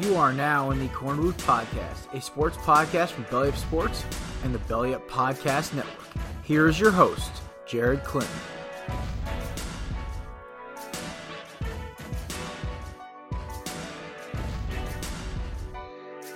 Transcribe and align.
You 0.00 0.16
are 0.16 0.32
now 0.32 0.70
in 0.70 0.78
the 0.78 0.88
Korner 0.88 1.20
Booth 1.20 1.36
Podcast, 1.46 2.12
a 2.14 2.20
sports 2.20 2.56
podcast 2.56 3.10
from 3.10 3.24
Belly 3.24 3.50
Up 3.50 3.56
Sports 3.56 4.04
and 4.42 4.54
the 4.54 4.58
Belly 4.60 4.94
Up 4.94 5.06
Podcast 5.08 5.74
Network. 5.74 6.06
Here 6.42 6.66
is 6.66 6.80
your 6.80 6.90
host, 6.90 7.30
Jared 7.66 8.02
Clinton. 8.02 8.32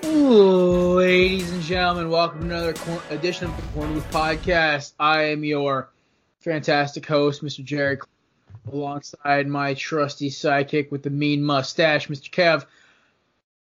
Ladies 0.02 1.50
and 1.50 1.55
gentlemen, 1.66 2.08
welcome 2.08 2.42
to 2.42 2.46
another 2.46 2.74
cor- 2.74 3.02
edition 3.10 3.50
of 3.50 3.56
the 3.56 3.62
Korner 3.80 3.94
Booth 3.94 4.10
Podcast. 4.12 4.92
I 5.00 5.22
am 5.24 5.42
your 5.42 5.90
fantastic 6.38 7.04
host, 7.04 7.42
Mr. 7.42 7.64
Jerry, 7.64 7.98
alongside 8.72 9.48
my 9.48 9.74
trusty 9.74 10.30
sidekick 10.30 10.92
with 10.92 11.02
the 11.02 11.10
mean 11.10 11.42
mustache, 11.42 12.06
Mr. 12.06 12.30
Kev. 12.30 12.66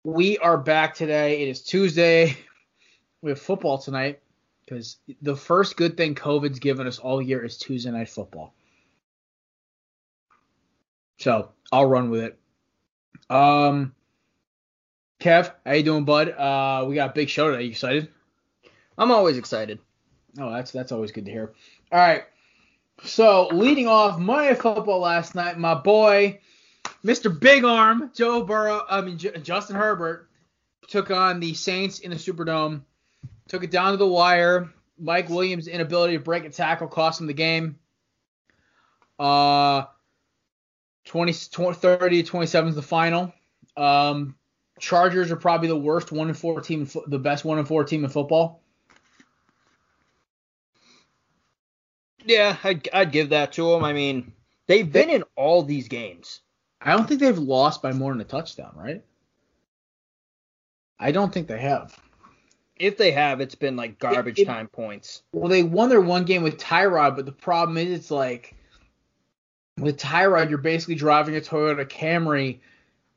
We 0.03 0.37
are 0.39 0.59
back 0.59 0.97
today. 0.97 1.43
It 1.43 1.49
is 1.49 1.63
Tuesday. 1.63 2.37
We 3.23 3.30
have 3.30 3.41
football 3.41 3.79
tonight 3.79 4.21
because 4.65 4.99
the 5.23 5.35
first 5.35 5.77
good 5.77 5.97
thing 5.97 6.15
COVID's 6.15 6.59
given 6.59 6.87
us 6.87 6.99
all 6.99 7.21
year 7.21 7.45
is 7.45 7.57
Tuesday 7.57 7.91
night 7.91 8.09
football. 8.09 8.55
So 11.19 11.51
I'll 11.73 11.87
run 11.87 12.11
with 12.11 12.21
it. 12.21 12.39
Um, 13.30 13.96
Kev, 15.20 15.52
how 15.65 15.73
you 15.73 15.83
doing, 15.83 16.05
bud? 16.05 16.29
Uh, 16.30 16.85
we 16.87 16.95
got 16.95 17.10
a 17.10 17.13
big 17.13 17.29
show 17.29 17.51
today. 17.51 17.65
You 17.65 17.71
excited? 17.71 18.09
I'm 18.99 19.10
always 19.10 19.38
excited. 19.38 19.79
Oh, 20.38 20.51
that's 20.52 20.71
that's 20.71 20.93
always 20.93 21.13
good 21.13 21.24
to 21.24 21.30
hear. 21.30 21.54
All 21.91 21.99
right. 21.99 22.24
So 23.04 23.49
leading 23.49 23.87
off 23.87 24.18
Monday 24.18 24.54
football 24.54 25.01
last 25.01 25.35
night, 25.35 25.59
my 25.59 25.74
boy, 25.74 26.41
Mr. 27.04 27.38
Big 27.38 27.65
Arm, 27.65 28.10
Joe 28.15 28.43
Burrow, 28.45 28.85
I 28.88 29.01
mean 29.01 29.18
J- 29.18 29.38
Justin 29.43 29.76
Herbert, 29.76 30.29
took 30.88 31.10
on 31.10 31.41
the 31.41 31.54
Saints 31.54 32.01
in 32.01 32.10
the 32.10 32.16
Superdome. 32.16 32.82
Took 33.48 33.65
it 33.65 33.71
down 33.71 33.93
to 33.93 33.96
the 33.96 34.07
wire. 34.07 34.71
Mike 34.98 35.29
Williams' 35.29 35.69
inability 35.69 36.16
to 36.16 36.23
break 36.23 36.45
a 36.45 36.51
tackle 36.51 36.88
cost 36.88 37.21
him 37.21 37.26
the 37.26 37.35
game. 37.35 37.79
Uh, 39.19 39.85
20, 41.04 41.32
20 41.32 41.79
30 41.79 42.23
27 42.23 42.69
is 42.71 42.74
the 42.74 42.82
final. 42.82 43.32
Um, 43.76 44.35
Chargers 44.79 45.30
are 45.30 45.37
probably 45.37 45.69
the 45.69 45.77
worst 45.77 46.13
one 46.13 46.29
and 46.29 46.37
four 46.37 46.60
team, 46.60 46.88
the 47.07 47.19
best 47.19 47.45
one 47.45 47.59
and 47.59 47.66
four 47.66 47.85
team 47.85 48.05
in 48.05 48.10
football. 48.10 48.60
Yeah, 52.24 52.57
I'd, 52.65 52.88
I'd 52.93 53.13
give 53.13 53.30
that 53.30 53.52
to 53.52 53.71
them. 53.71 53.85
I 53.85 53.93
mean, 53.93 54.32
they've 54.66 54.91
been 54.91 55.10
in 55.10 55.24
all 55.37 55.63
these 55.63 55.88
games. 55.88 56.41
I 56.80 56.93
don't 56.93 57.07
think 57.09 57.21
they've 57.21 57.38
lost 57.38 57.82
by 57.82 57.93
more 57.93 58.13
than 58.13 58.21
a 58.21 58.24
touchdown, 58.24 58.73
right? 58.77 59.02
I 60.99 61.13
don't 61.13 61.32
think 61.32 61.47
they 61.47 61.60
have. 61.60 61.99
If 62.77 62.99
they 62.99 63.10
have, 63.13 63.41
it's 63.41 63.54
been 63.54 63.77
like 63.77 63.99
garbage 63.99 64.41
it- 64.41 64.44
time 64.47 64.69
points. 64.69 65.22
Well, 65.32 65.49
they 65.49 65.62
won 65.62 65.88
their 65.88 66.00
one 66.00 66.25
game 66.25 66.43
with 66.43 66.59
Tyrod, 66.59 67.16
but 67.16 67.25
the 67.27 67.32
problem 67.32 67.78
is 67.78 67.91
it's 67.91 68.10
like 68.10 68.54
with 69.78 69.99
Tyrod, 69.99 70.49
you're 70.49 70.59
basically 70.59 70.94
driving 70.94 71.37
a 71.37 71.41
Toyota 71.41 71.87
Camry. 71.87 72.59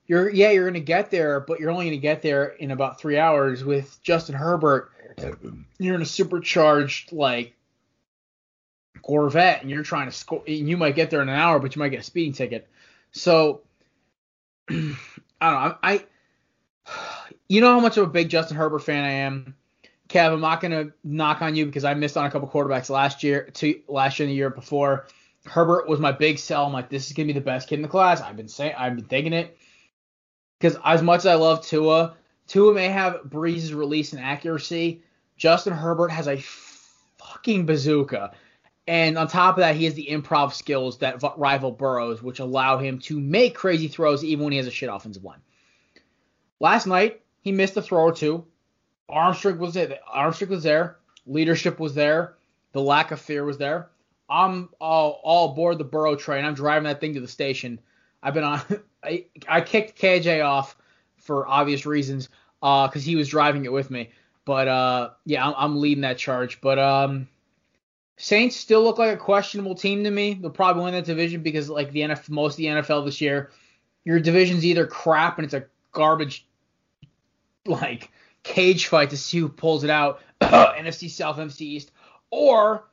You're 0.09 0.27
yeah, 0.27 0.49
you're 0.49 0.65
gonna 0.65 0.79
get 0.79 1.11
there, 1.11 1.39
but 1.39 1.59
you're 1.59 1.69
only 1.69 1.85
gonna 1.85 1.97
get 1.97 2.23
there 2.23 2.47
in 2.47 2.71
about 2.71 2.99
three 2.99 3.19
hours. 3.19 3.63
With 3.63 4.02
Justin 4.02 4.33
Herbert, 4.33 4.91
you're 5.77 5.93
in 5.93 6.02
a 6.02 6.05
supercharged 6.05 7.11
like 7.11 7.53
Corvette, 9.03 9.61
and 9.61 9.70
you're 9.70 9.83
trying 9.83 10.08
to 10.08 10.11
score. 10.11 10.42
And 10.47 10.67
you 10.67 10.77
might 10.77 10.95
get 10.95 11.11
there 11.11 11.21
in 11.21 11.30
an 11.30 11.36
hour, 11.36 11.59
but 11.59 11.75
you 11.75 11.80
might 11.80 11.89
get 11.89 11.99
a 11.99 12.03
speeding 12.03 12.33
ticket. 12.33 12.67
So 13.11 13.61
I 14.70 14.73
don't 14.73 14.97
know. 15.42 15.47
I, 15.47 15.75
I 15.83 16.05
you 17.47 17.61
know 17.61 17.73
how 17.73 17.80
much 17.80 17.97
of 17.97 18.03
a 18.05 18.09
big 18.09 18.30
Justin 18.30 18.58
Herbert 18.58 18.80
fan 18.80 19.03
I 19.03 19.11
am. 19.11 19.53
Kev, 20.08 20.33
I'm 20.33 20.41
not 20.41 20.59
gonna 20.59 20.87
knock 21.03 21.43
on 21.43 21.55
you 21.55 21.67
because 21.67 21.86
I 21.86 21.93
missed 21.93 22.17
on 22.17 22.26
a 22.26 22.31
couple 22.31 22.47
quarterbacks 22.47 22.89
last 22.89 23.21
year, 23.21 23.47
two 23.53 23.81
last 23.87 24.17
year 24.17 24.26
and 24.26 24.31
the 24.31 24.36
year 24.36 24.49
before. 24.49 25.05
Herbert 25.45 25.87
was 25.87 25.99
my 25.99 26.11
big 26.11 26.39
sell. 26.39 26.65
I'm 26.65 26.73
like, 26.73 26.89
this 26.89 27.05
is 27.05 27.14
gonna 27.14 27.27
be 27.27 27.33
the 27.33 27.41
best 27.41 27.70
kid 27.70 27.76
in 27.76 27.83
the 27.83 27.87
class. 27.87 28.21
I've 28.21 28.36
been 28.36 28.47
saying, 28.47 28.73
I've 28.76 28.95
been 28.95 29.05
thinking 29.05 29.33
it. 29.33 29.55
Because 30.59 30.77
as 30.83 31.02
much 31.02 31.20
as 31.20 31.25
I 31.27 31.36
love 31.36 31.65
Tua, 31.65 32.15
Tua 32.47 32.73
may 32.73 32.87
have 32.89 33.23
Brees's 33.23 33.73
release 33.73 34.11
and 34.14 34.21
accuracy. 34.21 35.02
Justin 35.37 35.73
Herbert 35.73 36.09
has 36.09 36.27
a 36.27 36.37
fucking 37.17 37.65
bazooka. 37.65 38.31
And 38.87 39.17
on 39.17 39.27
top 39.27 39.55
of 39.55 39.61
that, 39.61 39.75
he 39.75 39.86
has 39.86 39.93
the 39.93 40.08
improv 40.08 40.53
skills 40.53 40.97
that 40.97 41.21
rival 41.37 41.71
Burrows, 41.71 42.23
which 42.23 42.39
allow 42.39 42.80
him 42.80 42.99
to 43.02 43.20
make 43.20 43.55
crazy 43.55 43.87
throws 43.87 44.23
even 44.23 44.45
when 44.45 44.52
he 44.52 44.58
has 44.58 44.67
a 44.67 44.71
shit 44.71 44.89
offensive 44.92 45.23
line. 45.23 45.42
Last 46.59 46.87
night, 46.87 47.21
he 47.41 47.52
missed 47.52 47.77
a 47.77 47.81
throw 47.81 48.05
or 48.05 48.11
two. 48.11 48.45
Armstrong 49.08 49.59
was 49.59 49.76
there. 49.76 49.99
Armstrong 50.08 50.49
was 50.49 50.64
there. 50.64 50.97
Leadership 51.26 51.80
was 51.80 51.93
there. 51.93 52.36
The 52.73 52.81
lack 52.81 53.11
of 53.11 53.21
fear 53.21 53.45
was 53.45 53.58
there. 53.58 53.89
I'm 54.30 54.70
all, 54.81 55.21
all 55.23 55.52
aboard 55.52 55.77
the 55.77 55.83
Burrow 55.83 56.15
train. 56.15 56.43
I'm 56.43 56.53
driving 56.53 56.83
that 56.83 56.99
thing 56.99 57.14
to 57.14 57.21
the 57.21 57.27
station. 57.27 57.80
I've 58.21 58.33
been 58.33 58.43
on. 58.43 58.61
I, 59.04 59.26
I 59.48 59.61
kicked 59.61 59.99
KJ 59.99 60.45
off 60.45 60.76
for 61.17 61.48
obvious 61.48 61.86
reasons 61.86 62.30
because 62.61 63.04
he 63.04 63.15
was 63.15 63.30
driving 63.30 63.65
it 63.65 63.71
with 63.71 63.89
me. 63.89 64.11
But 64.45 64.67
uh, 64.67 65.10
yeah, 65.26 65.48
I'm, 65.48 65.54
I'm 65.58 65.80
leading 65.80 66.02
that 66.02 66.17
charge. 66.17 66.60
But 66.61 66.80
um, 66.80 67.27
Saints 68.17 68.55
still 68.55 68.83
look 68.83 68.98
like 68.98 69.14
a 69.14 69.17
questionable 69.17 69.76
team 69.76 70.04
to 70.04 70.11
me. 70.11 70.33
They'll 70.33 70.49
probably 70.49 70.83
win 70.83 70.93
that 70.93 71.05
division 71.05 71.42
because 71.42 71.70
like 71.70 71.92
the 71.92 72.02
NFL, 72.02 72.30
most 72.30 72.54
of 72.54 72.58
the 72.58 72.65
NFL 72.65 73.05
this 73.05 73.21
year, 73.21 73.52
your 74.04 74.20
division's 74.20 74.65
either 74.65 74.88
crap 74.88 75.38
and 75.38 75.45
it's 75.45 75.54
a 75.54 75.65
garbage 75.92 76.45
like 77.65 78.11
cage 78.43 78.88
fight 78.88 79.11
to 79.11 79.17
see 79.17 79.39
who 79.39 79.49
pulls 79.49 79.83
it 79.83 79.89
out, 79.89 80.21
NFC 80.42 81.09
South, 81.09 81.38
NFC 81.38 81.61
East, 81.61 81.92
or 82.32 82.86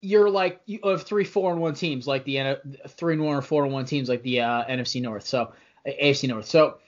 you're 0.00 0.30
like 0.30 0.60
you 0.66 0.80
have 0.84 1.02
three 1.02 1.24
four 1.24 1.52
and 1.52 1.60
one 1.60 1.74
teams 1.74 2.06
like 2.06 2.24
the 2.24 2.58
three 2.88 3.14
and 3.14 3.22
one 3.22 3.36
or 3.36 3.42
four 3.42 3.64
and 3.64 3.72
one 3.72 3.84
teams 3.84 4.08
like 4.08 4.22
the 4.22 4.40
uh, 4.40 4.64
NFC 4.64 5.02
North, 5.02 5.26
so 5.26 5.52
uh, 5.86 5.90
AFC 5.90 6.28
North. 6.28 6.46
So 6.46 6.78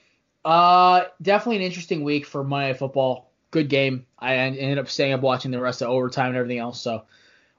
uh, 0.45 1.05
definitely 1.21 1.57
an 1.57 1.63
interesting 1.63 2.03
week 2.03 2.25
for 2.25 2.43
Monday 2.43 2.69
Night 2.69 2.79
Football. 2.79 3.29
Good 3.51 3.69
game. 3.69 4.05
I 4.17 4.35
ended 4.35 4.79
up 4.79 4.89
staying 4.89 5.13
up 5.13 5.21
watching 5.21 5.51
the 5.51 5.61
rest 5.61 5.81
of 5.81 5.89
overtime 5.89 6.29
and 6.29 6.37
everything 6.37 6.57
else. 6.57 6.81
So, 6.81 7.03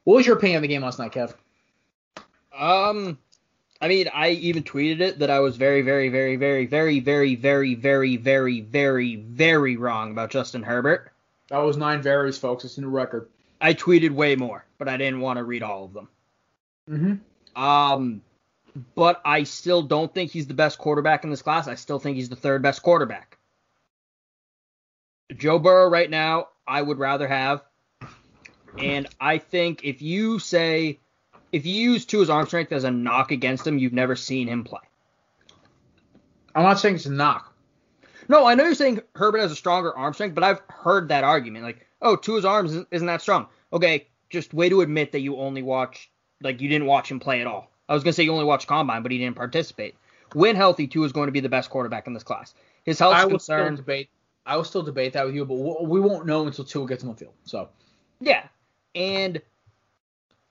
what 0.03 0.16
was 0.16 0.26
your 0.26 0.37
opinion 0.37 0.56
of 0.56 0.62
the 0.62 0.69
game 0.69 0.82
last 0.82 0.98
night, 0.98 1.12
Kev? 1.12 1.34
Um, 2.56 3.19
I 3.81 3.88
mean, 3.88 4.09
I 4.12 4.31
even 4.31 4.64
tweeted 4.64 5.00
it 5.00 5.19
that 5.20 5.31
I 5.31 5.41
was 5.41 5.56
very, 5.56 5.82
very, 5.82 6.09
very, 6.09 6.37
very, 6.37 6.66
very, 6.66 7.00
very, 7.00 7.34
very, 7.37 7.75
very, 7.75 8.16
very, 8.16 8.60
very, 8.60 9.16
very 9.16 9.76
wrong 9.76 10.10
about 10.10 10.31
Justin 10.31 10.62
Herbert. 10.62 11.12
That 11.48 11.59
was 11.59 11.76
nine 11.76 12.03
varies, 12.03 12.38
folks. 12.38 12.64
It's 12.64 12.78
a 12.78 12.81
new 12.81 12.88
record. 12.88 13.28
I 13.60 13.75
tweeted 13.75 14.10
way 14.10 14.37
more, 14.37 14.64
but 14.84 14.92
I 14.92 14.96
didn't 14.96 15.20
want 15.20 15.38
to 15.38 15.44
read 15.44 15.62
all 15.62 15.84
of 15.84 15.94
them. 15.94 16.08
Mm-hmm. 16.90 17.62
Um, 17.62 18.22
but 18.94 19.22
I 19.24 19.44
still 19.44 19.82
don't 19.82 20.12
think 20.12 20.30
he's 20.30 20.46
the 20.46 20.54
best 20.54 20.78
quarterback 20.78 21.24
in 21.24 21.30
this 21.30 21.42
class. 21.42 21.68
I 21.68 21.74
still 21.74 21.98
think 21.98 22.16
he's 22.16 22.28
the 22.28 22.36
third 22.36 22.62
best 22.62 22.82
quarterback. 22.82 23.38
Joe 25.36 25.58
Burrow 25.58 25.88
right 25.88 26.10
now, 26.10 26.48
I 26.66 26.82
would 26.82 26.98
rather 26.98 27.26
have. 27.26 27.62
And 28.76 29.06
I 29.20 29.38
think 29.38 29.84
if 29.84 30.02
you 30.02 30.38
say, 30.38 30.98
if 31.52 31.64
you 31.64 31.92
use 31.92 32.04
Tua's 32.04 32.28
arm 32.28 32.46
strength 32.46 32.72
as 32.72 32.84
a 32.84 32.90
knock 32.90 33.30
against 33.30 33.66
him, 33.66 33.78
you've 33.78 33.92
never 33.92 34.16
seen 34.16 34.48
him 34.48 34.64
play. 34.64 34.80
I'm 36.54 36.64
not 36.64 36.78
saying 36.78 36.96
it's 36.96 37.06
a 37.06 37.10
knock. 37.10 37.54
No, 38.28 38.46
I 38.46 38.54
know 38.54 38.64
you're 38.64 38.75
saying 38.75 39.00
Herbert 39.14 39.38
has 39.38 39.52
a 39.52 39.56
stronger 39.56 39.96
arm 39.96 40.12
strength, 40.14 40.34
but 40.34 40.44
I've 40.44 40.60
heard 40.69 41.08
that 41.08 41.25
argument. 41.25 41.64
Like, 41.64 41.87
oh, 42.02 42.16
Tua's 42.16 42.44
arms 42.44 42.72
isn't, 42.72 42.88
isn't 42.90 43.06
that 43.06 43.22
strong. 43.22 43.46
Okay, 43.72 44.08
just 44.34 44.52
way 44.52 44.69
to 44.69 44.82
admit 44.82 45.12
that 45.12 45.20
you 45.20 45.36
only 45.36 45.62
watch, 45.62 46.10
like, 46.42 46.60
you 46.60 46.69
didn't 46.69 46.86
watch 46.86 47.10
him 47.10 47.20
play 47.20 47.40
at 47.40 47.46
all. 47.46 47.70
I 47.88 47.94
was 47.94 48.04
gonna 48.04 48.12
say 48.12 48.25
you 48.25 48.32
only 48.32 48.44
watched 48.44 48.66
combine, 48.66 49.02
but 49.02 49.12
he 49.12 49.19
didn't 49.19 49.36
participate. 49.36 49.94
When 50.34 50.56
healthy, 50.56 50.86
Tua, 50.86 51.06
is 51.06 51.12
going 51.12 51.28
to 51.28 51.32
be 51.32 51.40
the 51.40 51.48
best 51.48 51.70
quarterback 51.70 52.06
in 52.06 52.12
this 52.12 52.22
class. 52.22 52.54
His 52.84 52.98
health 52.98 53.14
I 53.14 53.25
will 53.25 53.38
still 53.38 53.76
debate. 53.76 54.10
I 54.44 54.56
will 54.56 54.64
still 54.64 54.82
debate 54.82 55.14
that 55.14 55.25
with 55.25 55.34
you, 55.34 55.44
but 55.44 55.54
we 55.54 55.86
we 55.86 56.00
won't 56.00 56.26
know 56.26 56.46
until 56.46 56.64
Tua 56.64 56.86
gets 56.86 57.02
on 57.02 57.10
the 57.10 57.16
field. 57.16 57.32
So 57.44 57.69
Yeah. 58.20 58.44
And 58.94 59.40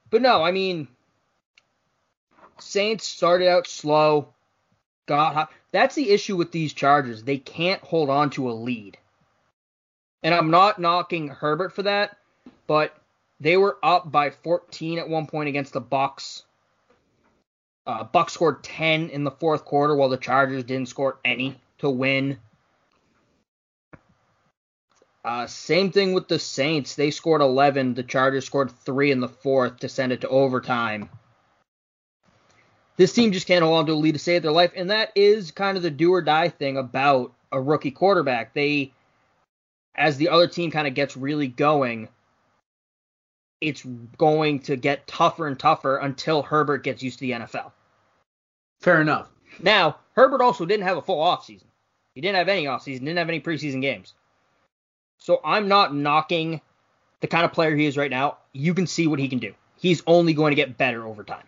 but 0.10 0.22
no, 0.22 0.44
I 0.44 0.52
mean 0.52 0.88
Saints 2.60 3.06
started 3.06 3.50
out 3.50 3.68
slow, 3.68 4.30
got 5.06 5.34
hot. 5.34 5.52
That's 5.72 5.96
the 5.96 6.12
issue 6.12 6.38
with 6.38 6.52
these 6.52 6.74
Chargers. 6.74 7.24
They 7.24 7.38
can't 7.38 7.82
hold 7.82 8.10
on 8.10 8.30
to 8.32 8.50
a 8.50 8.54
lead. 8.54 8.98
And 10.22 10.34
I'm 10.34 10.52
not 10.52 10.80
knocking 10.80 11.28
Herbert 11.28 11.74
for 11.74 11.84
that, 11.84 12.18
but 12.68 12.96
they 13.44 13.58
were 13.58 13.78
up 13.84 14.10
by 14.10 14.30
14 14.30 15.00
at 15.00 15.10
one 15.10 15.28
point 15.28 15.50
against 15.50 15.74
the 15.74 15.82
Bucs. 15.82 16.44
Uh, 17.86 18.06
Bucs 18.06 18.30
scored 18.30 18.64
10 18.64 19.10
in 19.10 19.26
the 19.26 19.32
fourth 19.32 19.66
quarter, 19.66 19.94
while 19.94 20.08
the 20.08 20.18
Chargers 20.18 20.64
didn't 20.64 20.88
score 20.88 21.20
any 21.26 21.60
to 21.80 21.90
win. 21.90 22.38
Uh, 25.26 25.46
same 25.46 25.92
thing 25.92 26.14
with 26.14 26.30
the 26.30 26.40
Saints. 26.40 26.96
They 26.96 27.12
scored 27.12 27.42
11. 27.42 27.96
The 27.96 28.04
Chargers 28.04 28.46
scored 28.46 28.72
three 28.72 29.12
in 29.12 29.20
the 29.20 29.28
fourth 29.28 29.80
to 29.80 29.90
send 29.90 30.14
it 30.14 30.22
to 30.22 30.30
overtime. 30.30 31.10
This 32.96 33.12
team 33.12 33.34
just 33.34 33.48
can't 33.48 33.64
hold 33.64 33.78
on 33.78 33.86
to 33.88 33.92
a 33.92 33.96
lead 33.96 34.14
to 34.14 34.20
save 34.20 34.44
their 34.44 34.52
life, 34.52 34.72
and 34.74 34.90
that 34.90 35.12
is 35.16 35.52
kind 35.52 35.76
of 35.76 35.84
the 35.84 35.92
do 35.92 36.14
or 36.14 36.22
die 36.22 36.48
thing 36.48 36.78
about 36.78 37.34
a 37.52 37.60
rookie 37.60 37.92
quarterback. 37.92 38.54
They, 38.54 38.94
as 39.96 40.16
the 40.16 40.30
other 40.30 40.48
team 40.48 40.72
kind 40.72 40.88
of 40.88 40.94
gets 40.94 41.18
really 41.18 41.48
going, 41.48 42.08
it's 43.64 43.86
going 44.18 44.60
to 44.60 44.76
get 44.76 45.08
tougher 45.08 45.48
and 45.48 45.58
tougher 45.58 45.98
until 45.98 46.44
Herbert 46.44 46.84
gets 46.84 47.02
used 47.02 47.20
to 47.20 47.26
the 47.26 47.32
NFL. 47.32 47.72
Fair 48.82 49.00
enough. 49.00 49.30
Now, 49.62 49.98
Herbert 50.14 50.42
also 50.42 50.66
didn't 50.66 50.86
have 50.86 50.98
a 50.98 51.02
full 51.02 51.24
offseason. 51.24 51.64
He 52.14 52.22
didn't 52.22 52.36
have 52.36 52.50
any 52.50 52.66
offseason, 52.66 53.00
didn't 53.00 53.18
have 53.18 53.30
any 53.30 53.40
preseason 53.40 53.82
games. 53.82 54.14
So 55.18 55.40
I'm 55.44 55.68
not 55.68 55.96
knocking 55.96 56.62
the 57.22 57.28
kind 57.28 57.46
of 57.46 57.54
player 57.54 57.76
he 57.76 57.86
is 57.86 57.98
right 57.98 58.12
now. 58.12 58.38
You 58.52 58.74
can 58.74 58.86
see 58.86 59.08
what 59.08 59.20
he 59.20 59.30
can 59.30 59.40
do. 59.40 59.54
He's 59.78 60.04
only 60.06 60.34
going 60.34 60.52
to 60.52 60.56
get 60.56 60.78
better 60.78 61.06
over 61.06 61.24
time. 61.24 61.46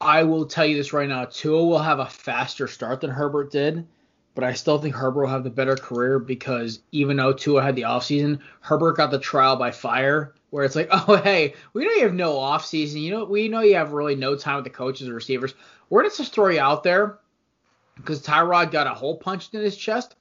I 0.00 0.24
will 0.24 0.46
tell 0.46 0.66
you 0.66 0.76
this 0.76 0.92
right 0.92 1.08
now. 1.08 1.24
Tua 1.24 1.64
will 1.64 1.78
have 1.78 2.00
a 2.00 2.06
faster 2.06 2.66
start 2.66 3.00
than 3.00 3.10
Herbert 3.10 3.52
did, 3.52 3.86
but 4.34 4.44
I 4.44 4.52
still 4.52 4.78
think 4.78 4.94
Herbert 4.94 5.22
will 5.22 5.30
have 5.30 5.44
the 5.44 5.50
better 5.50 5.76
career 5.76 6.18
because 6.18 6.80
even 6.92 7.16
though 7.16 7.32
Tua 7.32 7.62
had 7.62 7.76
the 7.76 7.82
offseason, 7.82 8.40
Herbert 8.60 8.96
got 8.96 9.10
the 9.10 9.18
trial 9.18 9.56
by 9.56 9.70
fire 9.70 10.34
where 10.56 10.64
it's 10.64 10.74
like, 10.74 10.88
oh 11.08 11.16
hey, 11.16 11.52
we 11.74 11.84
know 11.84 11.90
you 11.90 12.04
have 12.04 12.14
no 12.14 12.32
offseason. 12.36 13.02
You 13.02 13.10
know, 13.10 13.24
we 13.24 13.48
know 13.48 13.60
you 13.60 13.74
have 13.74 13.92
really 13.92 14.14
no 14.14 14.36
time 14.36 14.56
with 14.56 14.64
the 14.64 14.70
coaches 14.70 15.06
or 15.06 15.12
receivers. 15.12 15.54
We're 15.90 16.00
gonna 16.00 16.10
throw 16.10 16.48
you 16.48 16.60
out 16.60 16.82
there 16.82 17.18
because 17.96 18.22
Tyrod 18.22 18.70
got 18.70 18.86
a 18.86 18.94
hole 18.94 19.18
punched 19.18 19.52
in 19.52 19.60
his 19.60 19.76
chest, 19.76 20.14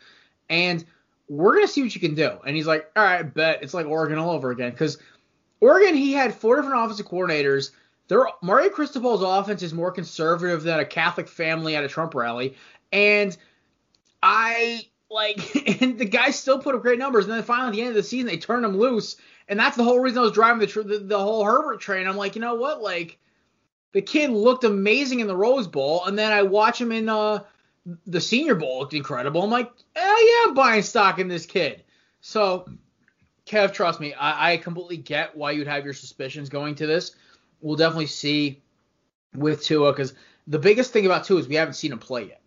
and 0.50 0.84
we're 1.30 1.54
gonna 1.54 1.70
see 1.70 1.84
what 1.84 1.96
you 1.96 2.02
can 2.02 2.16
do. 2.16 2.38
And 2.46 2.54
he's 2.54 2.68
like, 2.68 2.92
all 2.98 3.04
right, 3.04 3.24
bet 3.24 3.64
it's 3.64 3.74
like 3.74 3.86
Oregon 3.86 4.18
all 4.18 4.32
over 4.32 4.52
again 4.52 4.72
because 4.72 4.98
Oregon 5.62 5.96
he 5.96 6.12
had 6.12 6.36
four 6.36 6.58
different 6.58 6.84
offensive 6.84 7.08
coordinators. 7.08 7.72
Their 8.10 8.28
Mario 8.42 8.70
Cristobal's 8.70 9.24
offense 9.24 9.64
is 9.64 9.74
more 9.74 9.90
conservative 9.90 10.64
than 10.64 10.82
a 10.82 10.86
Catholic 10.86 11.30
family 11.30 11.78
at 11.78 11.86
a 11.86 11.88
Trump 11.88 12.14
rally, 12.14 12.58
and 12.92 13.36
I 14.22 14.86
like, 15.10 15.56
and 15.82 15.98
the 15.98 16.04
guys 16.04 16.38
still 16.38 16.60
put 16.60 16.76
up 16.76 16.82
great 16.82 17.00
numbers. 17.00 17.24
And 17.24 17.34
then 17.34 17.44
finally, 17.44 17.70
at 17.70 17.74
the 17.74 17.82
end 17.82 17.90
of 17.92 17.96
the 17.96 18.04
season, 18.04 18.28
they 18.28 18.38
turned 18.38 18.66
him 18.66 18.78
loose, 18.78 19.16
and 19.48 19.60
that's 19.60 19.78
the 19.78 19.84
whole 19.84 20.00
reason 20.00 20.20
I 20.20 20.22
was 20.22 20.32
driving 20.32 20.68
the 20.68 20.84
the, 20.84 21.00
the 21.00 21.20
whole 21.20 21.44
Herbert 21.44 21.80
train. 21.80 22.08
I'm 22.08 22.18
like, 22.18 22.36
you 22.36 22.42
know 22.42 22.56
what, 22.56 22.82
like. 22.82 23.20
The 23.92 24.02
kid 24.02 24.30
looked 24.30 24.66
amazing 24.66 25.22
in 25.22 25.28
the 25.28 25.38
Rose 25.38 25.68
Bowl, 25.68 26.04
and 26.04 26.20
then 26.20 26.34
I 26.34 26.42
watch 26.42 26.82
him 26.82 26.92
in 26.92 27.08
uh, 27.08 27.44
the 28.06 28.20
Senior 28.20 28.56
Bowl 28.56 28.80
looked 28.80 28.94
incredible. 28.94 29.42
I'm 29.42 29.50
like, 29.50 29.72
yeah, 29.96 30.44
I'm 30.46 30.54
buying 30.54 30.82
stock 30.82 31.18
in 31.18 31.30
this 31.30 31.46
kid. 31.46 31.86
So, 32.20 32.70
Kev, 33.46 33.74
trust 33.74 34.02
me, 34.02 34.14
I, 34.14 34.52
I 34.54 34.58
completely 34.58 34.98
get 34.98 35.38
why 35.38 35.52
you'd 35.52 35.68
have 35.68 35.86
your 35.86 35.94
suspicions 35.94 36.50
going 36.50 36.76
to 36.76 36.88
this. 36.88 37.16
We'll 37.62 37.78
definitely 37.78 38.08
see 38.08 38.62
with 39.34 39.64
Tua 39.64 39.94
because 39.94 40.14
the 40.48 40.60
biggest 40.60 40.92
thing 40.92 41.06
about 41.06 41.24
Tua 41.24 41.40
is 41.40 41.48
we 41.48 41.56
haven't 41.56 41.76
seen 41.76 41.94
him 41.94 42.00
play 42.00 42.28
yet. 42.28 42.42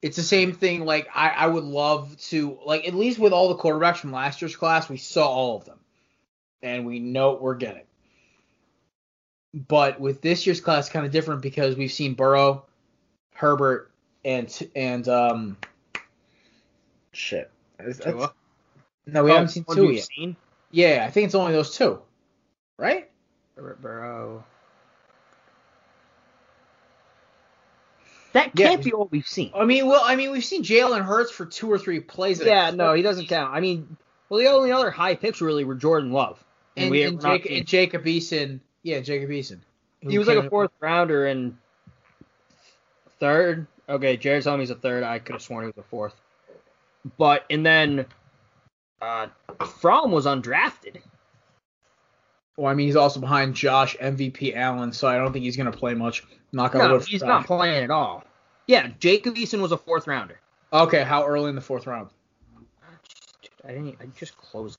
It's 0.00 0.16
the 0.16 0.22
same 0.22 0.52
thing. 0.52 0.86
Like 0.86 1.08
I, 1.14 1.28
I 1.28 1.46
would 1.46 1.64
love 1.64 2.16
to, 2.28 2.58
like 2.64 2.88
at 2.88 2.94
least 2.94 3.18
with 3.18 3.32
all 3.32 3.48
the 3.48 3.60
quarterbacks 3.62 3.98
from 3.98 4.12
last 4.12 4.40
year's 4.40 4.56
class, 4.56 4.88
we 4.88 4.96
saw 4.96 5.26
all 5.26 5.56
of 5.58 5.66
them, 5.66 5.80
and 6.64 6.86
we 6.86 6.98
know 6.98 7.30
what 7.30 7.42
we're 7.42 7.54
getting. 7.54 7.84
But 9.52 10.00
with 10.00 10.20
this 10.20 10.46
year's 10.46 10.60
class, 10.60 10.88
kind 10.88 11.06
of 11.06 11.12
different 11.12 11.42
because 11.42 11.76
we've 11.76 11.92
seen 11.92 12.14
Burrow, 12.14 12.64
Herbert, 13.34 13.92
and 14.24 14.50
and 14.74 15.06
um, 15.08 15.56
shit. 17.12 17.52
That's, 17.78 17.98
that's, 17.98 18.32
no, 19.06 19.22
we 19.22 19.30
Oh, 19.30 19.34
haven't 19.34 19.50
seen 19.50 19.64
Tua 19.64 19.92
yet. 19.92 20.04
seen? 20.04 20.36
Yeah, 20.72 21.04
I 21.06 21.10
think 21.10 21.26
it's 21.26 21.34
only 21.36 21.52
those 21.52 21.76
two, 21.76 22.00
right? 22.78 23.08
Herbert 23.54 23.80
Burrow. 23.80 24.44
That 28.32 28.56
can't 28.56 28.82
be 28.82 28.92
all 28.92 29.06
we've 29.12 29.28
seen. 29.28 29.52
I 29.54 29.64
mean, 29.64 29.86
well, 29.86 30.02
I 30.04 30.16
mean, 30.16 30.32
we've 30.32 30.44
seen 30.44 30.64
Jalen 30.64 31.04
Hurts 31.04 31.30
for 31.30 31.46
two 31.46 31.70
or 31.70 31.78
three 31.78 32.00
plays. 32.00 32.42
Yeah, 32.42 32.72
no, 32.72 32.92
he 32.94 33.02
doesn't 33.02 33.28
count. 33.28 33.54
I 33.54 33.60
mean, 33.60 33.96
well, 34.28 34.40
the 34.40 34.48
only 34.48 34.72
other 34.72 34.90
high 34.90 35.14
picks 35.14 35.40
really 35.40 35.62
were 35.64 35.76
Jordan 35.76 36.10
Love. 36.10 36.42
And, 36.76 36.90
we 36.90 37.02
and, 37.02 37.14
have 37.14 37.22
not 37.22 37.32
Jacob, 37.38 37.52
and 37.52 37.66
Jacob 37.66 38.04
Eason, 38.04 38.60
yeah, 38.82 39.00
Jacob 39.00 39.30
Eason. 39.30 39.60
he 40.00 40.18
was 40.18 40.26
like 40.26 40.38
a 40.38 40.50
fourth 40.50 40.72
rounder 40.80 41.26
and 41.26 41.56
third. 43.20 43.66
Okay, 43.88 44.16
Jared 44.16 44.44
told 44.44 44.58
me 44.58 44.62
he's 44.62 44.70
a 44.70 44.74
third. 44.74 45.02
I 45.04 45.18
could 45.18 45.34
have 45.34 45.42
sworn 45.42 45.64
he 45.64 45.66
was 45.68 45.78
a 45.78 45.88
fourth. 45.88 46.14
But 47.18 47.44
and 47.50 47.64
then 47.64 48.06
uh 49.00 49.28
Fromm 49.80 50.10
was 50.10 50.26
undrafted. 50.26 51.00
Well, 52.56 52.70
I 52.70 52.74
mean, 52.74 52.86
he's 52.86 52.96
also 52.96 53.20
behind 53.20 53.54
Josh 53.54 53.96
MVP 53.96 54.54
Allen, 54.54 54.92
so 54.92 55.08
I 55.08 55.16
don't 55.16 55.32
think 55.32 55.44
he's 55.44 55.56
gonna 55.56 55.72
play 55.72 55.94
much. 55.94 56.24
Knock 56.52 56.74
on 56.74 56.80
No, 56.80 56.98
he's 56.98 57.20
Josh. 57.20 57.28
not 57.28 57.46
playing 57.46 57.84
at 57.84 57.90
all. 57.90 58.24
Yeah, 58.66 58.88
Jacob 58.98 59.34
Eason 59.34 59.60
was 59.60 59.72
a 59.72 59.76
fourth 59.76 60.06
rounder. 60.06 60.40
Okay, 60.72 61.02
how 61.02 61.26
early 61.26 61.50
in 61.50 61.54
the 61.54 61.60
fourth 61.60 61.86
round? 61.86 62.10
I 63.66 63.68
didn't. 63.68 63.96
I 64.00 64.06
just 64.18 64.36
closed. 64.36 64.78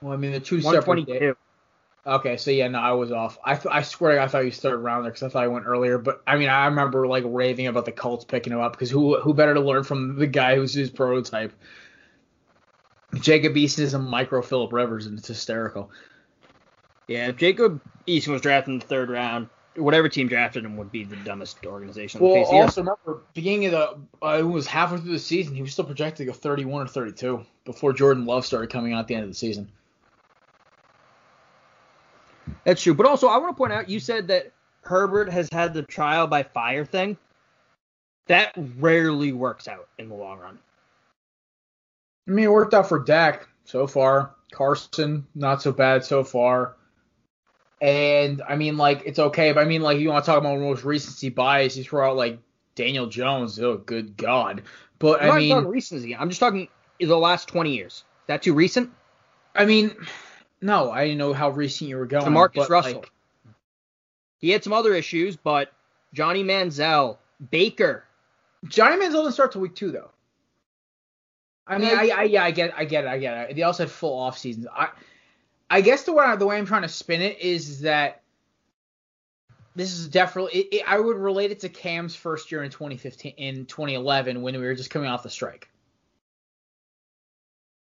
Well, 0.00 0.12
I 0.12 0.16
mean, 0.16 0.32
the 0.32 0.40
two 0.40 0.60
separate. 0.60 1.36
Okay, 2.06 2.38
so 2.38 2.50
yeah, 2.50 2.68
no, 2.68 2.78
I 2.78 2.92
was 2.92 3.12
off. 3.12 3.38
I, 3.44 3.54
th- 3.54 3.66
I 3.70 3.82
swear 3.82 4.16
God, 4.16 4.24
I 4.24 4.28
thought 4.28 4.40
he 4.40 4.46
was 4.46 4.58
third 4.58 4.78
rounder 4.78 5.10
because 5.10 5.24
I 5.24 5.28
thought 5.28 5.42
he 5.42 5.48
went 5.48 5.66
earlier. 5.66 5.98
But 5.98 6.22
I 6.26 6.38
mean, 6.38 6.48
I 6.48 6.66
remember 6.66 7.06
like 7.06 7.24
raving 7.26 7.66
about 7.66 7.84
the 7.84 7.92
Colts 7.92 8.24
picking 8.24 8.52
him 8.52 8.60
up 8.60 8.72
because 8.72 8.90
who 8.90 9.20
who 9.20 9.34
better 9.34 9.52
to 9.54 9.60
learn 9.60 9.84
from 9.84 10.16
the 10.16 10.26
guy 10.26 10.56
who's 10.56 10.72
his 10.72 10.88
prototype? 10.88 11.52
Jacob 13.20 13.54
Eason 13.54 13.80
is 13.80 13.94
a 13.94 13.98
micro 13.98 14.40
Philip 14.40 14.72
Rivers, 14.72 15.06
and 15.06 15.18
it's 15.18 15.28
hysterical. 15.28 15.90
Yeah, 17.08 17.28
if 17.28 17.36
Jacob 17.36 17.80
Eason 18.06 18.28
was 18.28 18.42
drafted 18.42 18.72
in 18.72 18.78
the 18.78 18.86
third 18.86 19.10
round, 19.10 19.48
whatever 19.76 20.08
team 20.08 20.28
drafted 20.28 20.64
him 20.64 20.76
would 20.76 20.92
be 20.92 21.04
the 21.04 21.16
dumbest 21.16 21.64
organization. 21.66 22.20
Well, 22.20 22.34
face 22.34 22.46
of 22.46 22.52
the 22.52 22.56
also 22.58 22.80
remember, 22.82 23.22
beginning 23.34 23.66
of 23.66 23.72
the, 23.72 24.26
uh, 24.26 24.38
it 24.38 24.42
was 24.42 24.66
halfway 24.66 24.98
through 24.98 25.12
the 25.12 25.18
season, 25.18 25.54
he 25.54 25.62
was 25.62 25.72
still 25.72 25.84
projected 25.84 26.26
to 26.26 26.32
go 26.32 26.36
31 26.36 26.82
or 26.82 26.88
32 26.88 27.44
before 27.64 27.92
Jordan 27.92 28.26
Love 28.26 28.44
started 28.44 28.70
coming 28.70 28.92
out 28.92 29.00
at 29.00 29.06
the 29.08 29.14
end 29.14 29.24
of 29.24 29.30
the 29.30 29.34
season. 29.34 29.70
That's 32.64 32.82
true. 32.82 32.94
But 32.94 33.06
also, 33.06 33.28
I 33.28 33.38
want 33.38 33.56
to 33.56 33.58
point 33.58 33.72
out, 33.72 33.88
you 33.88 34.00
said 34.00 34.28
that 34.28 34.52
Herbert 34.82 35.30
has 35.30 35.48
had 35.52 35.74
the 35.74 35.82
trial 35.82 36.26
by 36.26 36.42
fire 36.42 36.84
thing. 36.84 37.16
That 38.26 38.52
rarely 38.78 39.32
works 39.32 39.68
out 39.68 39.88
in 39.98 40.08
the 40.08 40.14
long 40.14 40.38
run. 40.38 40.58
I 42.26 42.30
mean, 42.30 42.44
it 42.44 42.52
worked 42.52 42.74
out 42.74 42.88
for 42.88 42.98
Dak 42.98 43.48
so 43.64 43.86
far. 43.86 44.34
Carson, 44.52 45.26
not 45.34 45.62
so 45.62 45.72
bad 45.72 46.04
so 46.04 46.24
far. 46.24 46.76
And 47.80 48.42
I 48.46 48.56
mean, 48.56 48.76
like, 48.76 49.02
it's 49.06 49.18
okay, 49.18 49.52
but 49.52 49.60
I 49.60 49.64
mean, 49.66 49.82
like, 49.82 49.98
you 49.98 50.08
want 50.08 50.24
to 50.24 50.30
talk 50.30 50.38
about 50.38 50.58
most 50.58 50.84
recency 50.84 51.28
bias? 51.28 51.76
You 51.76 51.84
throw 51.84 52.10
out 52.10 52.16
like 52.16 52.38
Daniel 52.74 53.06
Jones. 53.06 53.58
Oh, 53.60 53.76
good 53.76 54.16
God! 54.16 54.62
But 54.98 55.22
I'm 55.22 55.30
I 55.30 55.38
mean, 55.38 55.64
recency. 55.64 56.16
I'm 56.16 56.28
just 56.28 56.40
talking 56.40 56.68
the 56.98 57.16
last 57.16 57.46
20 57.48 57.74
years. 57.74 57.92
Is 57.92 58.04
that 58.26 58.42
too 58.42 58.52
recent? 58.52 58.90
I 59.54 59.64
mean, 59.64 59.94
no, 60.60 60.90
I 60.90 61.04
didn't 61.04 61.18
know 61.18 61.32
how 61.32 61.50
recent 61.50 61.88
you 61.90 61.96
were 61.96 62.06
going. 62.06 62.24
JaMarcus 62.24 62.54
but, 62.54 62.70
Russell. 62.70 62.94
like, 62.94 63.12
He 64.38 64.50
had 64.50 64.64
some 64.64 64.72
other 64.72 64.94
issues, 64.94 65.36
but 65.36 65.72
Johnny 66.12 66.42
Manziel, 66.42 67.18
Baker. 67.50 68.04
Johnny 68.66 68.96
Manziel 68.96 69.22
didn't 69.22 69.32
start 69.32 69.52
till 69.52 69.60
week 69.60 69.74
two 69.74 69.90
though. 69.90 70.10
I 71.66 71.78
mean, 71.78 71.94
I, 71.94 72.08
I 72.08 72.22
yeah, 72.24 72.44
I 72.44 72.50
get, 72.50 72.72
I 72.76 72.84
get 72.86 73.04
it, 73.04 73.08
I 73.08 73.18
get 73.18 73.50
it. 73.50 73.56
They 73.56 73.62
also 73.62 73.82
had 73.84 73.90
full 73.90 74.18
off 74.18 74.38
seasons. 74.38 74.66
I, 74.74 74.88
I 75.70 75.82
guess 75.82 76.04
the 76.04 76.12
way 76.12 76.34
the 76.36 76.46
way 76.46 76.56
I'm 76.56 76.66
trying 76.66 76.82
to 76.82 76.88
spin 76.88 77.20
it 77.20 77.40
is 77.40 77.82
that 77.82 78.22
this 79.76 79.92
is 79.92 80.08
definitely. 80.08 80.60
It, 80.60 80.74
it, 80.76 80.82
I 80.86 80.98
would 80.98 81.18
relate 81.18 81.50
it 81.50 81.60
to 81.60 81.68
Cam's 81.68 82.16
first 82.16 82.50
year 82.50 82.64
in 82.64 82.70
2015, 82.70 83.34
in 83.36 83.66
2011 83.66 84.40
when 84.40 84.58
we 84.58 84.66
were 84.66 84.74
just 84.74 84.90
coming 84.90 85.08
off 85.08 85.22
the 85.22 85.30
strike. 85.30 85.68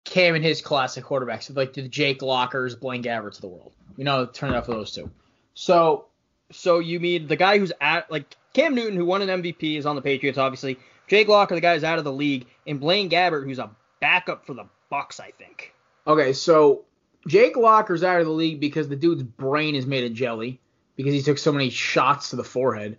Cam 0.06 0.36
and 0.36 0.44
his 0.46 0.62
classic 0.62 1.04
quarterbacks, 1.04 1.54
like 1.56 1.74
the 1.74 1.88
Jake 1.88 2.22
Lockers, 2.22 2.76
Blaine 2.76 3.04
Gabberts 3.04 3.36
of 3.36 3.42
the 3.42 3.48
world. 3.48 3.74
You 3.98 4.06
know, 4.06 4.26
turn 4.26 4.54
it 4.54 4.56
out 4.56 4.66
for 4.66 4.72
those 4.72 4.92
two. 4.92 5.10
So 5.54 6.06
So 6.52 6.80
you 6.80 7.00
mean 7.00 7.28
the 7.28 7.36
guy 7.36 7.58
who's 7.58 7.72
at 7.82 8.10
like 8.12 8.38
Cam 8.54 8.76
Newton, 8.76 8.98
who 8.98 9.06
won 9.06 9.22
an 9.22 9.42
MVP, 9.42 9.78
is 9.78 9.86
on 9.86 9.96
the 9.96 10.02
Patriots, 10.02 10.38
obviously. 10.38 10.78
Jake 11.08 11.28
Locker, 11.28 11.56
the 11.56 11.62
guy 11.62 11.74
who's 11.74 11.84
out 11.84 11.98
of 11.98 12.04
the 12.04 12.12
league, 12.12 12.48
and 12.66 12.80
Blaine 12.80 13.10
Gabbert, 13.10 13.44
who's 13.44 13.60
a 13.60 13.70
backup 14.00 14.46
for 14.46 14.54
the 14.54 14.66
Bucs, 14.92 15.20
I 15.20 15.32
think. 15.32 15.74
Okay, 16.08 16.34
so 16.34 16.86
Jake 17.28 17.58
Locker's 17.58 18.04
out 18.04 18.20
of 18.20 18.26
the 18.26 18.32
league 18.32 18.60
because 18.60 18.88
the 18.88 18.96
dude's 18.96 19.24
brain 19.24 19.76
is 19.76 19.86
made 19.86 20.04
of 20.04 20.14
jelly 20.14 20.60
because 20.96 21.14
he 21.14 21.22
took 21.22 21.38
so 21.38 21.52
many 21.52 21.70
shots 21.70 22.30
to 22.30 22.36
the 22.36 22.44
forehead. 22.44 22.98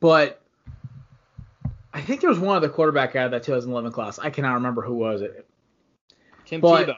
But 0.00 0.40
I 1.92 2.00
think 2.00 2.20
there 2.20 2.30
was 2.30 2.38
one 2.38 2.56
other 2.56 2.68
quarterback 2.68 3.16
out 3.16 3.26
of 3.26 3.30
that 3.32 3.44
2011 3.44 3.92
class. 3.92 4.18
I 4.18 4.30
cannot 4.30 4.54
remember 4.54 4.82
who 4.82 4.94
was 4.94 5.22
it. 5.22 5.46
Tim 6.48 6.60
But- 6.62 6.88
Tebow. 6.88 6.96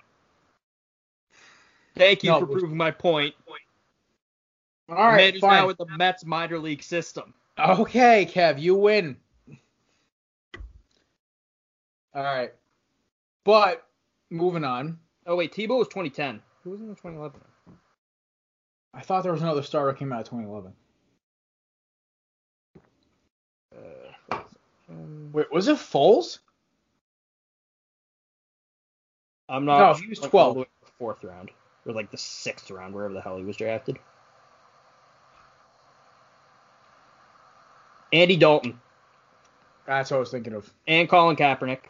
Thank 1.97 2.23
you 2.23 2.31
No, 2.31 2.39
for 2.41 2.47
proving 2.47 2.77
my 2.77 2.93
point. 2.93 3.35
All 4.89 4.95
Man 4.97 5.15
right, 5.15 5.33
who's 5.35 5.41
fine. 5.41 5.51
now 5.63 5.67
with 5.67 5.77
the 5.79 5.87
Mets 5.87 6.25
minor 6.25 6.59
league 6.59 6.83
system. 6.83 7.35
Okay, 7.59 8.27
Kev, 8.33 8.61
you 8.61 8.75
win. 8.77 9.17
All 12.15 12.23
right. 12.23 12.53
But 13.45 13.87
moving 14.31 14.65
on. 14.65 14.99
Oh 15.27 15.37
wait, 15.37 15.53
Tebow 15.53 15.79
was 15.79 15.89
2010. 15.89 16.41
Who 16.63 16.71
was 16.71 16.81
in 16.81 16.89
the 16.89 16.95
2011? 16.95 17.41
I 18.95 19.01
thought 19.03 19.23
there 19.23 19.33
was 19.33 19.43
another 19.43 19.63
starter 19.63 19.93
came 19.93 20.13
out 20.13 20.21
of 20.21 20.27
2011. 20.29 20.73
Uh, 24.33 24.39
um, 24.89 25.31
Wait, 25.33 25.53
was 25.53 25.69
it 25.69 25.77
Foles? 25.77 26.39
I'm 29.51 29.65
not. 29.65 29.79
No, 29.79 29.95
he 30.03 30.09
was 30.09 30.21
the 30.21 30.29
12. 30.29 30.57
way 30.57 30.67
the 30.83 30.91
Fourth 30.99 31.25
round, 31.25 31.51
or 31.87 31.93
like 31.93 32.11
the 32.11 32.17
sixth 32.19 32.71
round, 32.71 32.95
wherever 32.95 33.13
the 33.13 33.21
hell 33.21 33.37
he 33.37 33.45
was 33.45 33.57
drafted. 33.57 33.99
Andy 38.13 38.37
Dalton 38.37 38.81
That's 39.87 40.11
what 40.11 40.17
I 40.17 40.21
was 40.21 40.31
thinking 40.31 40.53
of. 40.55 40.73
and 40.87 41.09
Colin 41.09 41.37
Kaepernick. 41.37 41.81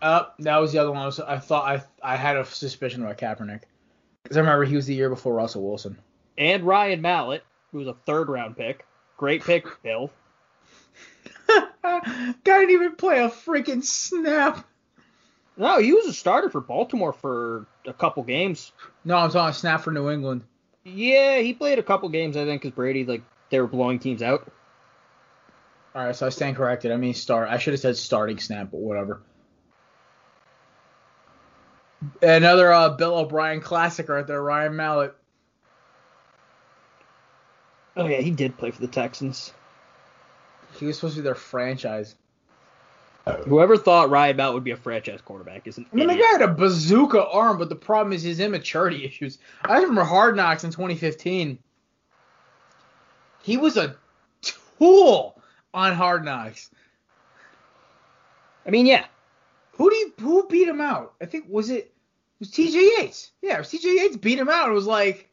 Uh, 0.00 0.24
that 0.40 0.56
was 0.56 0.72
the 0.72 0.78
other 0.78 0.90
one. 0.90 1.00
I, 1.00 1.06
was, 1.06 1.20
I 1.20 1.38
thought 1.38 1.64
I 1.68 1.82
I 2.02 2.16
had 2.16 2.36
a 2.36 2.44
suspicion 2.44 3.02
about 3.02 3.18
Kaepernick 3.18 3.62
because 4.22 4.36
I 4.36 4.40
remember 4.40 4.64
he 4.64 4.74
was 4.76 4.86
the 4.86 4.94
year 4.94 5.08
before 5.08 5.34
Russell 5.34 5.62
Wilson. 5.62 5.98
and 6.38 6.64
Ryan 6.64 7.00
Mallett, 7.00 7.44
who 7.70 7.78
was 7.78 7.86
a 7.86 7.94
third 8.06 8.28
round 8.28 8.56
pick. 8.56 8.84
Great 9.16 9.44
pick, 9.44 9.66
Bill. 9.82 10.10
Guy 11.82 12.32
didn't 12.44 12.70
even 12.70 12.96
play 12.96 13.20
a 13.20 13.28
freaking 13.28 13.84
snap. 13.84 14.66
No, 15.56 15.78
he 15.78 15.92
was 15.92 16.06
a 16.06 16.12
starter 16.12 16.48
for 16.48 16.60
Baltimore 16.60 17.12
for 17.12 17.66
a 17.86 17.92
couple 17.92 18.22
games. 18.22 18.72
No, 19.04 19.16
I'm 19.16 19.30
talking 19.30 19.52
snap 19.52 19.82
for 19.82 19.90
New 19.90 20.10
England. 20.10 20.42
Yeah, 20.84 21.38
he 21.38 21.52
played 21.52 21.78
a 21.78 21.82
couple 21.82 22.08
games, 22.08 22.36
I 22.36 22.44
think, 22.44 22.62
because 22.62 22.74
Brady, 22.74 23.04
like, 23.04 23.22
they 23.50 23.60
were 23.60 23.66
blowing 23.66 23.98
teams 23.98 24.22
out. 24.22 24.50
All 25.94 26.04
right, 26.06 26.16
so 26.16 26.26
I 26.26 26.30
stand 26.30 26.56
corrected. 26.56 26.90
I 26.90 26.96
mean 26.96 27.12
start. 27.12 27.48
I 27.50 27.58
should 27.58 27.74
have 27.74 27.80
said 27.80 27.96
starting 27.96 28.38
snap, 28.38 28.70
but 28.70 28.80
whatever. 28.80 29.20
Another 32.20 32.72
uh, 32.72 32.88
Bill 32.90 33.16
O'Brien 33.16 33.60
classic 33.60 34.08
right 34.08 34.26
there, 34.26 34.42
Ryan 34.42 34.74
Mallett. 34.74 35.14
Oh, 37.94 38.06
yeah, 38.06 38.18
he 38.18 38.30
did 38.30 38.56
play 38.56 38.70
for 38.70 38.80
the 38.80 38.88
Texans. 38.88 39.52
He 40.78 40.86
was 40.86 40.96
supposed 40.96 41.16
to 41.16 41.20
be 41.20 41.24
their 41.24 41.34
franchise. 41.34 42.14
Oh. 43.26 43.32
Whoever 43.44 43.76
thought 43.76 44.10
Ryan 44.10 44.36
Mallett 44.36 44.54
would 44.54 44.64
be 44.64 44.72
a 44.72 44.76
franchise 44.76 45.20
quarterback 45.20 45.66
is 45.68 45.78
an 45.78 45.86
I 45.92 45.96
mean, 45.96 46.08
the 46.08 46.14
guy 46.14 46.26
had 46.32 46.42
a 46.42 46.48
bazooka 46.48 47.24
arm, 47.24 47.56
but 47.58 47.68
the 47.68 47.76
problem 47.76 48.12
is 48.12 48.22
his 48.22 48.40
immaturity 48.40 49.04
issues. 49.04 49.38
I 49.64 49.76
remember 49.76 50.02
Hard 50.02 50.36
Knocks 50.36 50.64
in 50.64 50.70
2015. 50.72 51.58
He 53.42 53.56
was 53.56 53.76
a 53.76 53.96
tool 54.40 55.40
on 55.72 55.94
Hard 55.94 56.24
Knocks. 56.24 56.70
I 58.66 58.70
mean, 58.70 58.86
yeah. 58.86 59.06
Who 59.72 59.88
do 59.88 59.96
you, 59.96 60.12
who 60.20 60.46
beat 60.48 60.68
him 60.68 60.80
out? 60.80 61.14
I 61.20 61.26
think 61.26 61.46
was 61.48 61.70
it, 61.70 61.76
it 61.84 61.92
was 62.40 62.50
TJ 62.50 62.98
Yates. 62.98 63.30
Yeah, 63.40 63.60
TJ 63.60 63.84
Yates 63.84 64.16
beat 64.16 64.38
him 64.38 64.48
out. 64.48 64.68
It 64.68 64.72
was 64.72 64.86
like, 64.86 65.28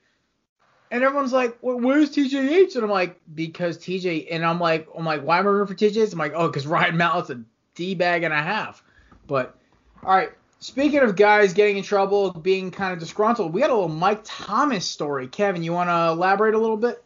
and 0.92 1.04
everyone's 1.04 1.34
like, 1.34 1.60
"Wh- 1.60 1.78
"Where's 1.84 2.12
TJ 2.12 2.50
Yates?" 2.50 2.76
And 2.76 2.84
I'm 2.84 2.90
like, 2.90 3.20
"Because 3.34 3.78
TJ." 3.78 4.28
And 4.32 4.46
I'm 4.46 4.60
like, 4.60 4.88
"I'm 4.96 5.06
like, 5.06 5.24
why 5.24 5.40
am 5.40 5.46
I 5.46 5.50
rooting 5.50 5.76
for 5.76 5.80
TJ 5.80 5.96
Yates?" 5.96 6.14
I'm 6.14 6.20
like, 6.20 6.34
"Oh, 6.36 6.48
because 6.48 6.66
Ryan 6.66 6.98
Mallett's 6.98 7.30
a 7.30 7.42
d 7.80 7.96
bag 7.96 8.24
and 8.24 8.34
a 8.34 8.42
half." 8.42 8.84
But 9.26 9.56
all 10.04 10.16
right, 10.16 10.32
speaking 10.60 11.00
of 11.00 11.16
guys 11.16 11.54
getting 11.54 11.78
in 11.78 11.84
trouble, 11.84 12.32
being 12.32 12.72
kind 12.72 12.94
of 12.94 13.00
disgruntled, 13.00 13.54
we 13.54 13.62
got 13.62 13.70
a 13.70 13.74
little 13.74 13.88
Mike 13.88 14.22
Thomas 14.24 14.86
story. 14.86 15.28
Kevin, 15.28 15.64
you 15.64 15.72
want 15.72 15.90
to 15.90 16.10
elaborate 16.12 16.54
a 16.54 16.60
little 16.60 16.78
bit? 16.78 17.04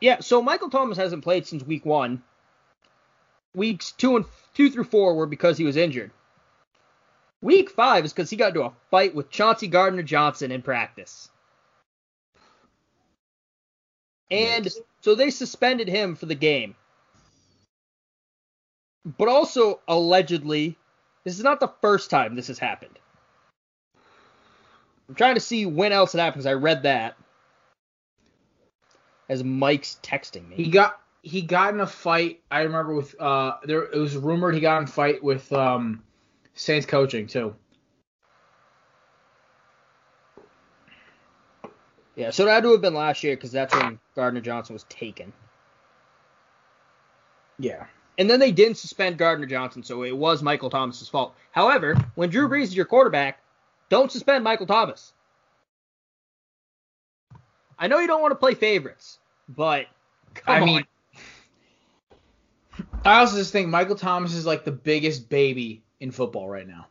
Yeah, 0.00 0.20
so 0.20 0.40
Michael 0.40 0.70
Thomas 0.70 0.96
hasn't 0.96 1.24
played 1.24 1.46
since 1.46 1.62
week 1.62 1.84
one. 1.84 2.22
Weeks 3.54 3.92
two 3.92 4.16
and 4.16 4.24
two 4.54 4.70
through 4.70 4.84
four 4.84 5.14
were 5.14 5.26
because 5.26 5.58
he 5.58 5.64
was 5.64 5.76
injured. 5.76 6.10
Week 7.40 7.70
five 7.70 8.04
is 8.04 8.12
because 8.12 8.30
he 8.30 8.36
got 8.36 8.48
into 8.48 8.64
a 8.64 8.72
fight 8.90 9.14
with 9.14 9.30
Chauncey 9.30 9.68
Gardner 9.68 10.02
Johnson 10.02 10.50
in 10.50 10.62
practice. 10.62 11.30
And 14.30 14.68
so 15.00 15.14
they 15.14 15.30
suspended 15.30 15.88
him 15.88 16.14
for 16.16 16.26
the 16.26 16.34
game. 16.34 16.74
But 19.16 19.28
also, 19.28 19.80
allegedly, 19.88 20.76
this 21.24 21.38
is 21.38 21.44
not 21.44 21.60
the 21.60 21.72
first 21.80 22.10
time 22.10 22.34
this 22.34 22.48
has 22.48 22.58
happened. 22.58 22.98
I'm 25.08 25.14
trying 25.14 25.34
to 25.34 25.40
see 25.40 25.64
when 25.64 25.92
else 25.92 26.14
it 26.14 26.18
happened 26.18 26.42
because 26.42 26.46
I 26.46 26.54
read 26.54 26.82
that. 26.82 27.16
As 29.28 29.42
Mike's 29.42 29.98
texting 30.02 30.48
me. 30.48 30.56
He 30.56 30.70
got 30.70 31.00
he 31.22 31.42
got 31.42 31.72
in 31.74 31.80
a 31.80 31.86
fight. 31.86 32.40
I 32.50 32.62
remember 32.62 32.94
with 32.94 33.18
uh 33.20 33.56
there 33.64 33.82
it 33.84 33.98
was 33.98 34.16
rumored 34.16 34.54
he 34.54 34.60
got 34.60 34.78
in 34.78 34.84
a 34.84 34.86
fight 34.86 35.22
with 35.22 35.50
um 35.52 36.02
Saints 36.54 36.86
coaching 36.86 37.26
too. 37.26 37.54
Yeah, 42.16 42.30
so 42.30 42.46
it 42.46 42.50
had 42.50 42.64
to 42.64 42.72
have 42.72 42.80
been 42.80 42.94
last 42.94 43.22
year 43.22 43.36
because 43.36 43.52
that's 43.52 43.74
when 43.74 44.00
Gardner 44.16 44.40
Johnson 44.40 44.74
was 44.74 44.84
taken. 44.88 45.32
Yeah. 47.58 47.86
And 48.18 48.28
then 48.28 48.40
they 48.40 48.50
didn't 48.50 48.76
suspend 48.76 49.16
Gardner 49.16 49.46
Johnson, 49.46 49.82
so 49.82 50.02
it 50.02 50.16
was 50.16 50.42
Michael 50.42 50.70
Thomas's 50.70 51.08
fault. 51.08 51.34
However, 51.52 51.94
when 52.16 52.30
Drew 52.30 52.48
Brees 52.48 52.64
is 52.64 52.76
your 52.76 52.84
quarterback, 52.84 53.40
don't 53.88 54.10
suspend 54.10 54.44
Michael 54.44 54.66
Thomas. 54.66 55.12
I 57.78 57.86
know 57.86 58.00
you 58.00 58.08
don't 58.08 58.20
want 58.20 58.32
to 58.32 58.36
play 58.36 58.54
favorites, 58.54 59.20
but 59.48 59.86
come 60.34 60.56
I 60.56 60.60
on. 60.60 60.66
mean 60.66 60.84
I 63.04 63.20
also 63.20 63.36
just 63.36 63.52
think 63.52 63.68
Michael 63.68 63.96
Thomas 63.96 64.34
is 64.34 64.46
like 64.46 64.64
the 64.64 64.72
biggest 64.72 65.28
baby 65.28 65.82
in 66.00 66.10
football 66.10 66.48
right 66.48 66.66
now. 66.66 66.86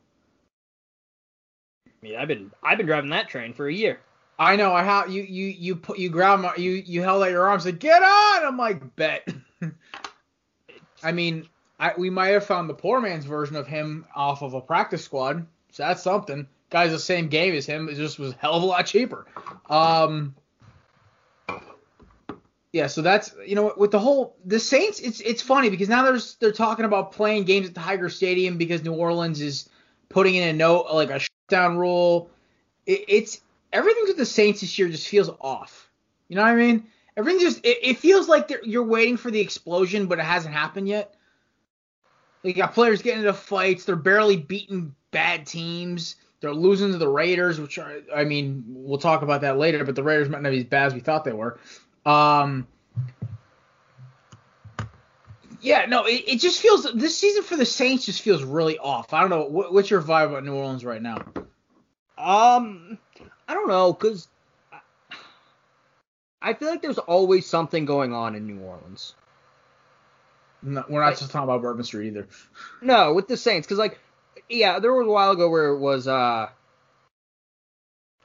I 1.85 1.91
mean, 2.01 2.15
I've 2.15 2.27
been 2.27 2.51
I've 2.63 2.77
been 2.77 2.87
driving 2.87 3.09
that 3.11 3.29
train 3.29 3.53
for 3.53 3.67
a 3.67 3.73
year. 3.73 3.99
I 4.39 4.55
know 4.55 4.73
I 4.73 4.83
how 4.83 5.05
you 5.05 5.23
you 5.23 5.47
you 5.47 5.75
put 5.75 5.97
you 5.97 6.09
grab 6.09 6.39
my 6.39 6.55
you 6.55 6.71
you 6.71 7.01
held 7.01 7.23
out 7.23 7.31
your 7.31 7.47
arms 7.47 7.65
like 7.65 7.79
get 7.79 8.01
on. 8.01 8.45
I'm 8.45 8.57
like 8.57 8.95
bet. 8.95 9.27
I 11.03 11.11
mean, 11.11 11.47
I 11.79 11.93
we 11.97 12.09
might 12.09 12.29
have 12.29 12.45
found 12.45 12.69
the 12.69 12.73
poor 12.73 12.99
man's 12.99 13.25
version 13.25 13.55
of 13.55 13.67
him 13.67 14.05
off 14.15 14.41
of 14.41 14.53
a 14.53 14.61
practice 14.61 15.03
squad. 15.03 15.45
So 15.71 15.83
that's 15.83 16.01
something. 16.01 16.47
Guy's 16.69 16.91
the 16.91 16.99
same 16.99 17.27
game 17.27 17.53
as 17.53 17.65
him. 17.65 17.87
It 17.87 17.95
just 17.95 18.19
was 18.19 18.33
a 18.33 18.35
hell 18.35 18.55
of 18.55 18.63
a 18.63 18.65
lot 18.65 18.85
cheaper. 18.85 19.25
Um. 19.69 20.35
Yeah, 22.73 22.87
so 22.87 23.01
that's 23.01 23.33
you 23.45 23.55
know 23.55 23.73
with 23.77 23.91
the 23.91 23.99
whole 23.99 24.35
the 24.45 24.59
Saints, 24.59 24.99
it's 24.99 25.19
it's 25.21 25.41
funny 25.41 25.69
because 25.69 25.89
now 25.89 26.03
there's 26.03 26.35
they're 26.35 26.51
talking 26.51 26.85
about 26.85 27.13
playing 27.13 27.45
games 27.45 27.67
at 27.67 27.73
the 27.73 27.79
Tiger 27.79 28.09
Stadium 28.09 28.57
because 28.57 28.83
New 28.83 28.93
Orleans 28.93 29.41
is 29.41 29.69
putting 30.09 30.35
in 30.35 30.47
a 30.49 30.53
no 30.53 30.81
like 30.81 31.09
a 31.09 31.19
shutdown 31.19 31.77
rule. 31.77 32.29
It, 32.85 33.05
it's 33.07 33.41
everything 33.71 34.03
with 34.05 34.17
the 34.17 34.25
Saints 34.25 34.61
this 34.61 34.77
year 34.77 34.89
just 34.89 35.07
feels 35.07 35.29
off. 35.39 35.89
You 36.27 36.35
know 36.35 36.43
what 36.43 36.49
I 36.49 36.55
mean? 36.55 36.87
Everything 37.17 37.41
just 37.41 37.65
it, 37.65 37.79
it 37.81 37.97
feels 37.97 38.29
like 38.29 38.51
you're 38.63 38.83
waiting 38.83 39.17
for 39.17 39.31
the 39.31 39.39
explosion, 39.39 40.05
but 40.05 40.19
it 40.19 40.25
hasn't 40.25 40.53
happened 40.53 40.87
yet. 40.87 41.15
You 42.43 42.53
got 42.53 42.75
players 42.75 43.01
getting 43.01 43.21
into 43.21 43.33
fights. 43.33 43.85
They're 43.85 43.95
barely 43.95 44.37
beating 44.37 44.95
bad 45.11 45.47
teams. 45.47 46.15
They're 46.39 46.53
losing 46.53 46.91
to 46.91 46.99
the 46.99 47.09
Raiders, 47.09 47.59
which 47.59 47.79
are, 47.79 48.01
I 48.15 48.23
mean, 48.23 48.63
we'll 48.67 48.99
talk 48.99 49.23
about 49.23 49.41
that 49.41 49.57
later. 49.57 49.83
But 49.83 49.95
the 49.95 50.03
Raiders 50.03 50.29
might 50.29 50.43
not 50.43 50.51
be 50.51 50.59
as 50.59 50.65
bad 50.65 50.85
as 50.85 50.93
we 50.93 50.99
thought 50.99 51.25
they 51.25 51.33
were. 51.33 51.59
Um, 52.05 52.67
yeah, 55.59 55.87
no, 55.87 56.05
it, 56.05 56.23
it 56.27 56.39
just 56.39 56.61
feels 56.61 56.83
this 56.93 57.17
season 57.17 57.41
for 57.41 57.57
the 57.57 57.65
Saints 57.65 58.05
just 58.05 58.21
feels 58.21 58.43
really 58.43 58.77
off. 58.77 59.11
I 59.13 59.21
don't 59.21 59.31
know 59.31 59.45
what, 59.45 59.73
what's 59.73 59.89
your 59.89 60.01
vibe 60.01 60.27
about 60.27 60.45
New 60.45 60.53
Orleans 60.53 60.85
right 60.85 61.01
now. 61.01 61.17
Um, 62.17 62.99
I 63.47 63.55
don't 63.55 63.67
know, 63.67 63.93
cause 63.93 64.27
I 66.41 66.53
feel 66.53 66.69
like 66.69 66.81
there's 66.81 66.97
always 66.97 67.45
something 67.45 67.85
going 67.85 68.13
on 68.13 68.35
in 68.35 68.45
New 68.45 68.59
Orleans. 68.59 69.15
No, 70.61 70.83
we're 70.89 71.03
not 71.03 71.17
just 71.17 71.31
talking 71.31 71.43
about 71.43 71.61
Bourbon 71.61 71.83
Street 71.83 72.07
either. 72.07 72.27
No, 72.81 73.13
with 73.13 73.27
the 73.27 73.37
Saints, 73.37 73.67
because 73.67 73.77
like, 73.77 73.99
yeah, 74.49 74.79
there 74.79 74.93
was 74.93 75.07
a 75.07 75.11
while 75.11 75.31
ago 75.31 75.49
where 75.49 75.69
it 75.69 75.79
was 75.79 76.07
uh 76.07 76.49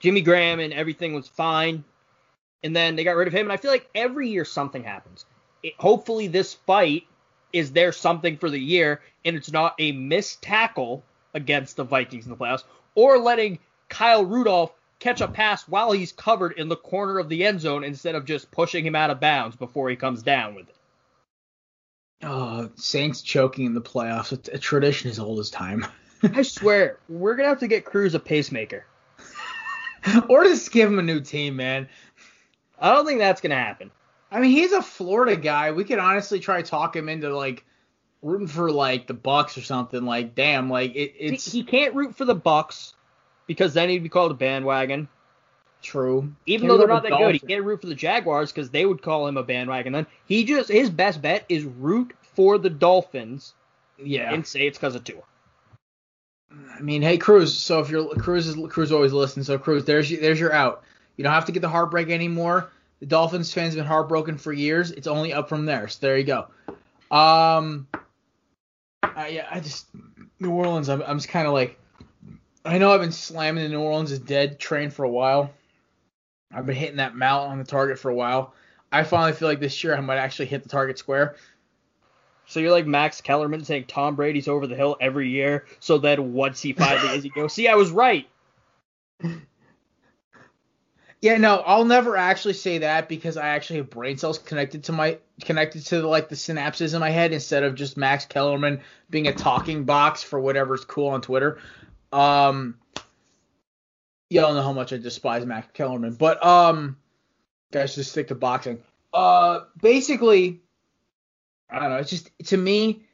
Jimmy 0.00 0.20
Graham 0.20 0.60
and 0.60 0.72
everything 0.72 1.14
was 1.14 1.28
fine, 1.28 1.84
and 2.62 2.74
then 2.74 2.96
they 2.96 3.04
got 3.04 3.16
rid 3.16 3.28
of 3.28 3.34
him, 3.34 3.46
and 3.46 3.52
I 3.52 3.56
feel 3.56 3.70
like 3.70 3.88
every 3.94 4.30
year 4.30 4.44
something 4.44 4.82
happens. 4.82 5.24
It, 5.62 5.74
hopefully, 5.78 6.26
this 6.26 6.54
fight 6.54 7.04
is 7.52 7.72
there 7.72 7.92
something 7.92 8.38
for 8.38 8.50
the 8.50 8.58
year, 8.58 9.00
and 9.24 9.36
it's 9.36 9.52
not 9.52 9.74
a 9.78 9.92
missed 9.92 10.42
tackle 10.42 11.04
against 11.34 11.76
the 11.76 11.84
Vikings 11.84 12.24
in 12.24 12.30
the 12.30 12.36
playoffs, 12.36 12.64
or 12.94 13.18
letting 13.18 13.58
Kyle 13.88 14.24
Rudolph 14.24 14.72
catch 15.02 15.20
a 15.20 15.28
pass 15.28 15.66
while 15.66 15.92
he's 15.92 16.12
covered 16.12 16.52
in 16.52 16.68
the 16.68 16.76
corner 16.76 17.18
of 17.18 17.28
the 17.28 17.44
end 17.44 17.60
zone 17.60 17.82
instead 17.82 18.14
of 18.14 18.24
just 18.24 18.50
pushing 18.50 18.86
him 18.86 18.94
out 18.94 19.10
of 19.10 19.20
bounds 19.20 19.56
before 19.56 19.90
he 19.90 19.96
comes 19.96 20.22
down 20.22 20.54
with 20.54 20.68
it. 20.68 20.76
Oh, 22.22 22.70
Saints 22.76 23.20
choking 23.20 23.66
in 23.66 23.74
the 23.74 23.80
playoffs. 23.80 24.32
A, 24.32 24.54
a 24.54 24.58
tradition 24.58 25.10
as 25.10 25.18
old 25.18 25.40
as 25.40 25.50
time. 25.50 25.84
I 26.22 26.42
swear, 26.42 27.00
we're 27.08 27.34
gonna 27.34 27.48
have 27.48 27.58
to 27.60 27.68
get 27.68 27.84
Cruz 27.84 28.14
a 28.14 28.20
pacemaker. 28.20 28.86
or 30.28 30.44
just 30.44 30.70
give 30.70 30.88
him 30.88 31.00
a 31.00 31.02
new 31.02 31.20
team, 31.20 31.56
man. 31.56 31.88
I 32.78 32.92
don't 32.92 33.04
think 33.04 33.18
that's 33.18 33.40
gonna 33.40 33.56
happen. 33.56 33.90
I 34.30 34.40
mean, 34.40 34.52
he's 34.52 34.72
a 34.72 34.82
Florida 34.82 35.36
guy. 35.36 35.72
We 35.72 35.84
could 35.84 35.98
honestly 35.98 36.38
try 36.38 36.62
to 36.62 36.68
talk 36.68 36.94
him 36.94 37.08
into 37.08 37.36
like 37.36 37.64
rooting 38.22 38.46
for 38.46 38.70
like 38.70 39.08
the 39.08 39.14
Bucs 39.14 39.58
or 39.58 39.62
something. 39.62 40.04
Like, 40.04 40.36
damn, 40.36 40.70
like 40.70 40.94
it, 40.94 41.14
it's 41.18 41.50
he, 41.50 41.58
he 41.58 41.64
can't 41.64 41.94
root 41.96 42.14
for 42.14 42.24
the 42.24 42.36
Bucs 42.36 42.92
because 43.52 43.74
then 43.74 43.88
he'd 43.88 44.02
be 44.02 44.08
called 44.08 44.30
a 44.30 44.34
bandwagon. 44.34 45.08
true. 45.82 46.32
Even 46.46 46.68
Can't 46.68 46.72
though 46.74 46.78
they're 46.78 46.86
not 46.88 47.02
that 47.02 47.10
good, 47.10 47.18
he 47.34 47.38
Dolphins. 47.38 47.48
can't 47.48 47.64
root 47.64 47.80
for 47.80 47.86
the 47.88 47.94
Jaguars 47.94 48.52
because 48.52 48.70
they 48.70 48.86
would 48.86 49.02
call 49.02 49.26
him 49.26 49.36
a 49.36 49.42
bandwagon. 49.42 49.92
Then 49.92 50.06
he 50.26 50.44
just 50.44 50.70
his 50.70 50.90
best 50.90 51.20
bet 51.22 51.44
is 51.48 51.64
root 51.64 52.12
for 52.22 52.58
the 52.58 52.70
Dolphins 52.70 53.54
Yeah. 54.02 54.32
and 54.32 54.46
say 54.46 54.66
it's 54.66 54.78
because 54.78 54.94
of 54.94 55.04
Tua. 55.04 55.22
I 56.76 56.80
mean, 56.80 57.02
hey 57.02 57.18
Cruz. 57.18 57.56
So 57.56 57.80
if 57.80 57.88
you're 57.90 58.08
Cruz 58.16 58.46
is 58.46 58.56
Cruz 58.70 58.92
always 58.92 59.12
listens. 59.12 59.46
So 59.46 59.58
Cruz, 59.58 59.84
there's 59.84 60.10
your, 60.10 60.20
there's 60.20 60.38
your 60.40 60.52
out. 60.52 60.84
You 61.16 61.24
don't 61.24 61.32
have 61.32 61.46
to 61.46 61.52
get 61.52 61.60
the 61.60 61.68
heartbreak 61.68 62.10
anymore. 62.10 62.70
The 63.00 63.06
Dolphins 63.06 63.52
fans 63.52 63.74
have 63.74 63.82
been 63.82 63.86
heartbroken 63.86 64.38
for 64.38 64.52
years. 64.52 64.90
It's 64.92 65.06
only 65.06 65.32
up 65.32 65.48
from 65.48 65.66
there. 65.66 65.88
So 65.88 65.98
there 66.06 66.16
you 66.16 66.24
go. 66.24 66.46
Um, 67.10 67.88
I, 69.02 69.28
yeah, 69.28 69.46
I 69.50 69.60
just 69.60 69.88
New 70.40 70.50
Orleans. 70.52 70.88
I'm 70.88 71.02
I'm 71.02 71.18
just 71.18 71.28
kind 71.28 71.46
of 71.46 71.52
like, 71.52 71.78
I 72.64 72.78
know 72.78 72.92
I've 72.92 73.00
been 73.00 73.12
slamming 73.12 73.64
the 73.64 73.70
New 73.70 73.80
Orleans 73.80 74.12
is 74.12 74.18
dead 74.20 74.58
train 74.58 74.90
for 74.90 75.04
a 75.04 75.10
while. 75.10 75.50
I've 76.52 76.66
been 76.66 76.76
hitting 76.76 76.96
that 76.96 77.16
mount 77.16 77.50
on 77.50 77.58
the 77.58 77.64
target 77.64 77.98
for 77.98 78.10
a 78.10 78.14
while. 78.14 78.54
I 78.92 79.04
finally 79.04 79.32
feel 79.32 79.48
like 79.48 79.60
this 79.60 79.82
year 79.82 79.96
I 79.96 80.00
might 80.00 80.18
actually 80.18 80.46
hit 80.46 80.62
the 80.62 80.68
target 80.68 80.98
square. 80.98 81.36
So 82.46 82.60
you're 82.60 82.70
like 82.70 82.86
Max 82.86 83.20
Kellerman 83.20 83.64
saying 83.64 83.86
Tom 83.88 84.14
Brady's 84.14 84.48
over 84.48 84.66
the 84.66 84.76
hill 84.76 84.96
every 85.00 85.30
year. 85.30 85.64
So 85.80 85.98
then 85.98 86.34
once 86.34 86.60
he 86.60 86.72
finally 86.72 87.16
is, 87.16 87.22
he 87.22 87.30
go, 87.30 87.48
see, 87.48 87.68
I 87.68 87.74
was 87.74 87.90
right. 87.90 88.28
Yeah, 91.22 91.36
no, 91.36 91.62
I'll 91.64 91.84
never 91.84 92.16
actually 92.16 92.54
say 92.54 92.78
that 92.78 93.08
because 93.08 93.36
I 93.36 93.48
actually 93.48 93.76
have 93.76 93.90
brain 93.90 94.18
cells 94.18 94.38
connected 94.38 94.84
to 94.84 94.92
my 94.92 95.18
connected 95.40 95.86
to 95.86 96.06
like 96.06 96.28
the 96.28 96.34
synapses 96.34 96.94
in 96.94 97.00
my 97.00 97.10
head 97.10 97.32
instead 97.32 97.62
of 97.62 97.76
just 97.76 97.96
Max 97.96 98.24
Kellerman 98.24 98.80
being 99.08 99.28
a 99.28 99.32
talking 99.32 99.84
box 99.84 100.24
for 100.24 100.40
whatever's 100.40 100.84
cool 100.84 101.08
on 101.08 101.20
Twitter. 101.20 101.58
Um, 102.12 102.78
y'all 104.30 104.54
know 104.54 104.62
how 104.62 104.72
much 104.72 104.92
I 104.92 104.98
despise 104.98 105.46
Mac 105.46 105.72
Kellerman, 105.74 106.14
but 106.14 106.44
um, 106.44 106.96
guys, 107.70 107.94
just 107.94 108.10
stick 108.12 108.28
to 108.28 108.34
boxing. 108.34 108.82
Uh, 109.12 109.60
basically, 109.80 110.60
I 111.70 111.80
don't 111.80 111.90
know. 111.90 111.96
It's 111.96 112.10
just 112.10 112.30
to 112.46 112.56
me, 112.56 113.04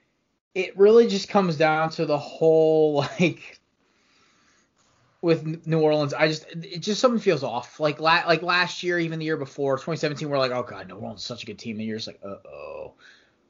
it 0.55 0.77
really 0.77 1.07
just 1.07 1.29
comes 1.29 1.57
down 1.57 1.91
to 1.91 2.07
the 2.07 2.19
whole 2.19 2.95
like 3.21 3.61
with 5.21 5.67
New 5.67 5.81
Orleans. 5.81 6.15
I 6.15 6.29
just 6.29 6.47
it 6.53 6.81
just 6.81 7.01
something 7.01 7.21
feels 7.21 7.43
off. 7.43 7.81
Like 7.81 8.01
la- 8.01 8.25
like 8.27 8.43
last 8.43 8.83
year, 8.83 8.99
even 8.99 9.19
the 9.19 9.25
year 9.25 9.37
before, 9.37 9.77
2017, 9.77 10.29
we're 10.29 10.39
like, 10.39 10.53
oh 10.53 10.63
god, 10.63 10.89
New 10.89 10.97
Orleans 10.97 11.21
is 11.21 11.27
such 11.27 11.43
a 11.43 11.47
good 11.47 11.59
team. 11.59 11.79
And 11.79 11.87
you're 11.87 11.97
just 11.97 12.07
like, 12.07 12.21
uh 12.25 12.37
oh. 12.49 12.95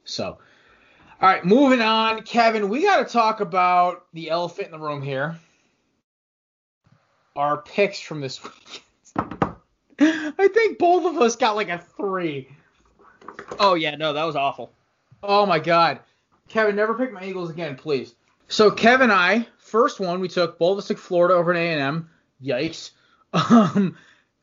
So, 0.05 0.39
all 1.21 1.29
right, 1.29 1.45
moving 1.45 1.81
on, 1.81 2.23
Kevin. 2.23 2.69
We 2.69 2.83
got 2.83 3.07
to 3.07 3.13
talk 3.13 3.41
about 3.41 4.07
the 4.13 4.31
elephant 4.31 4.67
in 4.67 4.73
the 4.73 4.79
room 4.79 5.03
here. 5.03 5.37
Our 7.35 7.59
picks 7.63 7.99
from 7.99 8.21
this 8.21 8.43
week. 8.43 8.85
I 10.01 10.49
think 10.55 10.79
both 10.79 11.07
of 11.07 11.21
us 11.21 11.35
got 11.35 11.57
like 11.57 11.71
a 11.71 11.79
three. 11.97 12.49
Oh 13.59 13.75
yeah, 13.75 13.97
no, 13.97 14.13
that 14.13 14.25
was 14.25 14.37
awful. 14.37 14.73
Oh 15.23 15.45
my 15.45 15.59
god. 15.59 16.01
Kevin, 16.49 16.77
never 16.77 16.95
pick 16.95 17.13
my 17.13 17.25
Eagles 17.25 17.51
again, 17.51 17.77
please. 17.77 18.15
So 18.47 18.71
Kevin 18.71 19.11
and 19.11 19.13
I, 19.13 19.47
first 19.59 20.01
one, 20.01 20.21
we 20.21 20.29
took 20.29 20.59
both 20.59 20.73
of 20.73 20.79
us 20.79 20.89
took 20.89 20.99
Florida 20.99 21.35
over 21.35 21.51
an 21.51 21.57
A&M. 21.57 22.11
Yikes. 22.43 22.91
Um, 23.31 23.99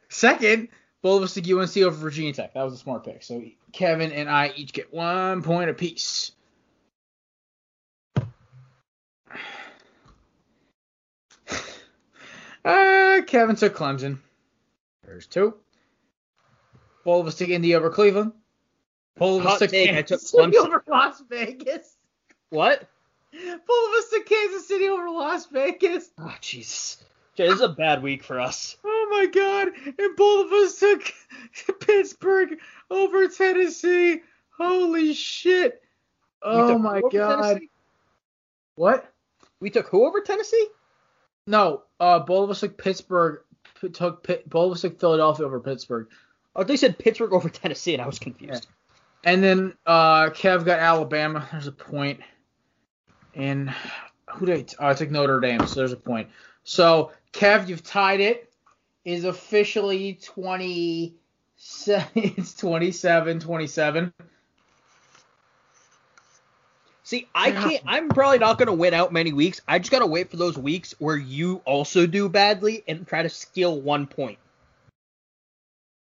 second, 0.09 0.67
both 1.01 1.17
of 1.17 1.23
us 1.23 1.33
took 1.33 1.49
UNC 1.49 1.75
over 1.77 1.97
Virginia 1.97 2.33
Tech. 2.33 2.53
That 2.53 2.61
was 2.61 2.75
a 2.75 2.77
smart 2.77 3.03
pick. 3.03 3.23
So 3.23 3.43
Kevin 3.71 4.11
and 4.11 4.29
I 4.29 4.53
each 4.55 4.73
get 4.73 4.93
one 4.93 5.41
point 5.41 5.71
apiece. 5.71 6.33
Uh, 12.65 13.21
Kevin 13.27 13.55
took 13.55 13.75
Clemson. 13.75 14.17
There's 15.05 15.27
two. 15.27 15.53
Both 17.03 17.21
of 17.21 17.27
us 17.27 17.35
took 17.35 17.49
Indy 17.49 17.75
over 17.75 17.89
Cleveland. 17.91 18.33
Both 19.17 19.41
of 19.41 19.45
us 19.45 19.51
Hot 19.53 19.59
took 19.59 19.71
take, 19.71 19.93
I 19.93 20.01
took 20.01 20.19
City 20.21 20.53
Clemson. 20.53 20.65
over 20.65 20.83
Las 20.87 21.21
Vegas. 21.29 21.95
What? 22.49 22.87
Both 23.31 23.89
of 23.89 23.95
us 23.97 24.09
took 24.09 24.25
Kansas 24.25 24.67
City 24.67 24.89
over 24.89 25.09
Las 25.09 25.45
Vegas. 25.47 26.09
Oh 26.19 26.33
Jesus. 26.41 27.03
Okay, 27.33 27.47
this 27.47 27.55
is 27.55 27.61
a 27.61 27.69
bad 27.69 28.01
week 28.01 28.23
for 28.23 28.39
us. 28.39 28.77
Oh 28.83 29.07
my 29.11 29.25
god. 29.27 29.67
And 29.99 30.15
both 30.15 30.47
of 30.47 30.53
us 30.53 30.79
took 31.65 31.79
Pittsburgh 31.81 32.57
over 32.89 33.27
Tennessee. 33.27 34.21
Holy 34.57 35.13
shit. 35.13 35.81
Oh 36.41 36.77
my 36.77 37.01
god. 37.11 37.43
Tennessee? 37.43 37.69
What? 38.75 39.11
We 39.59 39.69
took 39.69 39.87
who 39.87 40.05
over 40.05 40.21
Tennessee? 40.21 40.67
No, 41.47 41.83
uh 41.99 42.19
both 42.19 42.45
of 42.45 42.49
us 42.51 42.59
took 42.61 42.77
Pittsburgh 42.77 43.41
p- 43.79 43.89
took 43.89 44.23
Pitt, 44.23 44.45
of 44.51 44.71
us 44.71 44.81
took 44.81 44.99
Philadelphia 44.99 45.45
over 45.45 45.59
Pittsburgh. 45.59 46.07
Oh, 46.55 46.63
they 46.63 46.77
said 46.77 46.97
Pittsburgh 46.97 47.33
over 47.33 47.49
Tennessee, 47.49 47.93
and 47.93 48.01
I 48.01 48.07
was 48.07 48.19
confused. 48.19 48.67
And 49.23 49.43
then 49.43 49.73
uh 49.85 50.29
Kev 50.29 50.65
got 50.65 50.79
Alabama. 50.79 51.47
There's 51.51 51.67
a 51.67 51.71
point. 51.71 52.21
And 53.33 53.73
who 54.29 54.45
did 54.45 54.57
I, 54.57 54.61
t- 54.61 54.75
oh, 54.79 54.87
I 54.87 54.93
took 54.93 55.11
Notre 55.11 55.39
Dame, 55.39 55.67
so 55.67 55.75
there's 55.75 55.91
a 55.91 55.97
point. 55.97 56.29
So 56.63 57.11
Kev, 57.33 57.67
you've 57.67 57.83
tied 57.83 58.21
it. 58.21 58.51
Is 59.03 59.23
officially 59.23 60.17
20 60.23 61.15
it's 62.15 62.53
27 62.55 63.39
27. 63.39 64.13
See, 67.05 67.27
I 67.35 67.51
can't. 67.51 67.83
I'm 67.85 68.09
probably 68.09 68.39
not 68.39 68.57
going 68.57 68.65
to 68.65 68.73
win 68.73 68.95
out 68.95 69.13
many 69.13 69.31
weeks. 69.31 69.61
I 69.67 69.77
just 69.77 69.91
got 69.91 69.99
to 69.99 70.07
wait 70.07 70.31
for 70.31 70.37
those 70.37 70.57
weeks 70.57 70.95
where 70.97 71.15
you 71.15 71.61
also 71.63 72.07
do 72.07 72.27
badly 72.27 72.83
and 72.87 73.07
try 73.07 73.21
to 73.21 73.29
steal 73.29 73.79
one 73.79 74.07
point. 74.07 74.39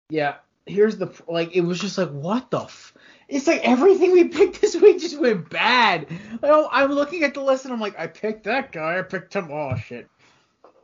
Yeah, 0.10 0.36
here's 0.66 0.98
the 0.98 1.14
like 1.28 1.56
it 1.56 1.62
was 1.62 1.80
just 1.80 2.00
like 2.00 2.10
what 2.10 2.50
the 2.50 2.62
f- 2.62 2.96
it's 3.30 3.46
like 3.46 3.62
everything 3.64 4.12
we 4.12 4.24
picked 4.24 4.60
this 4.60 4.76
week 4.76 5.00
just 5.00 5.20
went 5.20 5.52
bad. 5.52 6.08
Oh, 6.42 6.68
I'm 6.72 6.92
looking 6.92 7.24
at 7.24 7.36
the 7.36 7.44
list 7.44 7.66
and 7.66 7.74
I'm 7.76 7.80
like, 7.80 8.00
I 8.00 8.08
picked 8.08 8.46
that 8.46 8.72
guy, 8.72 8.98
I 8.98 9.04
picked 9.04 9.36
him. 9.36 9.50
Oh 9.52 9.76
shit. 9.76 10.10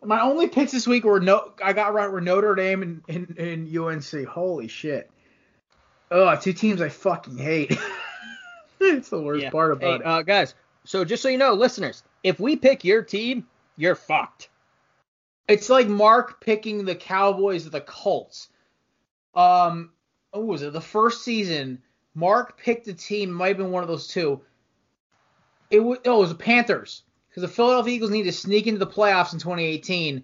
My 0.03 0.21
only 0.21 0.47
picks 0.47 0.73
this 0.73 0.85
week 0.85 1.05
were 1.05 1.21
no, 1.21 1.53
I 1.63 1.73
got 1.73 1.95
right 1.95 2.11
were 2.11 2.21
Notre 2.21 2.53
Dame 2.53 2.83
and, 2.83 3.01
and, 3.07 3.35
and 3.39 3.75
UNC. 3.75 4.27
Holy 4.27 4.67
shit. 4.67 5.09
Oh, 6.11 6.35
two 6.35 6.53
teams 6.53 6.81
I 6.81 6.89
fucking 6.89 7.39
hate. 7.39 7.75
it's 8.85 9.09
the 9.09 9.21
worst 9.21 9.43
Yeah. 9.43 9.49
part 9.49 9.71
about 9.71 10.01
Hey, 10.01 10.07
uh, 10.07 10.21
guys. 10.21 10.55
So 10.85 11.05
just 11.05 11.23
so 11.23 11.29
you 11.29 11.37
know, 11.37 11.53
listeners, 11.53 12.03
if 12.23 12.39
we 12.39 12.55
pick 12.55 12.83
your 12.83 13.01
team, 13.01 13.47
you're 13.77 13.95
fucked. 13.95 14.49
It's 15.47 15.69
like 15.69 15.87
Mark 15.87 16.41
picking 16.41 16.85
the 16.85 16.95
Cowboys 16.95 17.67
or 17.67 17.69
the 17.69 17.81
Colts. 17.81 18.49
Um, 19.35 19.91
what 20.31 20.45
was 20.45 20.61
it? 20.61 20.73
The 20.73 20.81
first 20.81 21.23
season, 21.23 21.81
Mark 22.15 22.57
picked 22.57 22.87
a 22.87 22.93
team. 22.93 23.31
Might 23.31 23.49
have 23.49 23.57
been 23.57 23.71
one 23.71 23.83
of 23.83 23.89
those 23.89 24.07
two. 24.07 24.41
It 25.69 25.79
was 25.79 25.99
oh, 26.05 26.17
it 26.17 26.19
was 26.19 26.29
the 26.29 26.35
Panthers 26.35 27.03
because 27.29 27.41
the 27.41 27.47
Philadelphia 27.47 27.95
Eagles 27.95 28.11
needed 28.11 28.31
to 28.31 28.37
sneak 28.37 28.67
into 28.67 28.79
the 28.79 28.87
playoffs 28.87 29.33
in 29.33 29.39
2018, 29.39 30.23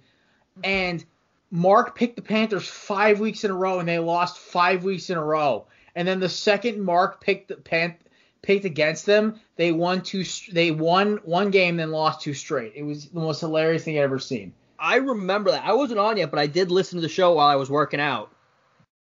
and 0.64 1.04
Mark 1.52 1.96
picked 1.96 2.16
the 2.16 2.22
Panthers 2.22 2.68
five 2.68 3.20
weeks 3.20 3.44
in 3.44 3.52
a 3.52 3.56
row, 3.56 3.80
and 3.80 3.90
they 3.90 3.98
lost 4.00 4.38
five 4.38 4.84
weeks 4.84 5.10
in 5.10 5.18
a 5.18 5.24
row. 5.24 5.66
And 5.96 6.08
then 6.08 6.20
the 6.20 6.30
second 6.30 6.80
Mark 6.82 7.20
picked 7.20 7.48
the 7.48 7.56
Pan 7.56 7.96
picked 8.42 8.66
against 8.66 9.06
them, 9.06 9.40
they 9.56 9.72
won 9.72 10.02
two. 10.02 10.24
They 10.52 10.72
won 10.72 11.20
one 11.24 11.52
game, 11.52 11.78
then 11.78 11.92
lost 11.92 12.22
two 12.22 12.34
straight. 12.34 12.74
It 12.76 12.84
was 12.84 13.08
the 13.08 13.20
most 13.20 13.40
hilarious 13.42 13.84
thing 13.84 13.98
I've 13.98 14.04
ever 14.04 14.20
seen. 14.20 14.54
I 14.78 14.96
remember 14.98 15.52
that. 15.52 15.66
I 15.66 15.74
wasn't 15.74 16.00
on 16.00 16.18
yet, 16.18 16.32
but 16.32 16.40
I 16.40 16.48
did 16.48 16.72
listen 16.72 16.98
to 16.98 17.02
the 17.02 17.10
show 17.10 17.34
while 17.34 17.48
I 17.48 17.56
was 17.56 17.70
working 17.70 18.00
out, 18.00 18.32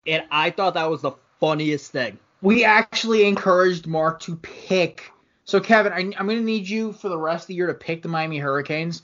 and 0.06 0.24
I 0.30 0.50
thought 0.50 0.74
that 0.74 0.90
was 0.90 1.02
the 1.02 1.12
funniest 1.40 1.92
thing. 1.92 2.18
we 2.40 2.64
actually 2.64 3.26
encouraged 3.26 3.86
Mark 3.86 4.20
to 4.20 4.36
pick. 4.36 5.10
So 5.44 5.60
Kevin, 5.60 5.92
I, 5.92 5.98
I'm 5.98 6.26
going 6.26 6.38
to 6.38 6.44
need 6.44 6.68
you 6.68 6.92
for 6.92 7.08
the 7.08 7.18
rest 7.18 7.44
of 7.44 7.48
the 7.48 7.54
year 7.54 7.66
to 7.66 7.74
pick 7.74 8.02
the 8.02 8.08
Miami 8.08 8.38
Hurricanes. 8.38 9.02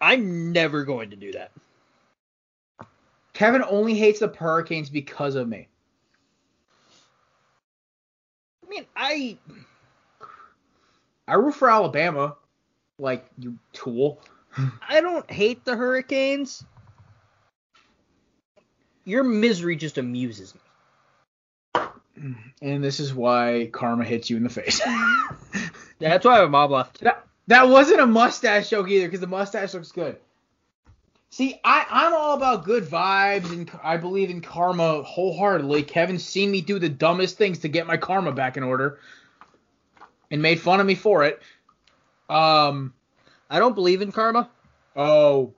I'm 0.00 0.52
never 0.52 0.84
going 0.84 1.10
to 1.10 1.16
do 1.16 1.32
that. 1.32 1.52
Kevin 3.32 3.64
only 3.68 3.94
hates 3.94 4.20
the 4.20 4.28
Hurricanes 4.28 4.90
because 4.90 5.34
of 5.34 5.48
me. 5.48 5.68
I 8.63 8.63
mean, 8.74 8.86
I 8.96 9.38
I 11.26 11.34
root 11.34 11.54
for 11.54 11.70
Alabama, 11.70 12.36
like 12.98 13.26
you 13.38 13.58
tool. 13.72 14.20
I 14.88 15.00
don't 15.00 15.28
hate 15.30 15.64
the 15.64 15.76
Hurricanes. 15.76 16.64
Your 19.04 19.24
misery 19.24 19.76
just 19.76 19.98
amuses 19.98 20.54
me. 20.54 20.60
And 22.62 22.82
this 22.82 23.00
is 23.00 23.12
why 23.12 23.68
karma 23.72 24.04
hits 24.04 24.30
you 24.30 24.36
in 24.36 24.44
the 24.44 24.48
face. 24.48 24.80
That's 25.98 26.24
why 26.24 26.32
I 26.32 26.36
have 26.36 26.46
a 26.46 26.50
mob 26.50 26.70
left. 26.70 27.00
that, 27.00 27.26
that 27.48 27.68
wasn't 27.68 28.00
a 28.00 28.06
mustache 28.06 28.70
joke 28.70 28.88
either, 28.88 29.06
because 29.06 29.20
the 29.20 29.26
mustache 29.26 29.74
looks 29.74 29.92
good. 29.92 30.16
See, 31.34 31.58
I, 31.64 31.84
I'm 31.90 32.14
all 32.14 32.36
about 32.36 32.62
good 32.64 32.84
vibes 32.84 33.50
and 33.50 33.68
I 33.82 33.96
believe 33.96 34.30
in 34.30 34.40
karma 34.40 35.02
wholeheartedly. 35.02 35.82
Kevin's 35.82 36.24
seen 36.24 36.48
me 36.48 36.60
do 36.60 36.78
the 36.78 36.88
dumbest 36.88 37.36
things 37.36 37.58
to 37.58 37.68
get 37.68 37.88
my 37.88 37.96
karma 37.96 38.30
back 38.30 38.56
in 38.56 38.62
order 38.62 39.00
and 40.30 40.40
made 40.40 40.60
fun 40.60 40.78
of 40.78 40.86
me 40.86 40.94
for 40.94 41.24
it. 41.24 41.42
Um, 42.28 42.94
I 43.50 43.58
don't 43.58 43.74
believe 43.74 44.00
in 44.00 44.12
karma. 44.12 44.48
oh, 44.94 45.52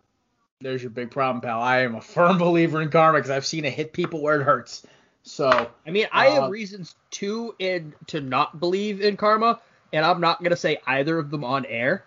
there's 0.63 0.83
your 0.83 0.89
big 0.89 1.11
problem, 1.11 1.43
pal. 1.43 1.61
I 1.61 1.81
am 1.81 1.95
a 1.95 2.01
firm 2.01 2.39
believer 2.47 2.81
in 2.81 2.89
karma 2.89 3.19
because 3.19 3.31
I've 3.31 3.45
seen 3.45 3.67
it 3.67 3.75
hit 3.75 3.93
people 3.93 4.23
where 4.23 4.41
it 4.41 4.45
hurts. 4.45 4.83
So, 5.25 5.51
I 5.87 5.91
mean, 5.91 6.07
I 6.11 6.29
Uh, 6.29 6.41
have 6.41 6.51
reasons 6.51 6.95
to 7.11 7.55
and 7.61 7.93
to 8.07 8.23
not 8.23 8.59
believe 8.59 9.03
in 9.03 9.19
karma, 9.19 9.61
and 9.93 10.07
I'm 10.07 10.23
not 10.23 10.43
gonna 10.43 10.57
say 10.57 10.79
either 10.87 11.19
of 11.19 11.31
them 11.31 11.45
on 11.45 11.67
air. 11.67 12.03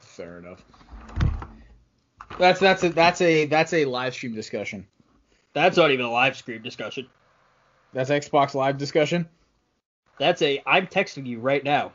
fair 0.00 0.38
enough. 0.38 0.64
That's 2.38 2.60
that's 2.60 2.84
a 2.84 2.88
that's 2.90 3.20
a 3.20 3.46
that's 3.46 3.72
a 3.72 3.84
live 3.86 4.14
stream 4.14 4.34
discussion. 4.34 4.86
That's 5.54 5.76
not 5.76 5.90
even 5.90 6.04
a 6.04 6.10
live 6.10 6.36
stream 6.36 6.62
discussion. 6.62 7.08
That's 7.92 8.10
Xbox 8.10 8.54
Live 8.54 8.76
discussion. 8.76 9.26
That's 10.18 10.42
a 10.42 10.62
I'm 10.66 10.86
texting 10.86 11.26
you 11.26 11.40
right 11.40 11.64
now. 11.64 11.92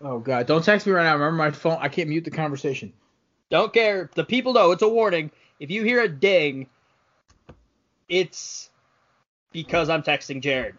Oh 0.00 0.20
god, 0.20 0.46
don't 0.46 0.64
text 0.64 0.86
me 0.86 0.92
right 0.92 1.04
now. 1.04 1.14
Remember 1.14 1.36
my 1.36 1.50
phone. 1.50 1.78
I 1.80 1.88
can't 1.88 2.08
mute 2.08 2.24
the 2.24 2.30
conversation. 2.30 2.92
Don't 3.50 3.72
care. 3.72 4.10
The 4.14 4.24
people 4.24 4.52
know 4.52 4.70
it's 4.70 4.82
a 4.82 4.88
warning. 4.88 5.32
If 5.58 5.70
you 5.70 5.82
hear 5.82 6.02
a 6.02 6.08
ding, 6.08 6.68
it's 8.08 8.70
because 9.52 9.88
I'm 9.88 10.02
texting 10.02 10.40
Jared. 10.40 10.76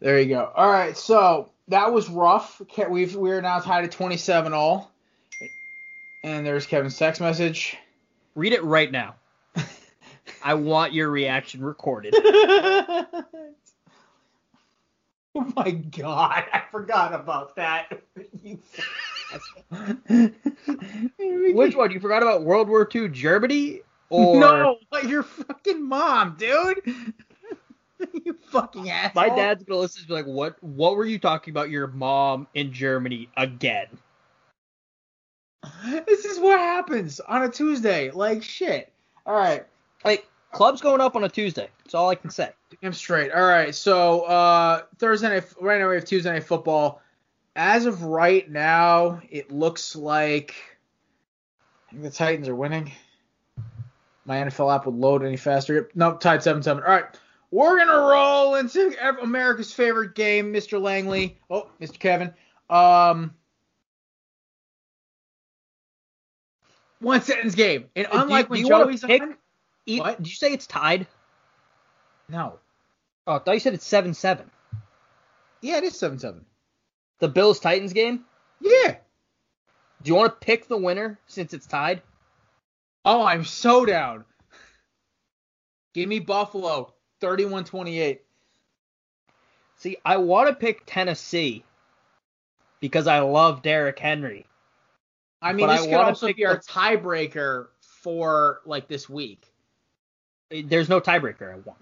There 0.00 0.18
you 0.18 0.28
go. 0.28 0.50
All 0.54 0.70
right, 0.70 0.96
so 0.96 1.50
that 1.68 1.92
was 1.92 2.08
rough. 2.08 2.62
We've 2.88 3.14
we're 3.16 3.40
now 3.40 3.58
tied 3.58 3.84
at 3.84 3.92
27 3.92 4.54
all. 4.54 4.92
And 6.22 6.44
there's 6.44 6.66
Kevin's 6.66 6.98
text 6.98 7.20
message. 7.20 7.76
Read 8.34 8.52
it 8.52 8.62
right 8.64 8.90
now. 8.90 9.14
I 10.42 10.54
want 10.54 10.92
your 10.92 11.10
reaction 11.10 11.62
recorded. 11.64 12.14
oh 12.16 13.14
my 15.34 15.70
god, 15.70 16.44
I 16.52 16.62
forgot 16.70 17.14
about 17.14 17.56
that. 17.56 18.02
Which 21.18 21.76
one? 21.76 21.90
You 21.90 22.00
forgot 22.00 22.22
about 22.22 22.42
World 22.42 22.68
War 22.68 22.88
II 22.92 23.08
Germany? 23.08 23.80
Or 24.10 24.40
No, 24.40 24.78
your 25.06 25.22
fucking 25.22 25.86
mom, 25.86 26.36
dude. 26.38 26.80
you 28.24 28.36
fucking 28.50 28.90
asshole. 28.90 29.28
my 29.28 29.28
dad's 29.34 29.64
gonna 29.64 29.80
listen 29.80 30.02
to 30.02 30.08
be 30.08 30.14
like, 30.14 30.26
what 30.26 30.62
what 30.62 30.96
were 30.96 31.04
you 31.04 31.18
talking 31.18 31.52
about 31.52 31.70
your 31.70 31.88
mom 31.88 32.46
in 32.54 32.72
Germany 32.72 33.28
again? 33.36 33.86
This 36.06 36.24
is 36.24 36.38
what 36.38 36.58
happens 36.58 37.20
on 37.20 37.42
a 37.42 37.48
Tuesday. 37.48 38.10
Like 38.10 38.42
shit. 38.42 38.92
All 39.26 39.34
right. 39.34 39.66
Like 40.04 40.26
club's 40.52 40.80
going 40.80 41.00
up 41.00 41.16
on 41.16 41.24
a 41.24 41.28
Tuesday. 41.28 41.68
That's 41.84 41.94
all 41.94 42.08
I 42.08 42.14
can 42.14 42.30
say. 42.30 42.50
I'm 42.82 42.92
straight. 42.92 43.32
All 43.32 43.44
right. 43.46 43.74
So 43.74 44.22
uh, 44.22 44.82
Thursday 44.98 45.28
night. 45.28 45.44
Right 45.60 45.80
now 45.80 45.88
we 45.88 45.96
have 45.96 46.04
Tuesday 46.04 46.32
night 46.32 46.44
football. 46.44 47.02
As 47.56 47.86
of 47.86 48.04
right 48.04 48.48
now, 48.48 49.20
it 49.30 49.50
looks 49.50 49.96
like 49.96 50.54
I 51.88 51.92
think 51.92 52.02
the 52.02 52.10
Titans 52.10 52.48
are 52.48 52.54
winning. 52.54 52.92
My 54.24 54.36
NFL 54.36 54.74
app 54.74 54.86
would 54.86 54.94
load 54.94 55.24
any 55.24 55.36
faster. 55.36 55.90
Nope, 55.94 56.20
tied 56.20 56.42
seven 56.42 56.62
seven. 56.62 56.82
All 56.84 56.90
right. 56.90 57.06
We're 57.50 57.78
gonna 57.78 58.06
roll 58.06 58.56
into 58.56 58.94
America's 59.22 59.72
favorite 59.72 60.14
game, 60.14 60.52
Mr. 60.52 60.80
Langley. 60.80 61.38
Oh, 61.48 61.70
Mr. 61.80 61.98
Kevin. 61.98 62.34
Um, 62.68 63.34
one 67.00 67.22
sentence 67.22 67.54
game, 67.54 67.88
and 67.96 68.06
Uh, 68.06 68.22
unlike 68.22 68.46
do 68.46 68.50
when 68.52 68.66
Joey's 68.66 69.04
pick- 69.04 69.22
on, 69.22 69.36
E- 69.86 70.00
What? 70.00 70.18
Did 70.18 70.28
you 70.28 70.34
say 70.34 70.52
it's 70.52 70.66
tied? 70.66 71.06
no, 72.28 72.58
Oh, 73.26 73.34
I 73.34 73.38
thought 73.38 73.52
you 73.54 73.60
said 73.60 73.74
it's 73.74 73.86
seven 73.86 74.12
seven. 74.14 74.50
yeah, 75.60 75.76
it 75.78 75.84
is 75.84 75.98
seven 75.98 76.18
seven. 76.18 76.44
The 77.20 77.28
Bills 77.28 77.58
Titans 77.60 77.92
game. 77.92 78.24
Yeah. 78.60 78.96
Do 80.02 80.08
you 80.08 80.14
want 80.14 80.32
to 80.32 80.44
pick 80.46 80.68
the 80.68 80.76
winner 80.76 81.18
since 81.26 81.52
it's 81.54 81.66
tied? 81.66 82.02
Oh, 83.04 83.22
I'm 83.24 83.44
so 83.44 83.84
down. 83.84 84.24
Give 85.94 86.08
me 86.08 86.18
Buffalo, 86.20 86.92
31-28. 87.20 88.20
See, 89.76 89.96
I 90.04 90.16
want 90.18 90.48
to 90.48 90.54
pick 90.54 90.82
Tennessee 90.86 91.64
because 92.80 93.06
I 93.06 93.20
love 93.20 93.62
Derrick 93.62 93.98
Henry. 93.98 94.46
I 95.40 95.52
mean, 95.52 95.66
But 95.66 95.76
this 95.76 95.86
I 95.86 95.90
could 95.90 95.94
also 95.94 96.32
be 96.32 96.46
our 96.46 96.58
tiebreaker 96.58 97.68
for 97.80 98.60
like 98.64 98.88
this 98.88 99.08
week. 99.08 99.46
There's 100.50 100.88
no 100.88 101.00
tiebreaker 101.00 101.52
at 101.52 101.66
one. 101.66 101.76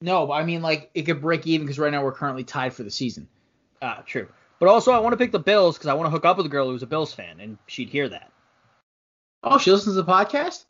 No, 0.00 0.26
but 0.26 0.34
I 0.34 0.44
mean, 0.44 0.62
like 0.62 0.90
it 0.94 1.02
could 1.02 1.20
break 1.20 1.46
even 1.46 1.66
because 1.66 1.78
right 1.78 1.92
now 1.92 2.02
we're 2.04 2.12
currently 2.12 2.44
tied 2.44 2.74
for 2.74 2.82
the 2.82 2.90
season. 2.90 3.28
Ah, 3.80 4.02
true. 4.06 4.28
But 4.58 4.68
also, 4.68 4.92
I 4.92 4.98
want 4.98 5.12
to 5.12 5.16
pick 5.18 5.32
the 5.32 5.38
Bills 5.38 5.76
because 5.76 5.88
I 5.88 5.94
want 5.94 6.06
to 6.06 6.10
hook 6.10 6.24
up 6.24 6.36
with 6.38 6.46
a 6.46 6.50
girl 6.50 6.68
who's 6.70 6.82
a 6.82 6.86
Bills 6.86 7.12
fan, 7.12 7.40
and 7.40 7.58
she'd 7.66 7.90
hear 7.90 8.08
that. 8.08 8.30
Oh, 9.42 9.58
she 9.58 9.70
listens 9.70 9.96
to 9.96 10.02
the 10.02 10.10
podcast. 10.10 10.64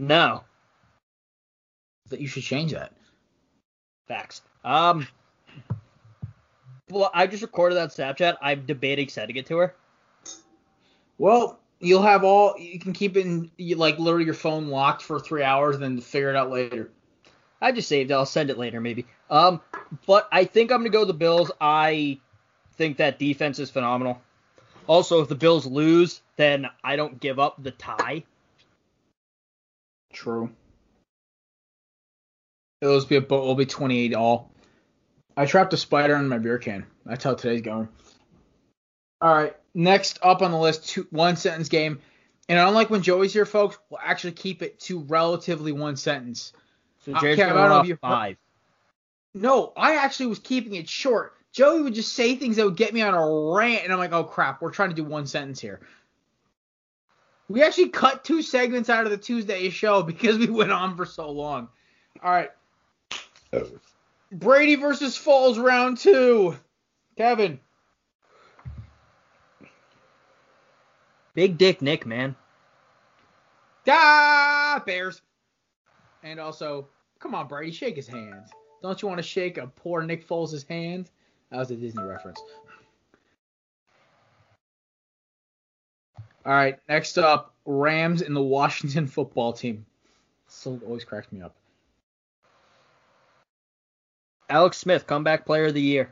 No, 0.00 0.44
That 2.10 2.20
you 2.20 2.26
should 2.28 2.42
change 2.42 2.72
that. 2.72 2.92
facts. 4.06 4.42
Um, 4.64 5.06
well, 6.90 7.10
I 7.14 7.26
just 7.26 7.42
recorded 7.42 7.76
that 7.76 7.90
Snapchat. 7.90 8.36
I'm 8.40 8.64
debating 8.66 9.08
sending 9.08 9.36
it 9.36 9.46
to 9.46 9.56
her. 9.58 9.74
Well, 11.18 11.58
you'll 11.80 12.02
have 12.02 12.24
all. 12.24 12.56
You 12.58 12.78
can 12.78 12.92
keep 12.92 13.16
it 13.16 13.26
in 13.26 13.50
you, 13.56 13.76
like 13.76 13.98
literally 13.98 14.24
your 14.24 14.34
phone 14.34 14.68
locked 14.68 15.02
for 15.02 15.20
three 15.20 15.42
hours, 15.42 15.74
and 15.74 15.84
then 15.84 16.00
figure 16.00 16.30
it 16.30 16.36
out 16.36 16.50
later. 16.50 16.90
I 17.60 17.72
just 17.72 17.88
saved 17.88 18.10
it. 18.10 18.14
I'll 18.14 18.26
send 18.26 18.50
it 18.50 18.58
later, 18.58 18.80
maybe. 18.80 19.06
Um, 19.28 19.60
but 20.06 20.28
I 20.30 20.44
think 20.44 20.70
I'm 20.70 20.78
gonna 20.78 20.90
go 20.90 21.04
the 21.04 21.12
Bills. 21.12 21.50
I 21.60 22.20
think 22.76 22.98
that 22.98 23.18
defense 23.18 23.58
is 23.58 23.70
phenomenal. 23.70 24.22
Also, 24.86 25.20
if 25.20 25.28
the 25.28 25.34
Bills 25.34 25.66
lose, 25.66 26.22
then 26.36 26.68
I 26.82 26.96
don't 26.96 27.20
give 27.20 27.38
up 27.38 27.62
the 27.62 27.72
tie. 27.72 28.24
True. 30.12 30.50
It'll 32.80 33.04
be 33.04 33.16
a 33.16 33.20
it'll 33.20 33.54
be 33.54 33.66
28 33.66 34.14
all. 34.14 34.50
I 35.36 35.46
trapped 35.46 35.72
a 35.72 35.76
spider 35.76 36.16
in 36.16 36.28
my 36.28 36.38
beer 36.38 36.58
can. 36.58 36.86
That's 37.04 37.24
how 37.24 37.34
today's 37.34 37.62
going. 37.62 37.88
All 39.20 39.34
right, 39.34 39.56
next 39.78 40.18
up 40.22 40.42
on 40.42 40.50
the 40.50 40.58
list, 40.58 40.88
two, 40.88 41.06
one 41.10 41.36
sentence 41.36 41.68
game. 41.68 42.00
And 42.48 42.58
unlike 42.58 42.90
when 42.90 43.02
Joey's 43.02 43.32
here, 43.32 43.46
folks, 43.46 43.78
we'll 43.88 44.00
actually 44.02 44.32
keep 44.32 44.62
it 44.62 44.80
to 44.80 45.00
relatively 45.00 45.72
one 45.72 45.96
sentence. 45.96 46.52
So 47.04 47.14
uh, 47.14 47.20
Jared's 47.20 47.40
Kev, 47.40 47.48
gonna 47.48 47.54
don't 47.54 47.62
know 47.62 47.68
run 47.68 47.72
if 47.72 47.80
off 47.80 47.88
you've 47.88 48.00
five. 48.00 48.36
No, 49.34 49.72
I 49.76 49.96
actually 49.96 50.26
was 50.26 50.40
keeping 50.40 50.74
it 50.74 50.88
short. 50.88 51.34
Joey 51.52 51.82
would 51.82 51.94
just 51.94 52.14
say 52.14 52.34
things 52.34 52.56
that 52.56 52.64
would 52.64 52.76
get 52.76 52.92
me 52.92 53.02
on 53.02 53.14
a 53.14 53.54
rant, 53.54 53.84
and 53.84 53.92
I'm 53.92 53.98
like, 53.98 54.12
oh 54.12 54.24
crap, 54.24 54.60
we're 54.60 54.70
trying 54.70 54.90
to 54.90 54.96
do 54.96 55.04
one 55.04 55.26
sentence 55.26 55.60
here. 55.60 55.80
We 57.48 57.62
actually 57.62 57.90
cut 57.90 58.24
two 58.24 58.42
segments 58.42 58.90
out 58.90 59.04
of 59.04 59.10
the 59.10 59.16
Tuesday 59.16 59.70
show 59.70 60.02
because 60.04 60.38
we 60.38 60.46
went 60.46 60.72
on 60.72 60.96
for 60.96 61.06
so 61.06 61.30
long. 61.30 61.68
All 62.22 62.30
right. 62.30 62.50
Brady 64.32 64.74
versus 64.74 65.16
Foles 65.16 65.62
round 65.62 65.98
two. 65.98 66.56
Kevin. 67.16 67.60
Big 71.38 71.56
Dick 71.56 71.80
Nick, 71.80 72.04
man. 72.04 72.34
Da 73.84 74.80
Bears. 74.80 75.22
And 76.24 76.40
also, 76.40 76.88
come 77.20 77.32
on, 77.32 77.46
Brady, 77.46 77.70
shake 77.70 77.94
his 77.94 78.08
hand. 78.08 78.46
Don't 78.82 79.00
you 79.00 79.06
want 79.06 79.18
to 79.20 79.22
shake 79.22 79.56
a 79.56 79.68
poor 79.68 80.02
Nick 80.02 80.26
Foles' 80.26 80.66
hand? 80.66 81.12
That 81.52 81.58
was 81.58 81.70
a 81.70 81.76
Disney 81.76 82.02
reference. 82.02 82.42
All 86.44 86.54
right, 86.54 86.76
next 86.88 87.18
up, 87.18 87.54
Rams 87.64 88.20
and 88.20 88.34
the 88.34 88.42
Washington 88.42 89.06
football 89.06 89.52
team. 89.52 89.86
Still 90.48 90.80
always 90.84 91.04
cracks 91.04 91.30
me 91.30 91.40
up. 91.40 91.54
Alex 94.50 94.78
Smith, 94.78 95.06
comeback 95.06 95.46
player 95.46 95.66
of 95.66 95.74
the 95.74 95.80
year. 95.80 96.10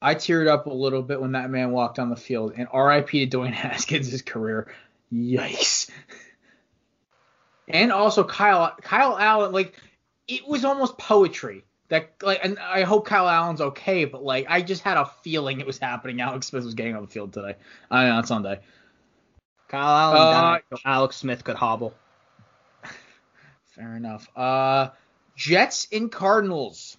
I 0.00 0.14
teared 0.14 0.48
up 0.48 0.66
a 0.66 0.72
little 0.72 1.02
bit 1.02 1.20
when 1.20 1.32
that 1.32 1.50
man 1.50 1.70
walked 1.70 1.98
on 1.98 2.10
the 2.10 2.16
field. 2.16 2.52
And 2.56 2.68
RIP 2.72 3.08
to 3.08 3.26
Dwayne 3.26 3.52
Haskins' 3.52 4.22
career. 4.22 4.72
Yikes. 5.12 5.90
And 7.68 7.90
also 7.90 8.22
Kyle 8.22 8.76
Kyle 8.80 9.18
Allen, 9.18 9.52
like 9.52 9.74
it 10.28 10.46
was 10.46 10.64
almost 10.64 10.98
poetry. 10.98 11.64
That 11.88 12.10
like, 12.20 12.40
and 12.42 12.58
I 12.58 12.82
hope 12.82 13.06
Kyle 13.06 13.28
Allen's 13.28 13.60
okay, 13.60 14.04
but 14.04 14.22
like 14.22 14.46
I 14.48 14.60
just 14.62 14.82
had 14.82 14.96
a 14.96 15.10
feeling 15.22 15.60
it 15.60 15.66
was 15.66 15.78
happening. 15.78 16.20
Alex 16.20 16.48
Smith 16.48 16.64
was 16.64 16.74
getting 16.74 16.96
on 16.96 17.02
the 17.02 17.08
field 17.08 17.32
today. 17.32 17.56
I 17.90 18.04
mean, 18.04 18.12
on 18.12 18.26
Sunday. 18.26 18.60
Kyle 19.68 20.14
Allen 20.14 20.62
Uh, 20.70 20.76
so 20.76 20.82
Alex 20.84 21.16
Smith 21.16 21.42
could 21.42 21.56
hobble. 21.56 21.94
Fair 23.74 23.96
enough. 23.96 24.28
Uh, 24.36 24.90
Jets 25.36 25.88
and 25.92 26.10
Cardinals. 26.10 26.96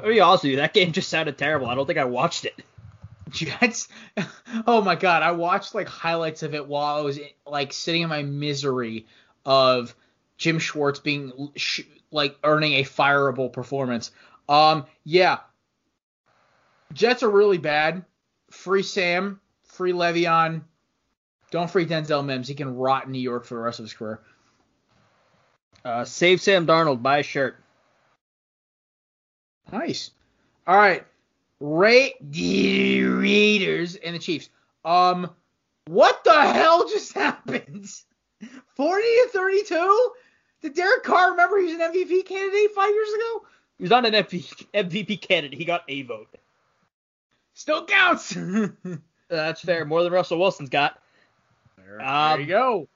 To 0.00 0.08
be 0.08 0.20
honest 0.20 0.44
with 0.44 0.52
you, 0.52 0.56
that 0.56 0.74
game 0.74 0.92
just 0.92 1.08
sounded 1.08 1.38
terrible. 1.38 1.68
I 1.68 1.74
don't 1.74 1.86
think 1.86 1.98
I 1.98 2.04
watched 2.04 2.44
it. 2.44 2.54
Jets. 3.30 3.88
Oh 4.66 4.82
my 4.82 4.96
god, 4.96 5.22
I 5.22 5.32
watched 5.32 5.74
like 5.74 5.88
highlights 5.88 6.42
of 6.42 6.54
it 6.54 6.66
while 6.66 6.98
I 6.98 7.00
was 7.00 7.18
like 7.46 7.72
sitting 7.72 8.02
in 8.02 8.10
my 8.10 8.22
misery 8.22 9.06
of 9.46 9.94
Jim 10.36 10.58
Schwartz 10.58 11.00
being 11.00 11.50
sh- 11.56 11.80
like 12.10 12.36
earning 12.44 12.74
a 12.74 12.84
fireable 12.84 13.50
performance. 13.50 14.10
Um, 14.46 14.84
yeah, 15.04 15.38
Jets 16.92 17.22
are 17.22 17.30
really 17.30 17.56
bad. 17.56 18.04
Free 18.50 18.82
Sam, 18.82 19.40
free 19.62 19.92
Le'Veon. 19.92 20.62
Don't 21.50 21.70
free 21.70 21.86
Denzel 21.86 22.24
Mims. 22.24 22.48
He 22.48 22.54
can 22.54 22.76
rot 22.76 23.06
in 23.06 23.12
New 23.12 23.18
York 23.18 23.46
for 23.46 23.54
the 23.54 23.60
rest 23.60 23.78
of 23.78 23.84
his 23.86 23.94
career. 23.94 24.20
Uh, 25.84 26.04
save 26.04 26.40
Sam 26.40 26.66
Darnold. 26.66 27.02
Buy 27.02 27.18
a 27.18 27.22
shirt. 27.22 27.61
Nice. 29.72 30.10
All 30.66 30.76
right. 30.76 31.04
Ray 31.60 32.14
the 32.20 33.04
Raiders 33.04 33.96
and 33.96 34.14
the 34.14 34.18
Chiefs. 34.18 34.50
Um, 34.84 35.30
what 35.86 36.22
the 36.24 36.40
hell 36.40 36.88
just 36.88 37.12
happened? 37.14 37.88
40 38.76 39.02
to 39.02 39.28
32? 39.32 40.10
Did 40.62 40.74
Derek 40.74 41.02
Carr 41.02 41.30
remember 41.30 41.58
he 41.58 41.64
was 41.64 41.74
an 41.74 41.80
MVP 41.80 42.24
candidate 42.26 42.70
five 42.74 42.90
years 42.90 43.12
ago? 43.14 43.46
He 43.78 43.84
was 43.84 43.90
not 43.90 44.06
an 44.06 44.12
MVP 44.12 45.20
candidate. 45.20 45.58
He 45.58 45.64
got 45.64 45.82
a 45.88 46.02
vote. 46.02 46.28
Still 47.54 47.84
counts. 47.84 48.36
That's 49.28 49.60
fair. 49.60 49.84
More 49.84 50.02
than 50.02 50.12
Russell 50.12 50.38
Wilson's 50.38 50.68
got. 50.70 51.00
There, 51.76 52.00
Um, 52.00 52.32
there 52.32 52.40
you 52.40 52.46
go. 52.46 52.88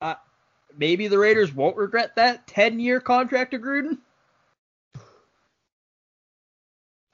Uh, 0.00 0.14
maybe 0.76 1.08
the 1.08 1.18
Raiders 1.18 1.54
won't 1.54 1.76
regret 1.76 2.16
that 2.16 2.46
10 2.46 2.80
year 2.80 3.00
contract 3.00 3.52
to 3.52 3.58
Gruden. 3.58 3.98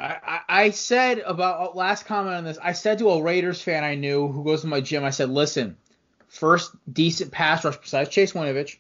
I, 0.01 0.41
I, 0.49 0.71
said 0.71 1.19
about 1.19 1.77
last 1.77 2.07
comment 2.07 2.35
on 2.35 2.45
this. 2.45 2.59
I 2.63 2.73
said 2.73 2.99
to 2.99 3.11
a 3.11 3.23
Raiders 3.23 3.61
fan 3.61 3.85
I 3.85 3.97
knew 3.97 4.29
who 4.29 4.45
goes 4.45 4.63
to 4.63 4.67
my 4.67 4.81
gym. 4.81 5.05
I 5.05 5.11
said, 5.11 5.29
listen, 5.29 5.77
first 6.29 6.73
decent 6.91 7.33
pass 7.33 7.65
rush 7.65 7.77
besides 7.77 8.09
Chase 8.09 8.33
Winovich, 8.33 8.79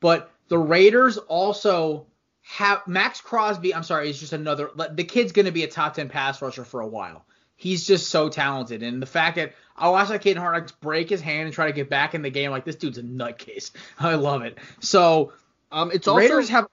but 0.00 0.32
the 0.48 0.58
Raiders 0.58 1.16
also 1.16 2.06
have 2.42 2.86
Maxx 2.88 3.20
Crosby. 3.20 3.74
I'm 3.74 3.84
sorry, 3.84 4.10
is 4.10 4.18
just 4.18 4.32
another. 4.32 4.70
The 4.74 5.04
kid's 5.04 5.32
going 5.32 5.46
to 5.46 5.52
be 5.52 5.62
a 5.62 5.68
top 5.68 5.94
ten 5.94 6.08
pass 6.08 6.42
rusher 6.42 6.64
for 6.64 6.80
a 6.80 6.86
while. 6.86 7.24
He's 7.56 7.86
just 7.86 8.10
so 8.10 8.28
talented, 8.28 8.82
and 8.82 9.00
the 9.00 9.06
fact 9.06 9.36
that 9.36 9.54
I 9.76 9.88
watched 9.88 10.10
that 10.10 10.22
kid 10.22 10.36
in 10.36 10.66
break 10.80 11.08
his 11.08 11.20
hand 11.20 11.46
and 11.46 11.54
try 11.54 11.66
to 11.66 11.72
get 11.72 11.88
back 11.88 12.14
in 12.14 12.22
the 12.22 12.30
game, 12.30 12.50
like 12.50 12.64
this 12.64 12.76
dude's 12.76 12.98
a 12.98 13.02
nutcase. 13.02 13.70
I 13.98 14.16
love 14.16 14.42
it. 14.42 14.58
So 14.80 15.32
Um, 15.70 15.90
it's 15.92 16.08
also 16.08 16.20
Raiders 16.20 16.48
have 16.48 16.66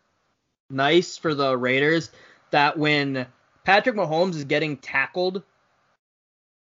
nice 0.70 1.18
for 1.18 1.34
the 1.34 1.56
Raiders 1.56 2.12
that 2.52 2.78
when 2.78 3.26
Patrick 3.64 3.96
Mahomes 3.96 4.36
is 4.36 4.44
getting 4.46 4.78
tackled 4.78 5.44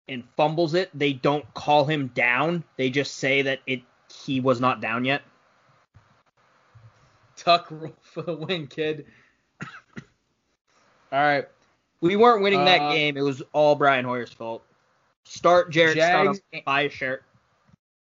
and 0.08 0.24
fumbles 0.36 0.74
it, 0.74 0.90
they 0.94 1.12
don't 1.12 1.52
call 1.54 1.84
him 1.84 2.08
down. 2.14 2.64
They 2.76 2.90
just 2.90 3.16
say 3.16 3.42
that 3.42 3.60
it 3.66 3.82
he 4.24 4.40
was 4.40 4.60
not 4.60 4.80
down 4.80 5.04
yet. 5.04 5.22
tuck 7.36 7.70
rule 7.70 7.94
for 8.02 8.22
the 8.22 8.34
win, 8.34 8.66
kid. 8.66 9.06
All 11.12 11.20
right. 11.20 11.46
We 12.00 12.16
weren't 12.16 12.42
winning 12.42 12.60
Uh, 12.60 12.64
that 12.66 12.92
game. 12.92 13.16
It 13.16 13.22
was 13.22 13.42
all 13.52 13.74
Brian 13.74 14.04
Hoyer's 14.04 14.32
fault. 14.32 14.62
Start 15.24 15.70
Jared 15.72 15.96
Jags- 15.96 16.40
buy 16.64 16.82
a 16.82 16.88
shirt. 16.88 17.24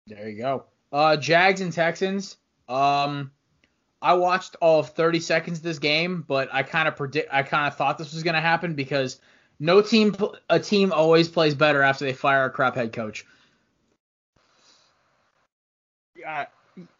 There 0.06 0.28
you 0.30 0.38
go. 0.38 0.64
Uh, 0.92 1.16
Jags 1.16 1.60
and 1.60 1.72
Texans. 1.72 2.36
Um, 2.68 3.30
I 4.02 4.14
watched 4.14 4.56
all 4.60 4.80
of 4.80 4.90
30 4.90 5.20
seconds 5.20 5.58
of 5.58 5.64
this 5.64 5.78
game, 5.78 6.24
but 6.26 6.48
I 6.52 6.64
kind 6.64 6.88
of 6.88 6.96
predict. 6.96 7.32
I 7.32 7.44
kind 7.44 7.68
of 7.68 7.76
thought 7.76 7.98
this 7.98 8.12
was 8.12 8.24
going 8.24 8.34
to 8.34 8.40
happen 8.40 8.74
because 8.74 9.20
no 9.60 9.80
team, 9.80 10.16
a 10.50 10.58
team 10.58 10.92
always 10.92 11.28
plays 11.28 11.54
better 11.54 11.82
after 11.82 12.04
they 12.04 12.12
fire 12.12 12.46
a 12.46 12.50
crap 12.50 12.74
head 12.74 12.92
coach. 12.92 13.24
Uh, 16.26 16.46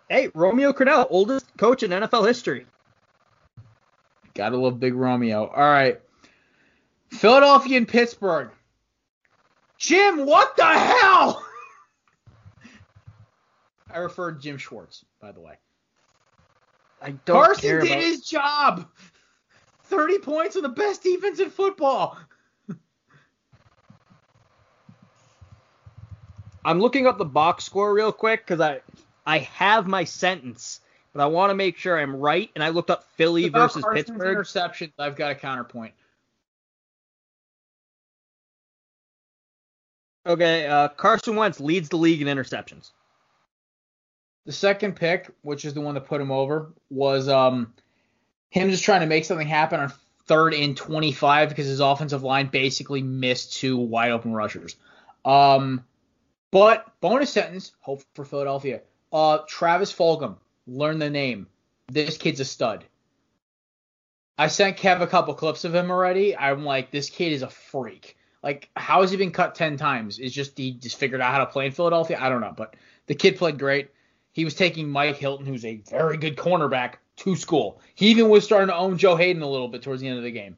hey, 0.09 0.31
Romeo 0.33 0.73
Crennel, 0.73 1.09
oldest 1.11 1.45
coach 1.57 1.83
in 1.83 1.91
NFL 1.91 2.27
history. 2.27 2.67
Gotta 4.35 4.57
love 4.57 4.79
Big 4.79 4.95
Romeo. 4.95 5.47
All 5.47 5.63
right. 5.63 6.01
Philadelphia 7.11 7.79
and 7.79 7.89
Pittsburgh. 7.89 8.51
Jim, 9.77 10.25
what 10.25 10.57
the 10.57 10.65
hell? 10.65 11.45
I 13.93 13.99
referred 13.99 14.41
Jim 14.41 14.57
Schwartz, 14.57 15.05
by 15.21 15.33
the 15.33 15.41
way. 15.41 15.59
I 17.03 17.11
don't 17.25 17.45
Carson 17.45 17.63
care 17.63 17.81
did 17.81 17.91
about. 17.91 18.03
his 18.03 18.21
job. 18.23 18.89
30 19.85 20.19
points 20.19 20.57
on 20.57 20.63
the 20.63 20.69
best 20.69 21.03
defense 21.03 21.41
in 21.41 21.51
football. 21.51 22.17
I'm 26.65 26.81
looking 26.81 27.07
up 27.07 27.19
the 27.19 27.25
box 27.25 27.65
score 27.65 27.93
real 27.93 28.13
quick 28.13 28.47
because 28.47 28.61
I 28.61 28.81
I 29.27 29.39
have 29.39 29.87
my 29.87 30.05
sentence, 30.05 30.81
but 31.13 31.21
I 31.21 31.27
want 31.27 31.51
to 31.51 31.55
make 31.55 31.77
sure 31.77 31.99
I'm 31.99 32.17
right. 32.17 32.51
And 32.55 32.63
I 32.63 32.69
looked 32.69 32.91
up 32.91 33.05
Philly 33.17 33.49
versus 33.49 33.83
Carson's 33.83 34.07
Pittsburgh. 34.07 34.31
interception, 34.33 34.93
I've 34.99 35.17
got 35.17 35.33
a 35.33 35.35
counterpoint. 35.35 35.93
Okay, 40.25 40.67
uh, 40.69 40.89
Carson 40.89 41.35
Wentz 41.35 41.59
leads 41.59 41.89
the 41.89 41.97
league 41.97 42.23
in 42.23 42.29
interceptions. 42.29 42.93
The 44.45 44.53
second 44.53 44.97
pick, 44.97 45.31
which 45.43 45.65
is 45.65 45.75
the 45.75 45.81
one 45.81 45.95
that 45.95 46.07
put 46.07 46.21
him 46.21 46.31
over, 46.31 46.73
was 46.91 47.29
um 47.29 47.73
him 48.51 48.71
just 48.71 48.85
trying 48.85 49.01
to 49.01 49.07
make 49.07 49.25
something 49.25 49.47
happen 49.47 49.81
on 49.81 49.93
third 50.27 50.55
and 50.55 50.77
25 50.77 51.49
because 51.49 51.67
his 51.67 51.81
offensive 51.81 52.23
line 52.23 52.49
basically 52.49 53.03
missed 53.03 53.55
two 53.55 53.77
wide 53.77 54.11
open 54.11 54.33
rushers. 54.33 54.77
Um, 55.25 55.85
but 56.51 56.87
bonus 57.01 57.31
sentence, 57.31 57.73
hope 57.81 58.03
for 58.15 58.25
Philadelphia. 58.25 58.83
Uh, 59.13 59.39
Travis 59.49 59.93
Fulgham, 59.93 60.37
learn 60.67 60.99
the 60.99 61.11
name. 61.11 61.47
This 61.89 62.19
kid's 62.19 62.41
a 62.41 62.45
stud. 62.45 62.85
I 64.39 64.49
sent 64.49 64.77
Kev 64.77 65.01
a 65.01 65.07
couple 65.07 65.35
clips 65.35 65.65
of 65.65 65.75
him 65.75 65.91
already. 65.91 66.37
I'm 66.37 66.65
like, 66.65 66.91
this 66.91 67.11
kid 67.11 67.33
is 67.33 67.43
a 67.43 67.49
freak. 67.49 68.17
Like, 68.43 68.71
how 68.75 69.03
has 69.03 69.11
he 69.11 69.17
been 69.17 69.31
cut 69.31 69.55
ten 69.55 69.77
times? 69.77 70.19
Is 70.19 70.33
just 70.33 70.59
he 70.59 70.73
just 70.73 70.99
figured 70.99 71.21
out 71.21 71.33
how 71.33 71.39
to 71.39 71.47
play 71.47 71.67
in 71.67 71.73
Philadelphia? 71.73 72.19
I 72.21 72.29
don't 72.29 72.41
know, 72.41 72.55
but 72.57 72.75
the 73.07 73.15
kid 73.15 73.37
played 73.37 73.59
great. 73.59 73.91
He 74.33 74.45
was 74.45 74.55
taking 74.55 74.89
Mike 74.89 75.17
Hilton, 75.17 75.47
who's 75.47 75.65
a 75.65 75.77
very 75.89 76.17
good 76.17 76.37
cornerback, 76.37 76.95
to 77.17 77.37
school. 77.37 77.81
He 77.95 78.09
even 78.09 78.29
was 78.29 78.45
starting 78.45 78.69
to 78.69 78.75
own 78.75 78.97
Joe 78.99 79.17
Haden 79.17 79.43
a 79.43 79.49
little 79.49 79.69
bit 79.69 79.83
towards 79.83 80.01
the 80.01 80.09
end 80.09 80.19
of 80.19 80.25
the 80.25 80.31
game. 80.31 80.57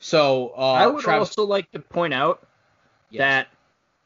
So 0.00 0.52
uh, 0.56 0.72
I 0.72 0.86
would 0.86 1.02
Travis, 1.02 1.30
also 1.30 1.44
like 1.46 1.70
to 1.72 1.78
point 1.80 2.14
out 2.14 2.46
Yes. 3.10 3.20
that 3.20 3.48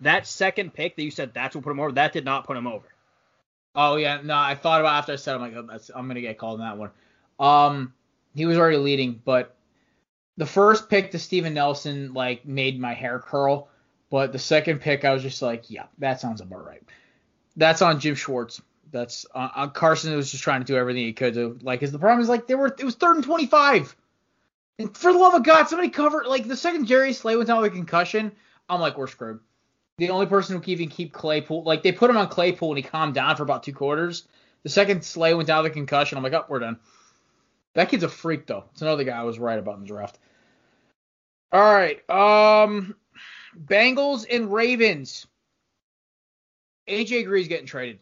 that 0.01 0.27
second 0.27 0.75
pick 0.75 0.97
that 0.97 1.03
you 1.03 1.11
said 1.11 1.35
that's 1.35 1.55
what 1.55 1.65
put 1.65 1.71
him 1.71 1.81
over, 1.81 1.93
that 1.93 2.13
did 2.13 2.25
not 2.25 2.47
put 2.47 2.57
him 2.57 2.67
over. 2.67 2.87
Oh 3.75 3.97
yeah, 3.97 4.21
no, 4.23 4.37
I 4.37 4.55
thought 4.55 4.81
about 4.81 4.95
it 4.95 4.99
after 4.99 5.13
I 5.13 5.17
said, 5.17 5.35
I'm 5.35 5.41
like, 5.41 5.55
oh, 5.57 5.67
that's, 5.69 5.91
I'm 5.95 6.07
gonna 6.07 6.21
get 6.21 6.39
called 6.39 6.61
in 6.61 6.67
that 6.67 6.79
one. 6.79 6.91
Um, 7.41 7.95
he 8.35 8.47
was 8.47 8.59
already 8.59 8.77
leading, 8.77 9.21
but 9.25 9.57
the 10.37 10.47
first 10.47 10.89
pick 10.89 11.11
to 11.13 11.19
Steven 11.19 11.55
Nelson 11.55 12.13
like 12.15 12.47
made 12.47 12.79
my 12.79 12.95
hair 12.95 13.19
curl, 13.19 13.69
but 14.11 14.33
the 14.33 14.39
second 14.39 14.81
pick 14.81 15.05
I 15.05 15.13
was 15.13 15.23
just 15.23 15.43
like, 15.43 15.71
yeah, 15.71 15.87
that 15.99 16.21
sounds 16.21 16.41
about 16.41 16.65
right. 16.67 16.83
That's 17.57 17.83
on 17.83 17.99
Jim 18.01 18.15
Schwartz. 18.15 18.61
That's 18.93 19.27
on, 19.35 19.51
on 19.55 19.71
Carson 19.71 20.15
was 20.15 20.31
just 20.31 20.45
trying 20.45 20.61
to 20.61 20.67
do 20.67 20.77
everything 20.77 21.05
he 21.05 21.13
could 21.13 21.35
to 21.35 21.59
like. 21.63 21.81
Cause 21.81 21.91
the 21.91 21.99
problem 21.99 22.21
is 22.21 22.29
like 22.29 22.47
they 22.47 22.55
were 22.55 22.67
it 22.67 22.85
was 22.85 22.95
third 22.95 23.17
and 23.17 23.25
25, 23.25 23.97
and 24.79 24.97
for 24.97 25.13
the 25.13 25.19
love 25.19 25.35
of 25.35 25.43
God, 25.43 25.69
somebody 25.69 25.89
cover 25.89 26.25
like 26.27 26.47
the 26.47 26.57
second 26.57 26.87
Jerry 26.87 27.13
Slay 27.13 27.37
went 27.37 27.49
down 27.49 27.63
with 27.63 27.73
a 27.73 27.75
concussion. 27.75 28.33
I'm 28.69 28.81
like, 28.81 28.97
we're 28.97 29.07
screwed. 29.07 29.41
The 29.99 30.11
only 30.11 30.27
person 30.27 30.55
who 30.55 30.63
can 30.63 30.71
even 30.71 30.89
keep 30.89 31.13
Claypool, 31.13 31.65
like 31.65 31.83
they 31.83 31.93
put 31.93 32.11
him 32.11 32.17
on 32.17 32.29
Claypool 32.29 32.71
and 32.71 32.79
he 32.79 32.83
calmed 32.83 33.15
down 33.15 33.37
for 33.37 33.43
about 33.43 33.63
two 33.63 33.73
quarters. 33.73 34.27
The 34.63 34.69
second 34.69 35.05
Slay 35.05 35.35
went 35.35 35.49
down 35.49 35.63
with 35.63 35.73
a 35.73 35.75
concussion, 35.75 36.17
I'm 36.17 36.25
like, 36.25 36.33
oh, 36.33 36.45
we're 36.49 36.61
done. 36.61 36.79
That 37.75 37.89
kid's 37.89 38.05
a 38.05 38.09
freak 38.09 38.47
though. 38.47 38.65
It's 38.73 38.83
another 38.83 39.05
guy 39.05 39.19
I 39.19 39.25
was 39.25 39.39
right 39.39 39.59
about 39.59 39.77
in 39.77 39.81
the 39.81 39.87
draft. 39.87 40.19
All 41.53 41.61
right, 41.61 41.99
um, 42.09 42.95
Bengals 43.59 44.27
and 44.31 44.53
Ravens. 44.53 45.27
AJ 46.89 47.27
Green's 47.27 47.49
getting 47.49 47.67
traded. 47.67 47.99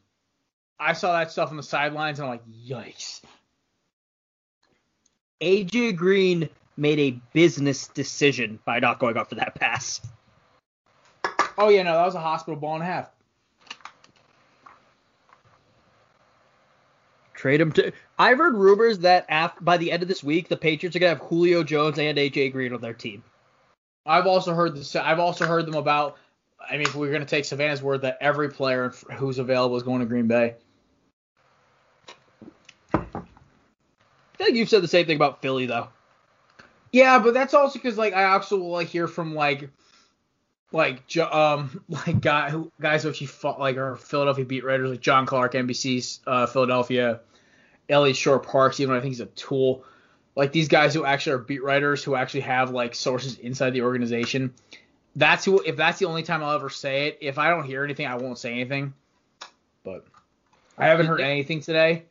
I 0.81 0.95
saw 0.95 1.12
that 1.12 1.31
stuff 1.31 1.51
on 1.51 1.57
the 1.57 1.62
sidelines 1.62 2.19
and 2.19 2.27
I'm 2.27 2.33
like, 2.33 2.47
yikes. 2.49 3.21
AJ 5.43 5.97
Green 5.97 6.49
made 6.77 6.99
a 6.99 7.21
business 7.35 7.88
decision 7.88 8.59
by 8.64 8.79
not 8.79 8.99
going 8.99 9.16
up 9.19 9.29
for 9.29 9.35
that 9.37 9.55
pass. 9.55 10.01
Oh 11.59 11.69
yeah, 11.69 11.83
no, 11.83 11.93
that 11.93 12.07
was 12.07 12.14
a 12.14 12.21
hospital 12.21 12.59
ball 12.59 12.75
and 12.75 12.83
a 12.83 12.87
half. 12.87 13.11
Trade 17.35 17.61
him 17.61 17.73
to. 17.73 17.93
I've 18.19 18.38
heard 18.38 18.55
rumors 18.55 19.01
that 19.01 19.27
af- 19.29 19.57
by 19.61 19.77
the 19.77 19.93
end 19.93 20.03
of 20.03 20.09
this 20.09 20.25
week, 20.25 20.49
the 20.49 20.57
Patriots 20.57 20.97
are 20.97 20.99
gonna 20.99 21.11
have 21.11 21.21
Julio 21.21 21.62
Jones 21.62 21.99
and 21.99 22.19
AJ 22.19 22.53
Green 22.53 22.73
on 22.73 22.81
their 22.81 22.95
team. 22.95 23.23
I've 24.07 24.27
also 24.27 24.55
heard 24.55 24.77
this. 24.77 24.97
I've 24.97 25.19
also 25.19 25.47
heard 25.47 25.66
them 25.66 25.75
about. 25.75 26.16
I 26.61 26.73
mean, 26.73 26.83
if 26.83 26.95
we're 26.95 27.09
going 27.09 27.23
to 27.23 27.27
take 27.27 27.47
Savannah's 27.47 27.83
word 27.83 28.03
that 28.03 28.19
every 28.21 28.51
player 28.51 28.90
who's 29.16 29.38
available 29.38 29.77
is 29.77 29.83
going 29.83 30.01
to 30.01 30.07
Green 30.07 30.27
Bay. 30.27 30.57
Like 34.50 34.58
you've 34.58 34.68
said 34.68 34.82
the 34.82 34.88
same 34.88 35.06
thing 35.06 35.14
about 35.14 35.42
Philly 35.42 35.66
though. 35.66 35.86
Yeah, 36.90 37.20
but 37.20 37.34
that's 37.34 37.54
also 37.54 37.78
because 37.78 37.96
like 37.96 38.14
I 38.14 38.24
also 38.24 38.56
like 38.56 38.88
hear 38.88 39.06
from 39.06 39.32
like 39.32 39.70
like 40.72 41.16
um 41.18 41.84
like 41.88 42.20
guy 42.20 42.50
who 42.50 42.72
guys 42.80 43.04
who 43.04 43.10
actually 43.10 43.28
fought 43.28 43.60
like 43.60 43.76
our 43.76 43.94
Philadelphia 43.94 44.44
beat 44.44 44.64
writers 44.64 44.90
like 44.90 45.00
John 45.00 45.24
Clark, 45.24 45.52
NBC's 45.52 46.18
uh, 46.26 46.46
Philadelphia, 46.46 47.20
Eliot 47.88 48.16
Shorr-Parks, 48.16 48.80
even 48.80 48.92
though 48.92 48.98
I 48.98 49.00
think 49.00 49.12
he's 49.12 49.20
a 49.20 49.26
tool. 49.26 49.84
Like 50.34 50.50
these 50.50 50.66
guys 50.66 50.94
who 50.94 51.04
actually 51.04 51.34
are 51.34 51.38
beat 51.38 51.62
writers 51.62 52.02
who 52.02 52.16
actually 52.16 52.40
have 52.40 52.72
like 52.72 52.96
sources 52.96 53.38
inside 53.38 53.70
the 53.70 53.82
organization. 53.82 54.52
That's 55.14 55.44
who. 55.44 55.60
If 55.60 55.76
that's 55.76 56.00
the 56.00 56.06
only 56.06 56.24
time 56.24 56.42
I'll 56.42 56.56
ever 56.56 56.70
say 56.70 57.06
it. 57.06 57.18
If 57.20 57.38
I 57.38 57.50
don't 57.50 57.64
hear 57.64 57.84
anything, 57.84 58.06
I 58.06 58.16
won't 58.16 58.38
say 58.38 58.50
anything. 58.50 58.94
But 59.84 60.04
I 60.76 60.86
haven't 60.88 61.06
heard 61.06 61.20
anything 61.20 61.60
today. 61.60 62.06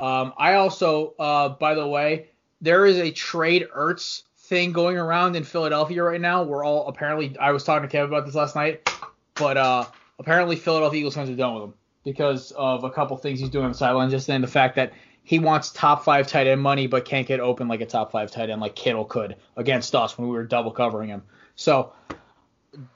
Um, 0.00 0.32
I 0.38 0.54
also, 0.54 1.14
uh, 1.18 1.50
by 1.50 1.74
the 1.74 1.86
way, 1.86 2.28
there 2.60 2.86
is 2.86 2.96
a 2.98 3.10
trade 3.10 3.68
Ertz 3.76 4.22
thing 4.38 4.72
going 4.72 4.96
around 4.96 5.36
in 5.36 5.44
Philadelphia 5.44 6.02
right 6.02 6.20
now. 6.20 6.42
We're 6.42 6.64
all 6.64 6.88
apparently. 6.88 7.36
I 7.38 7.52
was 7.52 7.64
talking 7.64 7.88
to 7.88 7.92
Kevin 7.92 8.08
about 8.08 8.24
this 8.24 8.34
last 8.34 8.56
night, 8.56 8.90
but 9.34 9.56
uh, 9.56 9.84
apparently 10.18 10.56
Philadelphia 10.56 11.00
Eagles 11.00 11.14
fans 11.14 11.28
are 11.28 11.36
done 11.36 11.54
with 11.54 11.64
him 11.64 11.74
because 12.04 12.50
of 12.52 12.84
a 12.84 12.90
couple 12.90 13.16
things 13.18 13.40
he's 13.40 13.50
doing 13.50 13.66
on 13.66 13.72
the 13.72 13.78
sideline. 13.78 14.08
Just 14.08 14.26
then 14.26 14.40
the 14.40 14.46
fact 14.46 14.76
that 14.76 14.94
he 15.22 15.38
wants 15.38 15.70
top 15.70 16.02
five 16.02 16.26
tight 16.26 16.46
end 16.46 16.62
money, 16.62 16.86
but 16.86 17.04
can't 17.04 17.26
get 17.26 17.40
open 17.40 17.68
like 17.68 17.82
a 17.82 17.86
top 17.86 18.10
five 18.10 18.30
tight 18.30 18.48
end 18.48 18.60
like 18.60 18.74
Kittle 18.74 19.04
could 19.04 19.36
against 19.56 19.94
us 19.94 20.16
when 20.16 20.28
we 20.28 20.34
were 20.34 20.44
double 20.44 20.70
covering 20.70 21.10
him. 21.10 21.22
So 21.56 21.92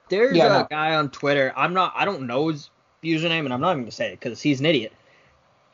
there's 0.09 0.37
yeah, 0.37 0.47
a 0.47 0.59
no. 0.61 0.67
guy 0.71 0.95
on 0.95 1.11
Twitter. 1.11 1.53
I'm 1.55 1.75
not. 1.75 1.93
I 1.95 2.07
don't 2.07 2.27
know 2.27 2.49
his 2.49 2.71
username, 3.03 3.45
and 3.45 3.53
I'm 3.53 3.61
not 3.61 3.73
even 3.73 3.83
gonna 3.83 3.91
say 3.91 4.13
it 4.13 4.21
because 4.21 4.41
he's 4.41 4.61
an 4.61 4.67
idiot. 4.67 4.93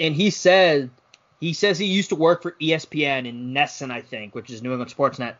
And 0.00 0.14
he 0.14 0.30
said 0.30 0.90
he 1.40 1.52
says 1.52 1.78
he 1.78 1.86
used 1.86 2.10
to 2.10 2.16
work 2.16 2.42
for 2.42 2.52
ESPN 2.52 3.26
in 3.26 3.54
NESN, 3.54 3.90
I 3.90 4.02
think, 4.02 4.34
which 4.34 4.50
is 4.50 4.62
New 4.62 4.70
England 4.70 4.94
Sportsnet. 4.94 5.34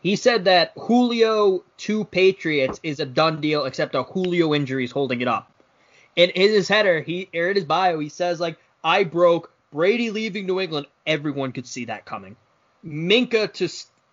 He 0.00 0.16
said 0.16 0.46
that 0.46 0.72
Julio 0.76 1.64
to 1.78 2.04
Patriots 2.04 2.80
is 2.82 3.00
a 3.00 3.06
done 3.06 3.40
deal, 3.40 3.64
except 3.64 3.94
a 3.94 4.02
Julio 4.02 4.54
injury 4.54 4.84
is 4.84 4.90
holding 4.90 5.20
it 5.20 5.28
up. 5.28 5.52
And 6.16 6.30
in 6.30 6.50
his 6.50 6.68
header, 6.68 7.00
he 7.00 7.28
or 7.34 7.48
in 7.48 7.56
his 7.56 7.64
bio, 7.64 7.98
he 7.98 8.08
says 8.08 8.40
like, 8.40 8.58
"I 8.82 9.04
broke 9.04 9.52
Brady 9.72 10.10
leaving 10.10 10.46
New 10.46 10.60
England. 10.60 10.86
Everyone 11.06 11.52
could 11.52 11.66
see 11.66 11.86
that 11.86 12.04
coming. 12.04 12.36
Minkah 12.84 13.52
to 13.54 13.68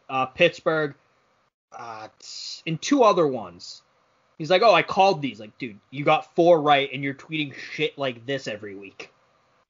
uh, 0.09 0.25
Pittsburgh, 0.27 0.95
uh, 1.77 2.07
and 2.65 2.81
two 2.81 3.03
other 3.03 3.27
ones. 3.27 3.81
He's 4.37 4.49
like, 4.49 4.61
oh, 4.61 4.73
I 4.73 4.83
called 4.83 5.21
these. 5.21 5.39
Like, 5.39 5.57
dude, 5.57 5.79
you 5.91 6.05
got 6.05 6.33
four 6.35 6.61
right, 6.61 6.89
and 6.91 7.03
you're 7.03 7.13
tweeting 7.13 7.53
shit 7.53 7.97
like 7.97 8.25
this 8.25 8.47
every 8.47 8.75
week. 8.75 9.11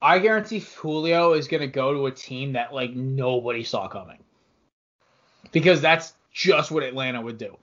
I 0.01 0.19
guarantee 0.19 0.59
Julio 0.59 1.33
is 1.33 1.47
gonna 1.47 1.67
go 1.67 1.93
to 1.93 2.05
a 2.05 2.11
team 2.11 2.53
that 2.53 2.73
like 2.73 2.91
nobody 2.91 3.63
saw 3.63 3.87
coming, 3.87 4.19
because 5.51 5.81
that's 5.81 6.13
just 6.31 6.71
what 6.71 6.83
Atlanta 6.83 7.21
would 7.21 7.37
do. 7.37 7.57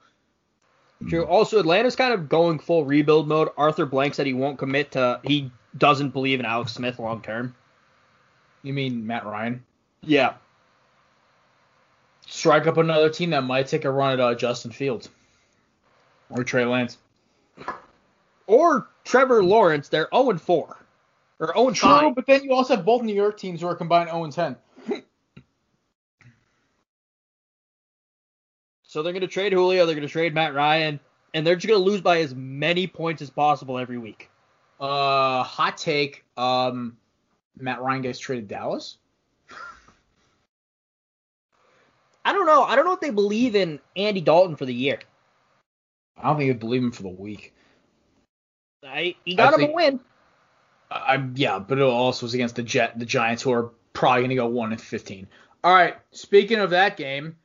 True. 1.09 1.25
Also, 1.25 1.59
Atlanta's 1.59 1.95
kind 1.95 2.13
of 2.13 2.27
going 2.27 2.59
full 2.59 2.83
rebuild 2.83 3.27
mode. 3.27 3.49
Arthur 3.57 3.85
Blank 3.85 4.15
said 4.15 4.25
he 4.25 4.33
won't 4.33 4.57
commit 4.57 4.91
to. 4.91 5.19
He 5.23 5.51
doesn't 5.77 6.09
believe 6.09 6.39
in 6.39 6.45
Alex 6.45 6.73
Smith 6.73 6.99
long 6.99 7.21
term. 7.21 7.55
You 8.63 8.73
mean 8.73 9.05
Matt 9.05 9.25
Ryan? 9.25 9.63
Yeah. 10.01 10.33
Strike 12.25 12.67
up 12.67 12.77
another 12.77 13.09
team 13.09 13.29
that 13.29 13.43
might 13.43 13.67
take 13.67 13.85
a 13.85 13.91
run 13.91 14.13
at 14.13 14.19
uh, 14.19 14.35
Justin 14.35 14.71
Fields 14.71 15.09
or 16.29 16.43
Trey 16.43 16.65
Lance 16.65 16.97
or 18.47 18.87
Trevor 19.05 19.43
Lawrence. 19.43 19.87
They're 19.87 20.09
0 20.13 20.37
4 20.37 20.77
or 21.39 21.53
0 21.53 21.71
True, 21.71 21.89
5. 21.89 22.15
but 22.15 22.25
then 22.25 22.43
you 22.43 22.53
also 22.53 22.75
have 22.75 22.85
both 22.85 23.01
New 23.03 23.15
York 23.15 23.37
teams 23.37 23.61
who 23.61 23.67
are 23.67 23.75
combined 23.75 24.09
0 24.09 24.29
10. 24.31 24.55
so 28.83 29.03
they're 29.03 29.13
going 29.13 29.21
to 29.21 29.27
trade 29.27 29.53
Julio. 29.53 29.85
They're 29.85 29.95
going 29.95 30.07
to 30.07 30.11
trade 30.11 30.33
Matt 30.33 30.53
Ryan, 30.53 30.99
and 31.33 31.45
they're 31.45 31.55
just 31.55 31.67
going 31.67 31.79
to 31.79 31.85
lose 31.85 32.01
by 32.01 32.19
as 32.21 32.33
many 32.35 32.87
points 32.87 33.21
as 33.21 33.29
possible 33.29 33.77
every 33.77 33.97
week. 33.97 34.29
Uh, 34.79 35.43
hot 35.43 35.77
take. 35.77 36.23
Um, 36.37 36.97
Matt 37.57 37.81
Ryan 37.81 38.01
gets 38.01 38.19
traded 38.19 38.47
Dallas. 38.47 38.97
I 42.25 42.33
don't 42.33 42.45
know. 42.45 42.63
I 42.63 42.75
don't 42.75 42.85
know 42.85 42.91
if 42.93 42.99
they 42.99 43.09
believe 43.09 43.55
in 43.55 43.79
Andy 43.95 44.19
Dalton 44.19 44.57
for 44.57 44.65
the 44.65 44.73
year. 44.73 44.99
I 46.17 46.27
don't 46.27 46.37
think 46.37 46.51
they 46.51 46.57
believe 46.57 46.83
him 46.83 46.91
for 46.91 47.03
the 47.03 47.09
week. 47.09 47.53
I 48.85 49.15
he 49.23 49.35
got 49.35 49.53
I 49.53 49.55
him 49.55 49.59
think, 49.61 49.71
a 49.71 49.75
win. 49.75 49.99
I, 50.89 51.23
yeah, 51.35 51.59
but 51.59 51.77
it 51.77 51.83
also 51.83 52.25
was 52.25 52.33
against 52.33 52.55
the 52.55 52.63
Jet, 52.63 52.97
the 52.97 53.05
Giants, 53.05 53.43
who 53.43 53.51
are 53.51 53.71
probably 53.93 54.21
going 54.21 54.29
to 54.29 54.35
go 54.35 54.47
one 54.47 54.71
and 54.71 54.81
fifteen. 54.81 55.27
All 55.63 55.73
right. 55.73 55.95
Speaking 56.11 56.59
of 56.59 56.69
that 56.69 56.97
game, 56.97 57.35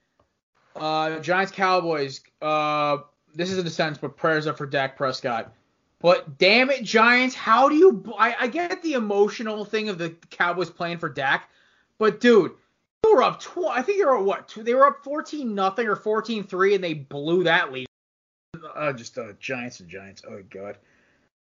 uh, 0.77 1.19
Giants 1.19 1.53
Cowboys. 1.53 2.21
Uh, 2.41 2.99
this 3.35 3.51
is 3.51 3.59
a 3.59 3.63
descent, 3.63 4.01
but 4.01 4.17
prayers 4.17 4.47
up 4.47 4.59
for 4.59 4.67
Dak 4.67 4.97
Prescott. 4.97 5.53
But 6.01 6.39
damn 6.39 6.71
it, 6.71 6.83
Giants, 6.85 7.35
how 7.35 7.69
do 7.69 7.77
you? 7.77 8.15
I, 8.19 8.35
I 8.41 8.47
get 8.49 8.83
the 8.83 8.95
emotional 8.95 9.65
thing 9.65 9.89
of 9.89 9.99
the 9.99 10.11
Cowboys 10.31 10.71
playing 10.71 10.99
for 10.99 11.09
Dak, 11.09 11.49
but 11.99 12.21
dude, 12.21 12.53
you 13.05 13.15
were 13.15 13.23
up. 13.23 13.41
Tw- 13.41 13.71
I 13.71 13.83
think 13.83 13.99
you 13.99 14.07
were 14.07 14.23
what? 14.23 14.53
They 14.57 14.75
were 14.75 14.87
up 14.87 15.05
14 15.05 15.55
nothing 15.55 15.87
or 15.87 15.97
14 15.97 16.45
three, 16.45 16.75
and 16.75 16.83
they 16.83 16.95
blew 16.95 17.45
that 17.45 17.73
lead. 17.73 17.87
Uh, 18.75 18.93
just 18.93 19.17
uh, 19.17 19.33
Giants 19.39 19.81
and 19.81 19.89
Giants. 19.89 20.23
Oh 20.29 20.43
god, 20.51 20.79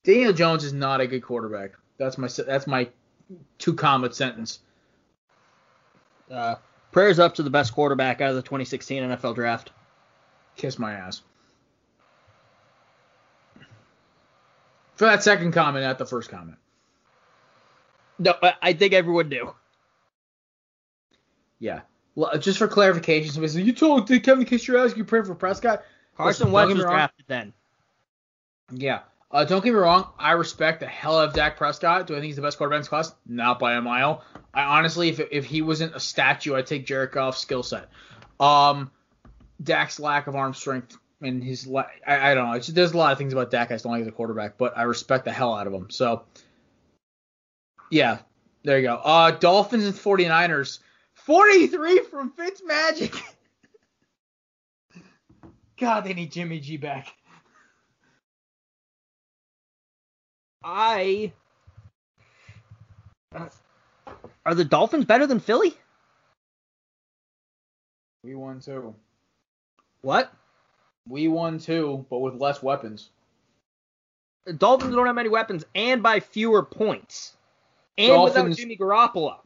Daniel 0.03 0.33
Jones 0.33 0.63
is 0.63 0.73
not 0.73 1.01
a 1.01 1.07
good 1.07 1.21
quarterback. 1.23 1.71
That's 1.99 2.17
my 2.17 2.27
that's 2.27 2.65
my 2.65 2.89
two 3.59 3.75
comment 3.75 4.15
sentence. 4.15 4.59
Uh, 6.31 6.55
prayers 6.91 7.19
up 7.19 7.35
to 7.35 7.43
the 7.43 7.49
best 7.49 7.73
quarterback 7.73 8.21
out 8.21 8.29
of 8.29 8.35
the 8.35 8.41
2016 8.41 9.03
NFL 9.03 9.35
draft. 9.35 9.71
Kiss 10.55 10.79
my 10.79 10.93
ass. 10.93 11.21
For 14.95 15.05
that 15.05 15.23
second 15.23 15.51
comment, 15.51 15.85
not 15.85 15.97
the 15.97 16.05
first 16.05 16.29
comment. 16.29 16.57
No, 18.17 18.33
I 18.61 18.73
think 18.73 18.93
everyone 18.93 19.29
knew. 19.29 19.53
Yeah. 21.59 21.81
Well, 22.15 22.37
just 22.37 22.57
for 22.57 22.67
clarification, 22.67 23.31
somebody 23.31 23.53
said, 23.53 23.65
you 23.65 23.71
told 23.71 24.09
Kevin 24.09 24.43
kiss 24.43 24.67
your 24.67 24.77
ass 24.77 24.97
you 24.97 25.05
pray 25.05 25.23
for 25.23 25.35
Prescott. 25.35 25.83
Carson 26.17 26.51
Wentz 26.51 26.73
was 26.73 26.83
drafted 26.83 27.25
then. 27.27 27.53
Yeah. 28.71 28.99
Uh, 29.31 29.45
don't 29.45 29.63
get 29.63 29.73
me 29.73 29.79
wrong. 29.79 30.07
I 30.17 30.31
respect 30.31 30.79
the 30.79 30.87
hell 30.87 31.19
out 31.19 31.29
of 31.29 31.33
Dak 31.35 31.57
Prescott. 31.57 32.07
Do 32.07 32.13
I 32.13 32.17
think 32.17 32.25
he's 32.25 32.35
the 32.35 32.41
best 32.41 32.57
quarterback 32.57 32.77
in 32.77 32.81
this 32.81 32.87
class? 32.89 33.13
Not 33.27 33.59
by 33.59 33.73
a 33.75 33.81
mile. 33.81 34.23
I 34.53 34.63
honestly, 34.63 35.09
if 35.09 35.19
if 35.31 35.45
he 35.45 35.61
wasn't 35.61 35.95
a 35.95 35.99
statue, 35.99 36.55
I'd 36.55 36.65
take 36.65 36.85
Jared 36.85 37.11
Goff's 37.11 37.39
skill 37.39 37.61
set. 37.61 37.89
Um, 38.39 38.89
Dak's 39.61 39.99
lack 39.99 40.27
of 40.27 40.35
arm 40.35 40.53
strength 40.53 40.97
and 41.21 41.43
his 41.43 41.69
I, 41.75 42.31
I 42.31 42.33
don't 42.33 42.51
know. 42.51 42.59
There's 42.59 42.93
a 42.93 42.97
lot 42.97 43.11
of 43.11 43.17
things 43.17 43.33
about 43.33 43.51
Dak 43.51 43.71
I 43.71 43.77
don't 43.77 43.91
like 43.91 44.01
as 44.01 44.07
a 44.07 44.11
quarterback, 44.11 44.57
but 44.57 44.77
I 44.77 44.83
respect 44.83 45.25
the 45.25 45.31
hell 45.31 45.53
out 45.53 45.67
of 45.67 45.73
him. 45.73 45.89
So 45.89 46.23
yeah, 47.91 48.19
there 48.63 48.79
you 48.79 48.87
go. 48.87 48.95
Uh, 48.95 49.31
Dolphins 49.31 49.85
and 49.85 49.95
49ers. 49.95 50.79
43 51.13 52.03
from 52.03 52.31
Fitzmagic. 52.31 53.21
God, 55.77 56.01
they 56.05 56.13
need 56.13 56.31
Jimmy 56.31 56.59
G 56.59 56.77
back. 56.77 57.13
I 60.63 61.31
uh, 63.35 63.47
are 64.45 64.55
the 64.55 64.65
Dolphins 64.65 65.05
better 65.05 65.27
than 65.27 65.39
Philly? 65.39 65.77
We 68.23 68.35
won 68.35 68.59
too. 68.59 68.95
What? 70.01 70.33
We 71.07 71.27
won 71.27 71.59
too, 71.59 72.05
but 72.09 72.19
with 72.19 72.35
less 72.35 72.61
weapons. 72.61 73.09
The 74.45 74.53
Dolphins 74.53 74.95
don't 74.95 75.05
have 75.05 75.15
many 75.15 75.29
weapons 75.29 75.63
and 75.75 76.01
by 76.01 76.19
fewer 76.19 76.63
points. 76.63 77.33
And 77.97 78.09
Dolphins, 78.09 78.35
without 78.35 78.57
Jimmy 78.57 78.77
Garoppolo. 78.77 79.37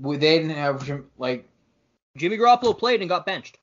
They 0.00 0.16
didn't 0.16 0.50
have 0.50 1.02
like 1.18 1.48
Jimmy 2.16 2.38
Garoppolo 2.38 2.78
played 2.78 3.00
and 3.00 3.08
got 3.08 3.26
benched. 3.26 3.58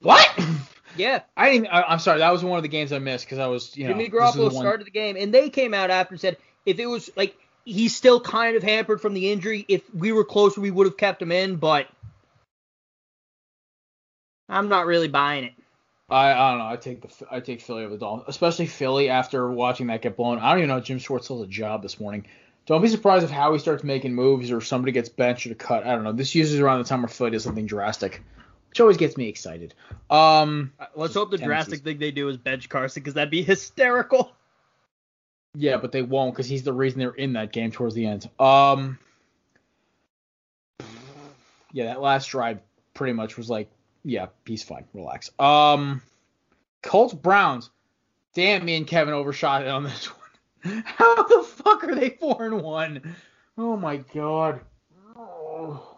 What? 0.00 0.28
Yeah. 0.96 1.22
I 1.36 1.50
didn't. 1.50 1.68
I, 1.68 1.92
am 1.92 1.98
sorry. 1.98 2.18
That 2.18 2.30
was 2.32 2.44
one 2.44 2.56
of 2.56 2.62
the 2.62 2.68
games 2.68 2.92
I 2.92 2.98
missed 2.98 3.24
because 3.24 3.38
I 3.38 3.46
was, 3.46 3.76
you 3.76 3.84
know. 3.84 3.92
Jimmy 3.92 4.10
Garoppolo 4.10 4.50
the 4.50 4.56
started 4.58 4.86
the 4.86 4.90
game, 4.90 5.16
and 5.16 5.32
they 5.32 5.48
came 5.48 5.72
out 5.72 5.90
after 5.90 6.14
and 6.14 6.20
said 6.20 6.36
if 6.66 6.78
it 6.78 6.86
was 6.86 7.10
like 7.16 7.36
he's 7.64 7.94
still 7.94 8.20
kind 8.20 8.56
of 8.56 8.62
hampered 8.62 9.00
from 9.00 9.14
the 9.14 9.30
injury. 9.30 9.64
If 9.68 9.82
we 9.94 10.12
were 10.12 10.24
closer, 10.24 10.60
we 10.60 10.70
would 10.70 10.86
have 10.86 10.96
kept 10.96 11.22
him 11.22 11.32
in, 11.32 11.56
but 11.56 11.88
I'm 14.48 14.68
not 14.68 14.86
really 14.86 15.08
buying 15.08 15.44
it. 15.44 15.52
I, 16.08 16.32
I 16.32 16.50
don't 16.50 16.58
know. 16.58 16.66
I 16.66 16.76
take 16.76 17.02
the 17.02 17.26
I 17.30 17.40
take 17.40 17.60
Philly 17.60 17.84
over 17.84 17.94
the 17.94 18.00
Dolphins, 18.00 18.28
especially 18.28 18.66
Philly 18.66 19.08
after 19.08 19.48
watching 19.48 19.86
that 19.86 20.02
get 20.02 20.16
blown. 20.16 20.38
I 20.38 20.50
don't 20.50 20.58
even 20.58 20.68
know 20.70 20.78
if 20.78 20.84
Jim 20.84 20.98
Schwartz 20.98 21.26
still 21.26 21.38
has 21.38 21.46
a 21.46 21.50
job 21.50 21.82
this 21.82 22.00
morning. 22.00 22.26
Don't 22.66 22.82
be 22.82 22.88
surprised 22.88 23.24
if 23.24 23.30
Howie 23.30 23.58
starts 23.58 23.84
making 23.84 24.14
moves 24.14 24.50
or 24.50 24.60
somebody 24.60 24.92
gets 24.92 25.08
benched 25.08 25.46
or 25.46 25.54
cut. 25.54 25.86
I 25.86 25.94
don't 25.94 26.04
know. 26.04 26.12
This 26.12 26.34
usually 26.34 26.60
around 26.60 26.78
the 26.78 26.88
time 26.88 27.02
where 27.02 27.08
Philly 27.08 27.30
does 27.30 27.44
something 27.44 27.66
drastic. 27.66 28.22
Which 28.70 28.80
always 28.80 28.96
gets 28.96 29.16
me 29.16 29.28
excited. 29.28 29.74
Um, 30.08 30.72
Uh, 30.80 30.86
Let's 30.96 31.14
hope 31.14 31.30
the 31.30 31.38
drastic 31.38 31.80
thing 31.80 31.98
they 31.98 32.10
do 32.10 32.28
is 32.28 32.36
bench 32.38 32.68
Carson 32.68 33.02
because 33.02 33.14
that'd 33.14 33.30
be 33.30 33.42
hysterical. 33.44 34.32
yeah, 35.54 35.76
but 35.76 35.92
they 35.92 36.02
won't 36.02 36.32
because 36.32 36.48
he's 36.48 36.62
the 36.62 36.72
reason 36.72 37.00
they're 37.00 37.10
in 37.10 37.32
that 37.34 37.52
game 37.52 37.70
towards 37.72 37.94
the 37.94 38.06
end. 38.06 38.28
Um, 38.38 38.98
yeah, 41.72 41.86
that 41.86 42.00
last 42.00 42.26
drive 42.28 42.60
pretty 42.94 43.12
much 43.12 43.36
was 43.36 43.48
like, 43.50 43.70
yeah, 44.04 44.26
he's 44.46 44.62
fine, 44.62 44.84
relax. 44.94 45.30
Um, 45.38 46.02
Colts 46.82 47.14
Browns. 47.14 47.70
Damn, 48.34 48.64
me 48.64 48.76
and 48.76 48.86
Kevin 48.86 49.12
overshot 49.14 49.62
it 49.62 49.68
on 49.68 49.82
this 49.84 50.06
one. 50.64 50.82
How 50.84 51.22
the 51.24 51.42
fuck 51.42 51.84
are 51.84 51.94
they 51.94 52.10
four 52.10 52.46
and 52.46 52.62
one? 52.62 53.16
Oh 53.58 53.76
my 53.76 53.98
god. 53.98 54.60
Oh. 55.16 55.89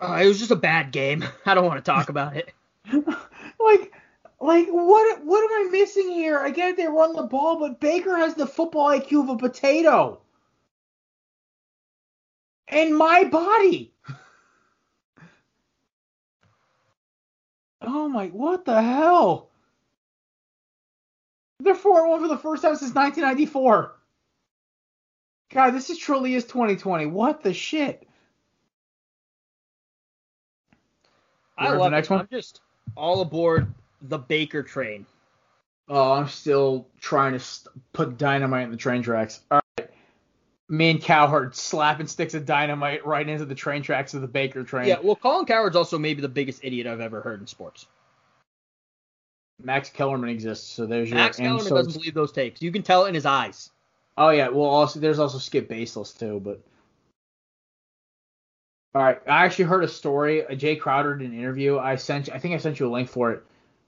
Uh, 0.00 0.20
it 0.22 0.26
was 0.26 0.38
just 0.38 0.50
a 0.50 0.56
bad 0.56 0.92
game. 0.92 1.24
I 1.46 1.54
don't 1.54 1.66
want 1.66 1.84
to 1.84 1.90
talk 1.90 2.08
about 2.08 2.36
it. 2.36 2.52
like 2.92 3.92
like 4.40 4.68
what 4.68 5.24
what 5.24 5.44
am 5.44 5.66
I 5.66 5.70
missing 5.70 6.10
here? 6.10 6.38
I 6.38 6.50
get 6.50 6.70
it, 6.70 6.76
they 6.76 6.86
run 6.86 7.14
the 7.14 7.22
ball, 7.22 7.58
but 7.58 7.80
Baker 7.80 8.16
has 8.16 8.34
the 8.34 8.46
football 8.46 8.88
IQ 8.88 9.22
of 9.22 9.28
a 9.30 9.36
potato. 9.36 10.20
And 12.68 12.96
my 12.96 13.24
body. 13.24 13.92
Oh 17.86 18.08
my 18.08 18.28
what 18.28 18.64
the 18.64 18.80
hell? 18.80 19.50
They're 21.60 21.74
4 21.74 22.08
1 22.08 22.20
for 22.20 22.28
the 22.28 22.38
first 22.38 22.62
time 22.62 22.76
since 22.76 22.94
1994. 22.94 23.94
God, 25.50 25.70
this 25.72 25.90
is 25.90 25.98
truly 25.98 26.34
is 26.34 26.44
2020. 26.44 27.04
What 27.06 27.42
the 27.42 27.52
shit? 27.52 28.08
I 31.56 31.70
love 31.70 31.90
the 31.90 31.90
next 31.90 32.08
it. 32.08 32.10
one? 32.10 32.20
I'm 32.20 32.28
just 32.30 32.60
all 32.96 33.20
aboard 33.20 33.72
the 34.02 34.18
Baker 34.18 34.62
train. 34.62 35.06
Oh, 35.88 36.12
I'm 36.12 36.28
still 36.28 36.86
trying 37.00 37.32
to 37.32 37.40
st- 37.40 37.74
put 37.92 38.16
dynamite 38.16 38.64
in 38.64 38.70
the 38.70 38.76
train 38.76 39.02
tracks. 39.02 39.40
All 39.50 39.60
right. 39.78 39.90
Me 40.68 40.90
and 40.90 41.00
Cowherd 41.00 41.54
slapping 41.54 42.06
sticks 42.06 42.32
of 42.34 42.46
dynamite 42.46 43.06
right 43.06 43.28
into 43.28 43.44
the 43.44 43.54
train 43.54 43.82
tracks 43.82 44.14
of 44.14 44.22
the 44.22 44.26
Baker 44.26 44.64
train. 44.64 44.88
Yeah, 44.88 44.98
well, 45.02 45.16
Colin 45.16 45.44
Cowherd's 45.44 45.76
also 45.76 45.98
maybe 45.98 46.22
the 46.22 46.28
biggest 46.28 46.64
idiot 46.64 46.86
I've 46.86 47.00
ever 47.00 47.20
heard 47.20 47.40
in 47.40 47.46
sports. 47.46 47.86
Max 49.62 49.90
Kellerman 49.90 50.30
exists, 50.30 50.68
so 50.68 50.86
there's 50.86 51.10
your. 51.10 51.18
Max 51.18 51.36
Kellerman 51.36 51.64
so 51.64 51.76
doesn't 51.76 51.92
believe 51.92 52.14
those 52.14 52.32
takes. 52.32 52.60
You 52.62 52.72
can 52.72 52.82
tell 52.82 53.04
it 53.04 53.10
in 53.10 53.14
his 53.14 53.26
eyes. 53.26 53.70
Oh 54.16 54.30
yeah, 54.30 54.48
well 54.48 54.64
also 54.64 55.00
there's 55.00 55.18
also 55.18 55.38
Skip 55.38 55.68
Bayless 55.68 56.12
too, 56.12 56.40
but. 56.40 56.60
All 58.94 59.02
right, 59.02 59.20
I 59.26 59.44
actually 59.44 59.64
heard 59.64 59.82
a 59.82 59.88
story. 59.88 60.46
uh, 60.46 60.54
Jay 60.54 60.76
Crowder 60.76 61.16
did 61.16 61.30
an 61.30 61.38
interview. 61.38 61.78
I 61.78 61.96
sent, 61.96 62.30
I 62.32 62.38
think 62.38 62.54
I 62.54 62.58
sent 62.58 62.78
you 62.78 62.86
a 62.86 62.92
link 62.92 63.08
for 63.08 63.32
it 63.32 63.42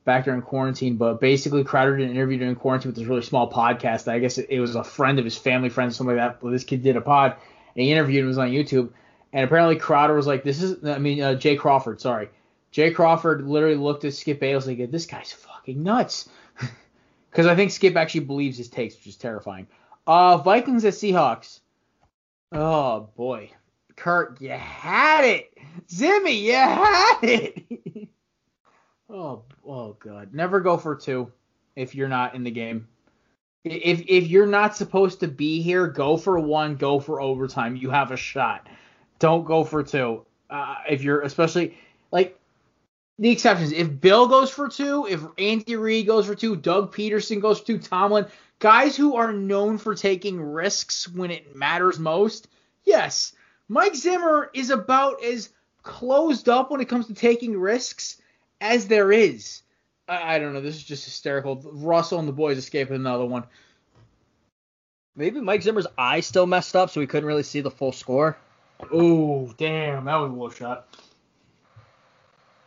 back 0.04 0.24
during 0.24 0.42
quarantine. 0.42 0.96
But 0.96 1.20
basically, 1.20 1.62
Crowder 1.62 1.96
did 1.96 2.09
an 2.09 2.16
interview 2.16 2.38
during 2.38 2.57
quarantine 2.57 2.88
with 2.88 2.96
this 2.96 3.07
really 3.07 3.22
small 3.22 3.50
podcast. 3.50 4.09
I 4.09 4.18
guess 4.18 4.38
it, 4.38 4.59
was 4.59 4.74
a 4.74 4.82
friend 4.82 5.18
of 5.18 5.24
his 5.24 5.36
family 5.36 5.68
friend, 5.68 5.94
something 5.94 6.16
like 6.16 6.24
that. 6.24 6.40
But 6.40 6.50
this 6.50 6.64
kid 6.64 6.82
did 6.82 6.96
a 6.96 7.00
pod, 7.00 7.32
and 7.32 7.84
he 7.84 7.92
interviewed. 7.92 8.24
It 8.24 8.26
was 8.26 8.38
on 8.38 8.48
YouTube, 8.48 8.90
and 9.32 9.44
apparently 9.44 9.76
Crowder 9.76 10.14
was 10.14 10.26
like, 10.26 10.42
"This 10.42 10.62
is," 10.62 10.84
I 10.84 10.98
mean, 10.98 11.22
uh, 11.22 11.34
Jay 11.34 11.54
Crawford, 11.54 12.00
sorry, 12.00 12.30
Jay 12.72 12.90
Crawford 12.90 13.46
literally 13.46 13.76
looked 13.76 14.04
at 14.04 14.14
Skip 14.14 14.40
Bayless 14.40 14.66
like, 14.66 14.90
"This 14.90 15.07
guy's 15.07 15.32
fucking 15.32 15.82
nuts," 15.82 16.28
because 17.30 17.46
I 17.46 17.54
think 17.54 17.70
Skip 17.70 17.94
actually 17.96 18.20
believes 18.20 18.59
his 18.59 18.68
takes, 18.68 18.96
which 18.96 19.07
is 19.07 19.16
terrifying. 19.16 19.68
Uh, 20.04 20.38
Vikings 20.38 20.84
at 20.84 20.94
Seahawks. 20.94 21.61
Oh 22.52 23.09
boy, 23.16 23.50
Kurt, 23.97 24.40
you 24.40 24.51
had 24.51 25.24
it. 25.24 25.53
Zimmy, 25.88 26.42
you 26.42 26.55
had 26.55 27.18
it. 27.22 28.09
oh, 29.11 29.42
oh 29.66 29.92
god. 29.94 30.32
Never 30.32 30.61
go 30.61 30.76
for 30.76 30.94
two 30.94 31.32
if 31.74 31.94
you're 31.94 32.09
not 32.09 32.34
in 32.34 32.44
the 32.44 32.51
game. 32.51 32.86
If 33.64 34.03
if 34.07 34.28
you're 34.28 34.47
not 34.47 34.76
supposed 34.76 35.20
to 35.20 35.28
be 35.28 35.61
here, 35.61 35.88
go 35.88 36.16
for 36.16 36.38
one. 36.38 36.76
Go 36.76 37.01
for 37.01 37.20
overtime. 37.20 37.74
You 37.74 37.90
have 37.90 38.12
a 38.12 38.16
shot. 38.16 38.68
Don't 39.18 39.44
go 39.44 39.64
for 39.64 39.82
two. 39.82 40.24
Uh, 40.49 40.76
if 40.88 41.03
you're 41.03 41.22
especially 41.22 41.76
like 42.12 42.38
the 43.18 43.30
exceptions. 43.30 43.72
If 43.72 44.01
Bill 44.01 44.28
goes 44.28 44.51
for 44.51 44.68
two, 44.68 45.07
if 45.09 45.20
Andy 45.38 45.76
Reid 45.76 46.07
goes 46.07 46.26
for 46.26 46.34
two, 46.34 46.57
Doug 46.57 46.94
Pederson 46.94 47.40
goes 47.40 47.61
for 47.61 47.66
two, 47.66 47.78
Tomlin, 47.78 48.26
guys 48.59 48.97
who 48.97 49.16
are 49.16 49.32
known 49.32 49.78
for 49.78 49.94
taking 49.94 50.40
risks 50.40 51.09
when 51.09 51.30
it 51.30 51.57
matters 51.57 51.99
most, 51.99 52.49
yes. 52.84 53.32
Mike 53.68 53.94
Zimmer 53.94 54.50
is 54.54 54.70
about 54.70 55.22
as 55.22 55.50
closed 55.82 56.48
up 56.48 56.70
when 56.70 56.80
it 56.80 56.88
comes 56.88 57.06
to 57.06 57.14
taking 57.14 57.58
risks 57.58 58.20
as 58.60 58.88
there 58.88 59.12
is. 59.12 59.62
I, 60.08 60.36
I 60.36 60.38
don't 60.38 60.52
know. 60.52 60.60
This 60.60 60.76
is 60.76 60.84
just 60.84 61.04
hysterical. 61.04 61.60
Russell 61.64 62.18
and 62.18 62.28
the 62.28 62.32
boys 62.32 62.58
escaping 62.58 62.96
another 62.96 63.24
one. 63.24 63.44
Maybe 65.16 65.40
Mike 65.40 65.62
Zimmer's 65.62 65.86
eye 65.96 66.20
still 66.20 66.46
messed 66.46 66.76
up, 66.76 66.90
so 66.90 67.00
he 67.00 67.06
couldn't 67.06 67.26
really 67.26 67.42
see 67.42 67.60
the 67.60 67.70
full 67.70 67.92
score. 67.92 68.36
Oh, 68.92 69.52
damn. 69.56 70.04
That 70.04 70.16
was 70.16 70.30
a 70.30 70.32
little 70.32 70.50
shot. 70.50 70.88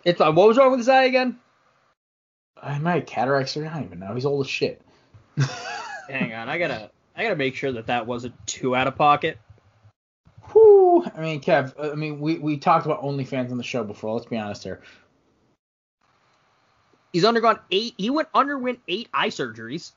It's 0.04 0.20
uh, 0.20 0.32
what 0.32 0.48
was 0.48 0.58
wrong 0.58 0.72
with 0.72 0.80
his 0.80 0.90
eye 0.90 1.04
again? 1.04 1.38
I 2.62 2.80
might 2.80 2.96
have 2.96 3.06
cataracts 3.06 3.56
or 3.56 3.66
I 3.66 3.74
don't 3.74 3.86
even 3.86 4.00
know. 4.00 4.16
He's 4.16 4.26
old 4.26 4.46
as 4.46 4.50
shit. 4.50 4.82
Hang 6.10 6.34
on, 6.34 6.50
I 6.50 6.58
gotta 6.58 6.90
I 7.16 7.24
gotta 7.24 7.36
make 7.36 7.56
sure 7.56 7.72
that 7.74 7.88
that 7.88 8.08
wasn't 8.08 8.34
too 8.48 8.76
out 8.76 8.88
of 8.88 8.96
pocket. 8.96 9.38
I 11.16 11.22
mean, 11.22 11.42
Kev, 11.42 11.74
I 11.92 11.96
mean, 11.96 12.20
we, 12.20 12.38
we 12.38 12.58
talked 12.58 12.86
about 12.86 13.02
OnlyFans 13.04 13.52
on 13.52 13.58
the 13.58 13.64
show 13.64 13.84
before. 13.84 14.14
Let's 14.16 14.28
be 14.28 14.38
honest 14.38 14.64
here. 14.64 14.82
He's 17.14 17.26
undergone 17.26 17.60
eight. 17.72 17.96
He 17.98 18.10
went 18.10 18.28
underwent 18.34 18.80
eight 18.88 19.10
eye 19.14 19.30
surgeries. 19.30 19.92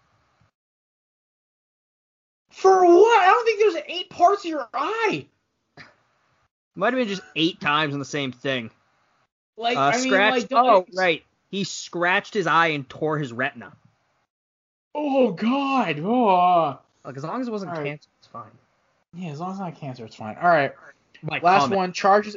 For 2.50 2.84
what? 2.84 3.20
I 3.22 3.26
don't 3.26 3.44
think 3.44 3.58
there's 3.60 3.84
eight 3.88 4.10
parts 4.10 4.44
of 4.44 4.50
your 4.50 4.68
eye. 4.74 5.26
Might 6.74 6.94
have 6.94 7.00
been 7.00 7.08
just 7.08 7.22
eight 7.36 7.60
times 7.60 7.92
on 7.92 7.98
the 7.98 8.04
same 8.04 8.32
thing. 8.32 8.70
Like, 9.56 9.76
Uh, 9.76 9.80
I 9.80 9.96
mean, 9.98 10.08
scratched. 10.08 10.50
like, 10.52 10.64
oh, 10.64 10.86
right. 10.96 11.22
He 11.50 11.64
scratched 11.64 12.32
his 12.32 12.46
eye 12.46 12.68
and 12.68 12.88
tore 12.88 13.18
his 13.18 13.32
retina. 13.32 13.72
Oh, 14.94 15.32
God. 15.32 16.00
Oh. 16.00 16.78
Like 17.04 17.16
as 17.16 17.24
long 17.24 17.40
as 17.40 17.48
it 17.48 17.50
wasn't 17.50 17.72
All 17.72 17.78
right. 17.78 17.86
cancer, 17.86 18.08
it's 18.18 18.28
fine. 18.28 18.50
Yeah, 19.14 19.30
as 19.30 19.40
long 19.40 19.50
as 19.50 19.56
it's 19.56 19.60
not 19.60 19.76
cancer, 19.76 20.04
it's 20.04 20.16
fine. 20.16 20.36
All 20.40 20.48
right. 20.48 20.72
My 21.22 21.38
Last 21.42 21.62
comment, 21.62 21.76
one. 21.76 21.92
Charges. 21.92 22.36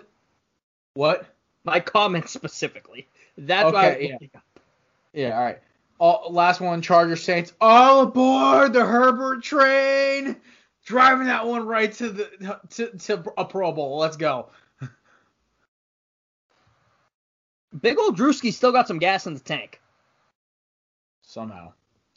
What? 0.94 1.26
My 1.64 1.80
comment 1.80 2.30
specifically. 2.30 3.08
That's 3.38 3.74
why. 3.74 3.86
I 3.86 3.98
was 3.98 4.08
yeah. 4.10 4.18
Yeah, 5.14 5.38
all 5.38 5.44
right. 5.44 5.60
All, 5.98 6.28
last 6.30 6.60
one, 6.60 6.82
Charger 6.82 7.16
Saints. 7.16 7.54
All 7.62 8.02
aboard 8.02 8.74
the 8.74 8.86
Herbert 8.86 9.44
train. 9.44 10.36
Driving 10.86 11.28
that 11.28 11.48
one 11.48 11.66
right 11.66 11.92
to 11.94 12.10
the 12.10 12.60
to, 12.72 12.98
to 12.98 13.34
a 13.38 13.46
Pro 13.46 13.72
Bowl. 13.72 13.98
Let's 13.98 14.18
go. 14.18 14.50
Big 17.82 17.98
old 17.98 18.18
Drewski 18.18 18.54
still 18.54 18.72
got 18.72 18.88
some 18.88 19.00
gas 19.00 19.26
in 19.26 19.34
the 19.34 19.40
tank. 19.40 19.82
Somehow. 21.24 21.74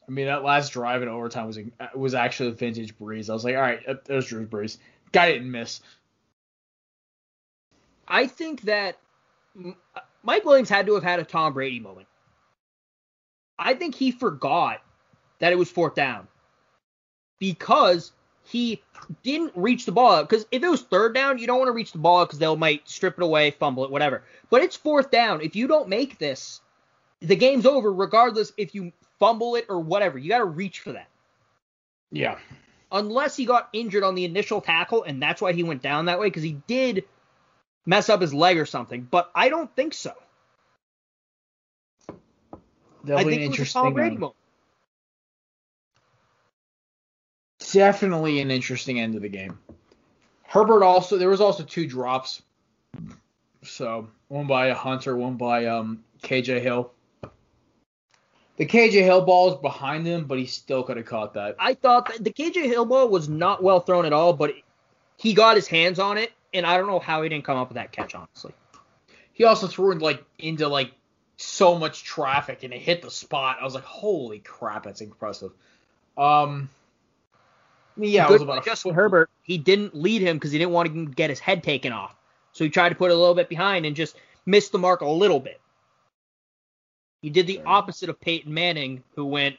I 0.09 0.11
mean, 0.11 0.27
that 0.27 0.43
last 0.43 0.73
drive 0.73 1.03
in 1.03 1.09
overtime 1.09 1.47
was 1.47 1.59
was 1.95 2.15
actually 2.15 2.49
a 2.49 2.53
vintage 2.53 2.97
Brees. 2.97 3.29
I 3.29 3.35
was 3.35 3.45
like, 3.45 3.55
all 3.55 3.61
right, 3.61 3.81
uh, 3.87 3.95
there's 4.07 4.27
Drew's 4.27 4.49
Brees. 4.49 4.79
Guy 5.13 5.33
didn't 5.33 5.51
miss. 5.51 5.81
I 8.07 8.27
think 8.27 8.63
that 8.63 8.99
Mike 10.23 10.45
Williams 10.45 10.71
had 10.71 10.87
to 10.87 10.95
have 10.95 11.03
had 11.03 11.21
a 11.21 11.25
Tom 11.25 11.53
Brady 11.53 11.79
moment. 11.79 12.09
I 13.59 13.75
think 13.75 13.95
he 13.95 14.11
forgot 14.11 14.81
that 15.41 15.53
it 15.53 15.59
was 15.59 15.71
fourth 15.71 15.95
down 15.95 16.27
because 17.39 18.13
he 18.45 18.83
didn't 19.23 19.53
reach 19.55 19.85
the 19.85 19.93
ball. 19.93 20.23
Because 20.23 20.47
if 20.51 20.63
it 20.63 20.69
was 20.69 20.83
third 20.83 21.15
down, 21.15 21.39
you 21.39 21.47
don't 21.47 21.59
want 21.59 21.69
to 21.69 21.73
reach 21.73 21.93
the 21.93 21.99
ball 21.99 22.25
because 22.25 22.39
they'll 22.39 22.57
might 22.57 22.89
strip 22.89 23.19
it 23.19 23.23
away, 23.23 23.51
fumble 23.51 23.85
it, 23.85 23.91
whatever. 23.91 24.23
But 24.49 24.63
it's 24.63 24.77
fourth 24.77 25.11
down. 25.11 25.43
If 25.43 25.55
you 25.55 25.67
don't 25.67 25.89
make 25.89 26.19
this, 26.19 26.63
the 27.21 27.37
game's 27.37 27.67
over, 27.67 27.93
regardless 27.93 28.53
if 28.57 28.75
you 28.75 28.93
fumble 29.19 29.57
it 29.57 29.67
or 29.69 29.81
whatever. 29.81 30.19
You 30.19 30.29
got 30.29 30.39
to 30.39 30.45
reach 30.45 30.81
for 30.81 30.93
that. 30.93 31.09
Yeah. 32.11 32.39
Unless 32.91 33.37
he 33.37 33.45
got 33.45 33.69
injured 33.73 34.03
on 34.03 34.15
the 34.15 34.25
initial 34.25 34.61
tackle, 34.61 35.03
and 35.03 35.23
that's 35.23 35.43
why 35.43 35.53
he 35.53 35.63
went 35.63 35.83
down 35.83 36.07
that 36.07 36.19
way, 36.19 36.27
because 36.27 36.43
he 36.43 36.61
did 36.67 37.05
mess 37.85 38.09
up 38.09 38.21
his 38.21 38.33
leg 38.33 38.59
or 38.59 38.67
something. 38.67 39.07
But 39.11 39.31
I 39.35 39.49
don't 39.49 39.75
think 39.75 39.95
so. 39.95 40.13
I 42.11 42.15
Definitely 43.05 43.37
think 43.37 43.43
an 43.43 43.47
it 43.47 43.59
was 43.61 43.71
a 43.71 43.73
Tom 43.73 43.87
interesting. 43.87 43.95
Brady 43.95 44.17
moment. 44.17 44.37
definitely 47.73 48.41
an 48.41 48.51
interesting 48.51 49.01
end 49.01 49.15
of 49.15 49.23
the 49.23 49.29
game. 49.29 49.59
Herbert 50.45 50.83
also 50.83 51.19
there 51.19 51.29
was 51.29 51.41
also 51.41 51.63
two 51.63 51.87
drops. 51.87 52.43
So 53.63 54.09
one 54.29 54.47
by 54.47 54.67
a 54.67 54.75
Hunter, 54.75 55.17
one 55.17 55.37
by 55.37 55.67
um 55.67 56.05
KJ 56.23 56.61
Hill. 56.63 56.93
The 58.59 58.67
KJ 58.67 59.05
Hill 59.05 59.23
ball 59.23 59.55
is 59.55 59.61
behind 59.61 60.05
him, 60.05 60.25
but 60.25 60.37
he 60.37 60.47
still 60.47 60.83
could 60.83 60.97
have 60.97 61.07
caught 61.07 61.35
that. 61.35 61.55
I 61.61 61.75
thought 61.75 62.09
that 62.09 62.25
the 62.25 62.33
KJ 62.33 62.65
Hill 62.65 62.85
ball 62.85 63.09
was 63.09 63.29
not 63.29 63.63
well 63.63 63.79
thrown 63.81 64.05
at 64.05 64.13
all, 64.13 64.33
but 64.33 64.53
he 65.17 65.33
got 65.33 65.57
his 65.57 65.67
hands 65.67 65.99
on 65.99 66.19
it 66.19 66.33
And 66.53 66.67
I 66.67 66.77
don't 66.77 66.87
know 66.87 66.99
how 66.99 67.23
he 67.23 67.29
didn't 67.29 67.45
come 67.45 67.57
up 67.57 67.69
with 67.69 67.77
that 67.77 67.93
catch, 67.93 68.15
honestly. 68.15 68.53
He 69.33 69.45
also 69.45 69.69
threw 69.69 69.93
it 69.93 69.99
like 69.99 70.25
into 70.39 70.67
like 70.67 70.93
so 71.37 71.79
much 71.79 72.03
traffic 72.03 72.65
and 72.65 72.75
it 72.75 72.81
hit 72.81 73.03
the 73.03 73.11
spot. 73.13 73.59
I 73.61 73.65
was 73.65 73.75
like, 73.75 73.85
holy 73.85 74.41
crap, 74.41 74.85
that's 74.85 75.01
impressive. 75.01 75.53
Um, 76.17 76.69
yeah, 77.97 78.27
it 78.27 78.33
was 78.33 78.43
about 78.43 78.65
Justin 78.65 78.93
Herbert, 78.93 79.31
he 79.43 79.57
didn't 79.57 79.95
lead 79.95 80.21
him 80.21 80.37
because 80.37 80.51
he 80.51 80.59
didn't 80.59 80.73
want 80.73 80.93
to 80.93 81.07
get 81.07 81.31
his 81.31 81.39
head 81.39 81.63
taken 81.63 81.93
off. 81.93 82.17
So 82.53 82.65
he 82.65 82.71
tried 82.71 82.89
to 82.89 82.95
put 82.97 83.13
it 83.13 83.15
a 83.15 83.17
little 83.17 83.37
bit 83.37 83.49
behind 83.49 83.87
and 83.87 83.95
just 83.95 84.17
missed 84.47 84.73
the 84.73 84.79
mark 84.79 85.01
a 85.01 85.09
little 85.09 85.39
bit. 85.39 85.61
He 87.21 87.31
did 87.31 87.47
the 87.47 87.63
opposite 87.67 88.09
of 88.09 88.21
Peyton 88.21 88.53
Manning, 88.53 89.03
who 89.17 89.27
went, 89.27 89.57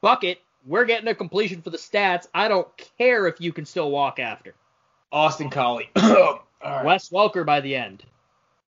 bucket, 0.00 0.40
we're 0.66 0.84
getting 0.84 1.08
a 1.08 1.14
completion 1.14 1.62
for 1.62 1.70
the 1.70 1.78
stats. 1.78 2.26
I 2.34 2.48
don't 2.48 2.68
care 2.98 3.26
if 3.26 3.40
you 3.40 3.52
can 3.52 3.64
still 3.64 3.90
walk 3.90 4.18
after. 4.18 4.54
Austin 5.10 5.50
Collie. 5.50 5.90
All 5.96 6.44
right. 6.62 6.84
Wes 6.84 7.08
Welker 7.08 7.46
by 7.46 7.60
the 7.60 7.74
end. 7.74 8.04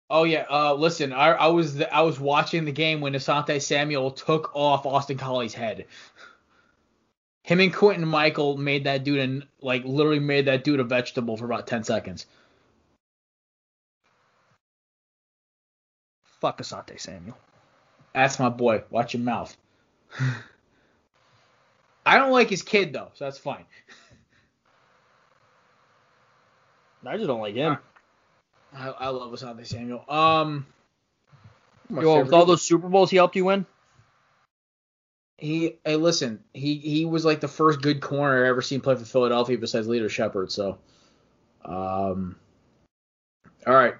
Oh 0.09 0.23
yeah. 0.23 0.45
Uh, 0.49 0.73
listen, 0.73 1.11
I, 1.11 1.31
I 1.31 1.47
was 1.47 1.75
the, 1.75 1.93
I 1.93 2.01
was 2.01 2.19
watching 2.19 2.65
the 2.65 2.71
game 2.71 3.01
when 3.01 3.13
Asante 3.13 3.61
Samuel 3.61 4.11
took 4.11 4.51
off 4.55 4.85
Austin 4.85 5.17
Collie's 5.17 5.53
head. 5.53 5.85
Him 7.43 7.59
and 7.61 7.73
Quintin 7.73 8.05
Mikell 8.05 8.57
made 8.57 8.83
that 8.83 9.03
dude 9.03 9.19
and 9.19 9.47
like 9.61 9.83
literally 9.85 10.19
made 10.19 10.45
that 10.45 10.63
dude 10.63 10.79
a 10.79 10.83
vegetable 10.83 11.37
for 11.37 11.45
about 11.45 11.65
ten 11.65 11.83
seconds. 11.83 12.25
Fuck 16.39 16.61
Asante 16.61 16.99
Samuel. 16.99 17.37
That's 18.17 18.39
my 18.39 18.49
boy. 18.49 18.81
Watch 18.89 19.13
your 19.13 19.21
mouth. 19.21 19.55
I 22.03 22.17
don't 22.17 22.31
like 22.31 22.49
his 22.49 22.63
kid 22.63 22.91
though, 22.91 23.09
so 23.13 23.25
that's 23.25 23.37
fine. 23.37 23.63
I 27.05 27.15
just 27.15 27.27
don't 27.27 27.41
like 27.41 27.53
him. 27.53 27.77
I, 28.75 28.89
I 28.89 29.09
love 29.09 29.31
Asante 29.31 29.67
Samuel. 29.67 30.03
Um, 30.09 30.65
Yo, 31.91 32.23
with 32.23 32.33
all 32.33 32.45
those 32.45 32.63
Super 32.63 32.89
Bowls 32.89 33.11
he 33.11 33.17
helped 33.17 33.35
you 33.35 33.45
win? 33.45 33.67
He, 35.37 35.75
hey, 35.85 35.95
listen, 35.97 36.43
he 36.55 36.77
he 36.77 37.05
was 37.05 37.23
like 37.23 37.39
the 37.39 37.47
first 37.47 37.83
good 37.83 38.01
corner 38.01 38.45
I 38.45 38.49
ever 38.49 38.63
seen 38.63 38.81
play 38.81 38.95
for 38.95 39.05
Philadelphia 39.05 39.59
besides 39.59 39.87
Lito 39.87 40.09
Sheppard. 40.09 40.51
So, 40.51 40.79
um, 41.63 42.35
all 43.67 43.75
right. 43.75 43.93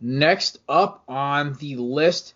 Next 0.00 0.60
up 0.68 1.02
on 1.08 1.54
the 1.54 1.74
list, 1.74 2.34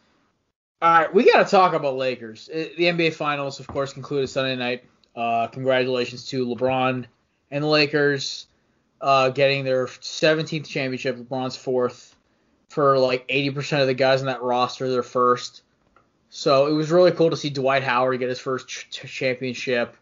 all 0.81 0.91
right, 0.91 1.13
we 1.13 1.25
got 1.31 1.45
to 1.45 1.51
talk 1.51 1.75
about 1.75 1.97
Lakers. 1.97 2.49
Uh, 2.49 2.67
The 2.77 2.85
NBA 2.85 3.15
Finals, 3.15 3.61
of 3.61 3.67
course, 3.67 3.93
concluded 3.93 4.29
Sunday 4.29 4.57
night. 4.57 4.85
Uh, 5.17 5.49
congratulations 5.49 6.29
to 6.29 6.47
LeBron 6.47 7.05
and 7.51 7.65
the 7.65 7.69
Lakers 7.69 8.47
uh, 9.01 9.31
getting 9.31 9.65
their 9.65 9.87
17th 9.87 10.67
championship. 10.67 11.17
LeBron's 11.17 11.57
fourth. 11.57 12.15
For 12.69 12.99
like 12.99 13.27
80% 13.29 13.81
of 13.81 13.87
the 13.87 13.95
guys 13.95 14.21
on 14.21 14.27
that 14.27 14.43
roster, 14.43 14.91
they're 14.91 15.03
first. 15.03 15.63
So 16.29 16.67
it 16.67 16.73
was 16.73 16.91
really 16.91 17.13
cool 17.13 17.31
to 17.31 17.37
see 17.37 17.49
Dwight 17.49 17.83
Howard 17.83 18.19
get 18.19 18.29
his 18.29 18.39
first 18.39 18.69
ch- 18.69 18.91
championship. 18.91 19.97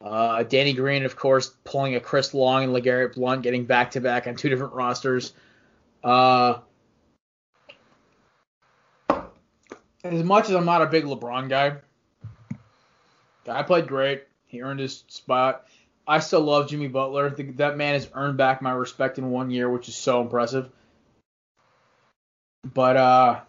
Uh, 0.00 0.44
Danny 0.44 0.74
Green, 0.74 1.04
of 1.04 1.16
course, 1.16 1.52
pulling 1.64 1.96
a 1.96 2.00
Chris 2.00 2.32
Long 2.32 2.62
and 2.62 2.72
LeGarrette 2.72 3.14
Blunt, 3.14 3.42
getting 3.42 3.64
back 3.64 3.90
to 3.92 4.00
back 4.00 4.28
on 4.28 4.36
two 4.36 4.48
different 4.48 4.74
rosters. 4.74 5.32
Uh, 6.04 6.58
as 10.04 10.22
much 10.22 10.48
as 10.48 10.54
I'm 10.54 10.66
not 10.66 10.82
a 10.82 10.86
big 10.86 11.04
LeBron 11.04 11.48
guy, 11.48 11.76
guy 13.44 13.62
played 13.62 13.88
great. 13.88 14.24
He 14.46 14.62
earned 14.62 14.80
his 14.80 15.04
spot. 15.08 15.66
I 16.06 16.18
still 16.18 16.42
love 16.42 16.68
Jimmy 16.68 16.88
Butler. 16.88 17.30
That 17.30 17.76
man 17.76 17.94
has 17.94 18.08
earned 18.14 18.36
back 18.36 18.60
my 18.60 18.72
respect 18.72 19.18
in 19.18 19.30
one 19.30 19.50
year, 19.50 19.70
which 19.70 19.88
is 19.88 19.96
so 19.96 20.20
impressive. 20.20 20.70
But 22.74 22.96
uh, 22.96 23.40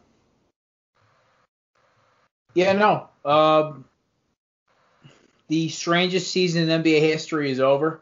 yeah, 2.53 2.73
no. 2.73 3.09
Um, 3.29 3.85
the 5.47 5.69
strangest 5.69 6.31
season 6.31 6.69
in 6.69 6.83
NBA 6.83 7.01
history 7.01 7.51
is 7.51 7.59
over. 7.59 8.01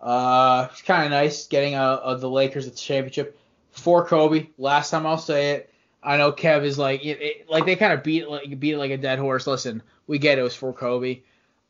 Uh, 0.00 0.68
it's 0.70 0.82
kind 0.82 1.04
of 1.04 1.10
nice 1.10 1.46
getting 1.46 1.74
uh, 1.74 2.00
uh, 2.02 2.14
the 2.14 2.28
Lakers 2.28 2.66
at 2.66 2.72
the 2.72 2.78
championship 2.78 3.38
for 3.72 4.06
Kobe. 4.06 4.48
Last 4.58 4.90
time 4.90 5.06
I'll 5.06 5.18
say 5.18 5.52
it. 5.52 5.70
I 6.06 6.16
know 6.16 6.30
Kev 6.30 6.62
is 6.62 6.78
like 6.78 7.04
it, 7.04 7.20
it, 7.20 7.50
like 7.50 7.66
they 7.66 7.74
kind 7.74 7.92
of 7.92 8.04
beat 8.04 8.28
like 8.30 8.58
beat 8.60 8.74
it 8.74 8.78
like 8.78 8.92
a 8.92 8.96
dead 8.96 9.18
horse. 9.18 9.46
Listen, 9.46 9.82
we 10.06 10.18
get 10.18 10.38
it, 10.38 10.40
it 10.40 10.44
was 10.44 10.54
for 10.54 10.72
Kobe. 10.72 11.20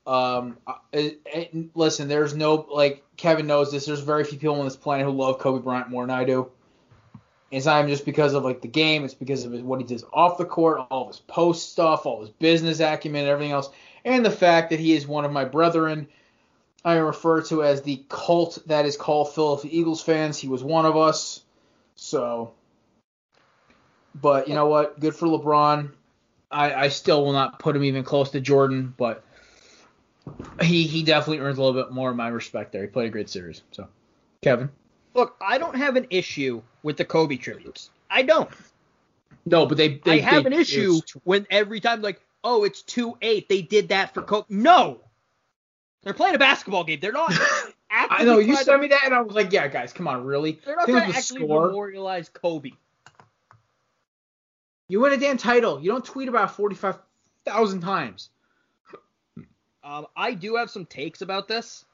Um, 0.07 0.59
it, 0.93 1.75
listen, 1.75 2.07
there's 2.07 2.35
no 2.37 2.67
like 2.71 3.03
Kevin 3.17 3.47
knows 3.47 3.73
this. 3.73 3.87
There's 3.87 4.01
very 4.01 4.25
few 4.25 4.39
people 4.39 4.61
on 4.61 4.67
this 4.67 4.77
planet 4.77 5.07
who 5.07 5.13
love 5.13 5.39
Kobe 5.39 5.65
Bryant 5.65 5.89
more 5.89 6.03
than 6.05 6.15
I 6.15 6.25
do. 6.25 6.51
It's 7.51 7.65
not 7.65 7.79
even 7.79 7.91
just 7.91 8.05
because 8.05 8.35
of 8.35 8.45
like 8.45 8.61
the 8.61 8.69
game. 8.69 9.05
It's 9.05 9.15
because 9.15 9.47
of 9.47 9.53
what 9.63 9.81
he 9.81 9.87
does 9.87 10.05
off 10.13 10.37
the 10.37 10.45
court, 10.45 10.87
all 10.91 11.07
his 11.07 11.21
post 11.21 11.73
stuff, 11.73 12.05
all 12.05 12.21
his 12.21 12.31
business 12.31 12.81
acumen, 12.81 13.27
everything 13.27 13.53
else, 13.53 13.71
and 14.05 14.25
the 14.25 14.31
fact 14.31 14.69
that 14.69 14.81
he 14.81 14.93
is 14.93 15.07
one 15.07 15.25
of 15.25 15.33
my 15.33 15.47
brethren. 15.47 16.09
I 16.85 16.97
refer 16.97 17.43
to 17.45 17.65
as 17.65 17.83
the 17.83 18.05
cult 18.09 18.59
that 18.67 18.87
is 18.87 18.97
called 18.97 19.35
Philadelphia 19.35 19.71
Eagles 19.73 20.03
fans. 20.03 20.39
He 20.39 20.47
was 20.47 20.63
one 20.63 20.87
of 20.87 20.97
us. 20.97 21.41
So, 21.97 22.53
but 24.21 24.49
you 24.49 24.55
know 24.55 24.67
what? 24.67 24.99
Good 25.01 25.15
for 25.15 25.27
LeBron. 25.27 25.91
I, 26.51 26.75
I 26.75 26.89
still 26.89 27.25
will 27.25 27.33
not 27.33 27.59
put 27.59 27.75
him 27.75 27.85
even 27.85 28.05
close 28.05 28.31
to 28.31 28.41
Jordan, 28.41 28.95
but 28.97 29.25
he 30.63 30.87
he 30.87 31.03
definitely 31.03 31.39
earns 31.41 31.59
a 31.59 31.63
little 31.63 31.81
bit 31.83 31.93
more 31.93 32.11
of 32.11 32.17
my 32.17 32.29
respect 32.29 32.73
there. 32.73 32.83
He 32.83 32.89
played 32.89 33.09
a 33.09 33.11
great 33.11 33.29
series. 33.29 33.63
So, 33.73 33.89
Kevin. 34.43 34.71
Look, 35.15 35.37
I 35.41 35.59
don't 35.59 35.77
have 35.77 35.97
an 35.97 36.07
issue 36.11 36.63
with 36.83 36.97
the 36.97 37.05
Kobe 37.05 37.37
tributes. 37.37 37.91
I 38.11 38.23
don't. 38.23 38.49
No, 39.45 39.67
but 39.67 39.77
they. 39.77 40.01
they 40.05 40.19
I 40.23 40.31
have 40.31 40.45
they- 40.45 40.49
an 40.49 40.53
issue 40.53 41.01
when 41.25 41.47
every 41.51 41.81
time 41.81 42.03
like, 42.03 42.21
oh, 42.45 42.65
it's 42.65 42.83
two 42.83 43.17
eight. 43.23 43.49
They 43.49 43.63
did 43.63 43.89
that 43.89 44.15
for 44.15 44.23
Kobe. 44.23 44.47
No, 44.49 45.01
they're 46.03 46.15
playing 46.15 46.35
a 46.35 46.39
basketball 46.39 46.85
game. 46.85 47.01
They're 47.01 47.13
not. 47.13 47.33
I 47.91 48.25
know 48.25 48.39
you 48.39 48.55
sent 48.57 48.67
to- 48.69 48.79
me 48.79 48.89
that, 48.89 49.03
and 49.05 49.15
I 49.15 49.21
was 49.21 49.35
like, 49.35 49.53
yeah, 49.53 49.69
guys, 49.69 49.93
come 49.93 50.07
on, 50.07 50.25
really? 50.25 50.61
They're 50.65 50.77
not 50.77 50.89
of 50.89 50.95
to 50.95 51.01
the 51.01 51.17
actually 51.17 51.45
score. 51.45 51.69
memorialize 51.69 52.29
Kobe. 52.29 52.73
You 54.89 55.01
win 55.01 55.13
a 55.13 55.17
damn 55.17 55.37
title. 55.37 55.81
You 55.81 55.91
don't 55.91 56.05
tweet 56.05 56.29
about 56.29 56.55
forty-five 56.55 56.99
thousand 57.45 57.81
times. 57.81 58.31
Um, 59.83 60.07
I 60.17 60.35
do 60.35 60.57
have 60.57 60.71
some 60.71 60.85
takes 60.85 61.23
about 61.23 61.49
this. 61.49 61.85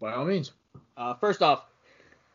By 0.00 0.12
all 0.12 0.24
means. 0.24 0.52
Uh, 0.96 1.14
first 1.14 1.42
off, 1.42 1.64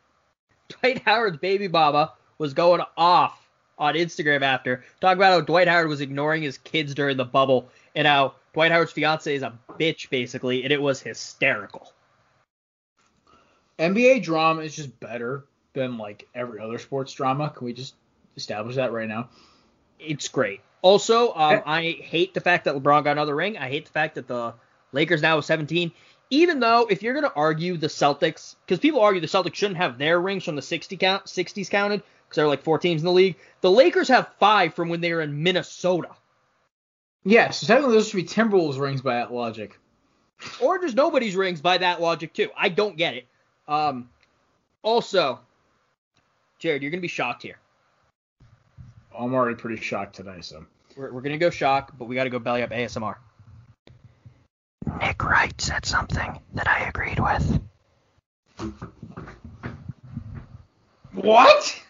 Dwight 0.68 1.02
Howard's 1.02 1.38
baby 1.38 1.68
mama 1.68 2.12
was 2.38 2.54
going 2.54 2.82
off 2.96 3.46
on 3.78 3.94
Instagram 3.94 4.42
after 4.42 4.84
talking 5.00 5.18
about 5.18 5.32
how 5.32 5.40
Dwight 5.40 5.68
Howard 5.68 5.88
was 5.88 6.00
ignoring 6.00 6.42
his 6.42 6.58
kids 6.58 6.94
during 6.94 7.16
the 7.16 7.24
bubble 7.24 7.68
and 7.94 8.06
how 8.06 8.34
Dwight 8.52 8.72
Howard's 8.72 8.92
fiance 8.92 9.34
is 9.34 9.42
a 9.42 9.58
bitch 9.78 10.10
basically, 10.10 10.62
and 10.64 10.72
it 10.72 10.80
was 10.80 11.00
hysterical. 11.00 11.92
NBA 13.78 14.22
drama 14.22 14.62
is 14.62 14.76
just 14.76 14.98
better 15.00 15.44
than 15.72 15.96
like 15.96 16.28
every 16.34 16.60
other 16.60 16.78
sports 16.78 17.12
drama. 17.12 17.50
Can 17.50 17.64
we 17.64 17.72
just 17.72 17.94
establish 18.40 18.76
that 18.76 18.92
right 18.92 19.08
now? 19.08 19.28
It's 19.98 20.28
great. 20.28 20.60
Also, 20.82 21.34
um. 21.34 21.62
I 21.66 21.96
hate 22.00 22.34
the 22.34 22.40
fact 22.40 22.64
that 22.64 22.74
LeBron 22.74 23.04
got 23.04 23.12
another 23.12 23.36
ring. 23.36 23.58
I 23.58 23.68
hate 23.68 23.86
the 23.86 23.92
fact 23.92 24.14
that 24.14 24.26
the 24.26 24.54
Lakers 24.92 25.22
now 25.22 25.36
have 25.36 25.44
17. 25.44 25.92
Even 26.30 26.60
though, 26.60 26.86
if 26.88 27.02
you're 27.02 27.14
gonna 27.14 27.32
argue 27.34 27.76
the 27.76 27.88
Celtics, 27.88 28.54
because 28.64 28.78
people 28.78 29.00
argue 29.00 29.20
the 29.20 29.26
Celtics 29.26 29.54
shouldn't 29.56 29.78
have 29.78 29.98
their 29.98 30.20
rings 30.20 30.44
from 30.44 30.56
the 30.56 30.62
60 30.62 30.96
count, 30.96 31.24
60s 31.24 31.68
counted, 31.68 32.02
because 32.24 32.36
there 32.36 32.44
are 32.44 32.48
like 32.48 32.62
four 32.62 32.78
teams 32.78 33.00
in 33.00 33.04
the 33.04 33.12
league. 33.12 33.36
The 33.60 33.70
Lakers 33.70 34.08
have 34.08 34.30
five 34.38 34.74
from 34.74 34.88
when 34.88 35.00
they 35.00 35.12
were 35.12 35.22
in 35.22 35.42
Minnesota. 35.42 36.10
Yes, 37.24 37.58
so 37.58 37.66
technically 37.66 37.96
those 37.96 38.08
should 38.08 38.16
be 38.16 38.24
Timberwolves 38.24 38.78
rings 38.78 39.02
by 39.02 39.16
that 39.16 39.32
logic. 39.32 39.78
or 40.60 40.78
just 40.78 40.96
nobody's 40.96 41.36
rings 41.36 41.60
by 41.60 41.78
that 41.78 42.00
logic 42.00 42.32
too. 42.32 42.48
I 42.56 42.68
don't 42.68 42.96
get 42.96 43.14
it. 43.14 43.26
Um, 43.68 44.08
also, 44.82 45.40
Jared, 46.58 46.82
you're 46.82 46.90
gonna 46.90 47.00
be 47.00 47.08
shocked 47.08 47.42
here. 47.42 47.58
I'm 49.16 49.34
already 49.34 49.56
pretty 49.56 49.80
shocked 49.82 50.16
today, 50.16 50.40
so. 50.40 50.64
We're, 50.96 51.12
we're 51.12 51.20
gonna 51.20 51.38
go 51.38 51.50
shock, 51.50 51.92
but 51.98 52.06
we 52.06 52.14
got 52.14 52.24
to 52.24 52.30
go 52.30 52.38
belly 52.38 52.62
up 52.62 52.70
ASMR. 52.70 53.16
Nick 55.00 55.22
Wright 55.22 55.58
said 55.60 55.84
something 55.84 56.40
that 56.54 56.68
I 56.68 56.88
agreed 56.88 57.18
with. 57.18 57.60
What? 61.12 61.82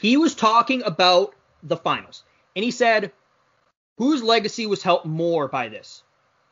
He 0.00 0.16
was 0.16 0.34
talking 0.34 0.82
about 0.82 1.34
the 1.62 1.76
finals, 1.76 2.24
and 2.54 2.64
he 2.64 2.70
said, 2.70 3.12
"Whose 3.98 4.22
legacy 4.22 4.66
was 4.66 4.82
helped 4.82 5.06
more 5.06 5.48
by 5.48 5.68
this, 5.68 6.02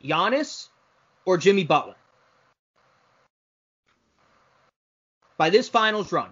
Giannis 0.03 0.69
or 1.25 1.37
Jimmy 1.37 1.63
Butler?" 1.63 1.95
By 5.37 5.49
this 5.49 5.67
finals 5.67 6.11
run, 6.11 6.31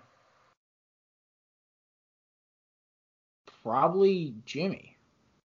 Probably 3.64 4.34
Jimmy. 4.46 4.98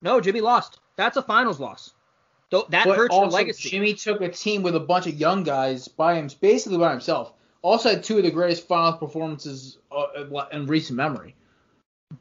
no, 0.02 0.20
Jimmy 0.20 0.40
lost. 0.40 0.78
That's 0.96 1.16
a 1.16 1.22
finals 1.22 1.58
loss. 1.58 1.92
Th- 2.50 2.64
That 2.68 2.86
But 2.86 2.96
hurts 2.96 3.14
your 3.14 3.26
legacy. 3.26 3.68
Jimmy 3.70 3.94
took 3.94 4.20
a 4.20 4.28
team 4.28 4.62
with 4.62 4.76
a 4.76 4.80
bunch 4.80 5.06
of 5.06 5.14
young 5.14 5.42
guys 5.42 5.88
by 5.88 6.14
him, 6.14 6.28
basically 6.40 6.78
by 6.78 6.90
himself. 6.90 7.32
Also 7.62 7.88
had 7.90 8.04
two 8.04 8.18
of 8.18 8.22
the 8.24 8.30
greatest 8.30 8.68
finals 8.68 8.98
performances 8.98 9.78
uh, 9.90 10.06
in 10.52 10.66
recent 10.66 10.96
memory. 10.96 11.34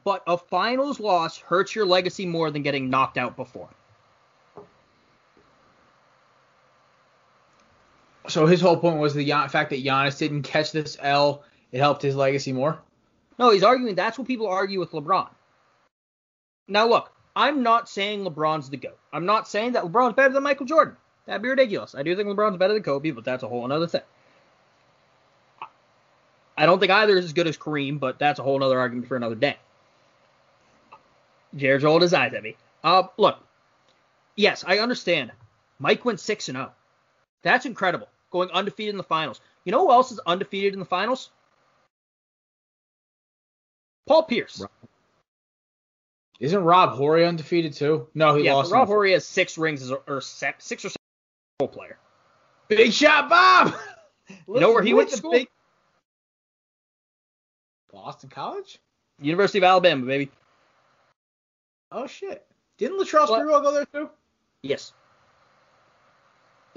But 0.02 0.22
a 0.26 0.36
finals 0.36 0.98
loss 0.98 1.38
hurts 1.38 1.74
your 1.74 1.86
legacy 1.86 2.26
more 2.26 2.50
than 2.50 2.62
getting 2.62 2.90
knocked 2.90 3.18
out 3.18 3.36
before. 3.36 3.68
So 8.26 8.46
his 8.46 8.60
whole 8.60 8.78
point 8.78 8.98
was 8.98 9.14
the 9.14 9.30
fact 9.50 9.70
that 9.70 9.84
Giannis 9.84 10.18
didn't 10.18 10.42
catch 10.42 10.72
this 10.72 10.96
L. 11.00 11.44
It 11.70 11.78
helped 11.78 12.02
his 12.02 12.16
legacy 12.16 12.52
more. 12.52 12.78
No, 13.38 13.50
he's 13.50 13.62
arguing 13.62 13.94
that's 13.94 14.18
what 14.18 14.26
people 14.26 14.46
argue 14.46 14.80
with 14.80 14.92
LeBron. 14.92 15.28
Now 16.68 16.88
look, 16.88 17.12
I'm 17.36 17.62
not 17.62 17.88
saying 17.88 18.24
LeBron's 18.24 18.70
the 18.70 18.76
GOAT. 18.76 18.98
I'm 19.12 19.26
not 19.26 19.48
saying 19.48 19.72
that 19.72 19.84
LeBron's 19.84 20.14
better 20.14 20.32
than 20.32 20.42
Michael 20.42 20.66
Jordan. 20.66 20.96
That'd 21.26 21.42
be 21.42 21.48
ridiculous. 21.48 21.94
I 21.94 22.02
do 22.02 22.14
think 22.14 22.28
LeBron's 22.28 22.56
better 22.56 22.74
than 22.74 22.82
Kobe, 22.82 23.10
but 23.10 23.24
that's 23.24 23.42
a 23.42 23.48
whole 23.48 23.70
other 23.70 23.86
thing. 23.86 24.02
I 26.56 26.66
don't 26.66 26.78
think 26.78 26.92
either 26.92 27.16
is 27.16 27.24
as 27.24 27.32
good 27.32 27.48
as 27.48 27.58
Kareem, 27.58 27.98
but 27.98 28.18
that's 28.18 28.38
a 28.38 28.42
whole 28.42 28.62
other 28.62 28.78
argument 28.78 29.08
for 29.08 29.16
another 29.16 29.34
day. 29.34 29.56
Jared's 31.56 31.84
rolled 31.84 32.02
his 32.02 32.14
eyes 32.14 32.34
at 32.34 32.42
me. 32.42 32.56
Uh, 32.82 33.04
look, 33.16 33.38
yes, 34.36 34.64
I 34.66 34.78
understand. 34.78 35.32
Mike 35.78 36.04
went 36.04 36.20
6 36.20 36.48
and 36.48 36.56
0. 36.56 36.72
That's 37.42 37.66
incredible. 37.66 38.08
Going 38.30 38.50
undefeated 38.50 38.94
in 38.94 38.98
the 38.98 39.02
finals. 39.04 39.40
You 39.64 39.72
know 39.72 39.86
who 39.86 39.92
else 39.92 40.12
is 40.12 40.20
undefeated 40.20 40.74
in 40.74 40.78
the 40.78 40.84
finals? 40.84 41.30
Paul 44.06 44.24
Pierce. 44.24 44.64
Isn't 46.40 46.62
Rob 46.62 46.90
Horry 46.90 47.24
undefeated 47.24 47.74
too? 47.74 48.08
No, 48.14 48.34
he 48.34 48.44
yeah, 48.44 48.54
lost. 48.54 48.72
Rob 48.72 48.88
Horry 48.88 49.12
has 49.12 49.24
six 49.24 49.56
rings 49.56 49.82
as 49.82 49.90
a, 49.90 49.94
or 49.94 50.20
six 50.20 50.70
or 50.84 50.88
seven 50.88 50.96
role 51.60 51.68
player. 51.68 51.98
Big 52.68 52.92
shot, 52.92 53.28
Bob. 53.28 53.74
know 54.48 54.72
where 54.72 54.82
he 54.82 54.94
went 54.94 55.10
to 55.10 55.16
school? 55.16 55.32
Big... 55.32 55.48
Boston 57.92 58.30
College. 58.30 58.78
University 59.20 59.58
of 59.58 59.64
Alabama, 59.64 60.04
baby. 60.06 60.30
Oh 61.92 62.08
shit! 62.08 62.44
Didn't 62.78 62.98
Latrell 62.98 63.28
Sprewell 63.28 63.62
go 63.62 63.72
there 63.72 63.86
too? 63.86 64.10
Yes. 64.62 64.92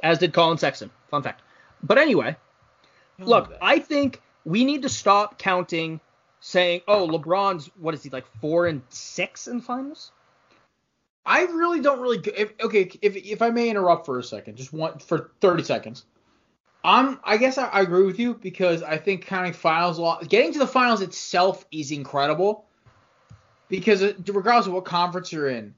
As 0.04 0.20
did 0.20 0.34
Collin 0.34 0.60
Sexton. 0.60 0.92
Fun 1.10 1.24
fact. 1.24 1.42
But 1.82 1.98
anyway, 1.98 2.36
look, 3.18 3.52
I 3.60 3.80
think 3.80 4.22
we 4.46 4.64
need 4.64 4.84
to 4.84 4.90
stop 4.90 5.40
counting 5.40 6.00
saying, 6.48 6.82
"Oh, 6.88 7.08
LeBron's 7.08 7.70
what 7.78 7.94
is 7.94 8.04
he 8.04 8.10
like 8.10 8.26
four 8.40 8.68
and 8.68 8.82
six 8.90 9.48
in 9.48 9.60
finals?" 9.60 10.12
I 11.26 11.42
really 11.42 11.82
don't 11.82 12.00
really. 12.00 12.20
If, 12.38 12.54
okay, 12.62 12.90
if 13.02 13.18
if 13.18 13.42
I 13.42 13.50
may 13.50 13.70
interrupt 13.70 14.06
for 14.06 14.18
a 14.18 14.24
second, 14.24 14.56
just 14.56 14.72
one 14.72 14.98
for 15.00 15.32
30 15.42 15.64
seconds. 15.64 16.06
I'm. 16.86 17.20
I 17.24 17.36
guess 17.36 17.58
I, 17.58 17.68
I 17.68 17.82
agree 17.82 18.06
with 18.06 18.18
you 18.18 18.36
because 18.36 18.82
I 18.82 18.98
think 18.98 19.26
counting 19.26 19.52
finals, 19.52 20.00
getting 20.30 20.54
to 20.54 20.60
the 20.60 20.68
finals 20.68 21.02
itself 21.02 21.66
is 21.70 21.92
incredible. 21.92 22.66
Because 23.68 24.02
uh, 24.02 24.14
regardless 24.28 24.68
of 24.68 24.74
what 24.74 24.86
conference 24.86 25.34
you're 25.34 25.50
in, 25.50 25.76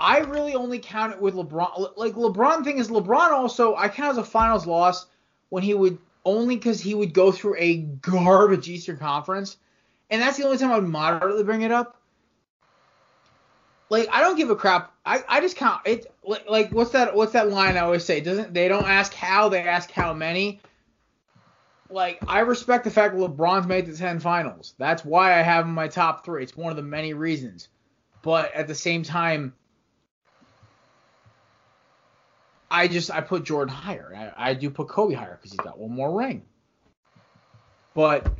I 0.00 0.20
really 0.20 0.54
only 0.54 0.78
count 0.78 1.12
it 1.12 1.20
with 1.20 1.34
LeBron. 1.34 1.98
Like 1.98 2.14
LeBron 2.14 2.64
thing 2.64 2.78
is 2.78 2.88
LeBron 2.88 3.32
also. 3.32 3.76
I 3.76 3.88
count 3.88 4.12
as 4.12 4.18
a 4.18 4.24
finals 4.24 4.66
loss 4.66 5.04
when 5.50 5.62
he 5.62 5.74
would 5.74 5.98
only 6.24 6.56
because 6.56 6.80
he 6.80 6.94
would 6.94 7.12
go 7.12 7.32
through 7.32 7.56
a 7.58 7.76
garbage 7.76 8.68
Eastern 8.68 8.96
Conference, 8.96 9.56
and 10.10 10.20
that's 10.20 10.36
the 10.36 10.44
only 10.44 10.58
time 10.58 10.72
I 10.72 10.78
would 10.78 10.88
moderately 10.88 11.44
bring 11.44 11.62
it 11.62 11.72
up. 11.72 12.00
Like 13.88 14.08
I 14.12 14.20
don't 14.20 14.36
give 14.36 14.50
a 14.50 14.56
crap. 14.56 14.94
I, 15.04 15.24
I 15.28 15.40
just 15.40 15.56
count 15.56 15.82
it. 15.84 16.12
Like, 16.48 16.70
what's 16.70 16.92
that? 16.92 17.14
What's 17.14 17.32
that 17.32 17.50
line 17.50 17.76
I 17.76 17.80
always 17.80 18.04
say? 18.04 18.20
Doesn't 18.20 18.54
they 18.54 18.68
don't 18.68 18.86
ask 18.86 19.12
how, 19.12 19.48
they 19.48 19.62
ask 19.62 19.90
how 19.90 20.14
many. 20.14 20.60
Like 21.88 22.20
I 22.28 22.40
respect 22.40 22.84
the 22.84 22.90
fact 22.90 23.16
LeBron's 23.16 23.66
made 23.66 23.86
the 23.86 23.96
ten 23.96 24.20
finals. 24.20 24.74
That's 24.78 25.04
why 25.04 25.38
I 25.38 25.42
have 25.42 25.64
him 25.64 25.70
in 25.70 25.74
my 25.74 25.88
top 25.88 26.24
three. 26.24 26.44
It's 26.44 26.56
one 26.56 26.70
of 26.70 26.76
the 26.76 26.82
many 26.82 27.14
reasons. 27.14 27.68
But 28.22 28.54
at 28.54 28.68
the 28.68 28.74
same 28.74 29.02
time, 29.02 29.54
I 32.70 32.86
just 32.88 33.10
I 33.10 33.20
put 33.20 33.44
Jordan 33.44 33.74
higher. 33.74 34.12
I, 34.14 34.50
I 34.50 34.54
do 34.54 34.70
put 34.70 34.88
Kobe 34.88 35.14
higher 35.14 35.36
because 35.36 35.52
he's 35.52 35.60
got 35.60 35.78
one 35.78 35.90
more 35.90 36.16
ring. 36.16 36.42
But 37.94 38.30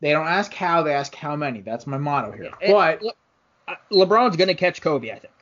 they 0.00 0.12
don't 0.12 0.26
ask 0.26 0.52
how, 0.54 0.82
they 0.82 0.94
ask 0.94 1.14
how 1.14 1.36
many. 1.36 1.60
That's 1.60 1.86
my 1.86 1.98
motto 1.98 2.32
here. 2.32 2.50
Yeah, 2.62 2.72
but 2.72 3.02
Le- 3.02 4.06
LeBron's 4.06 4.36
gonna 4.36 4.54
catch 4.54 4.80
Kobe, 4.80 5.10
I 5.10 5.18
think. 5.18 5.34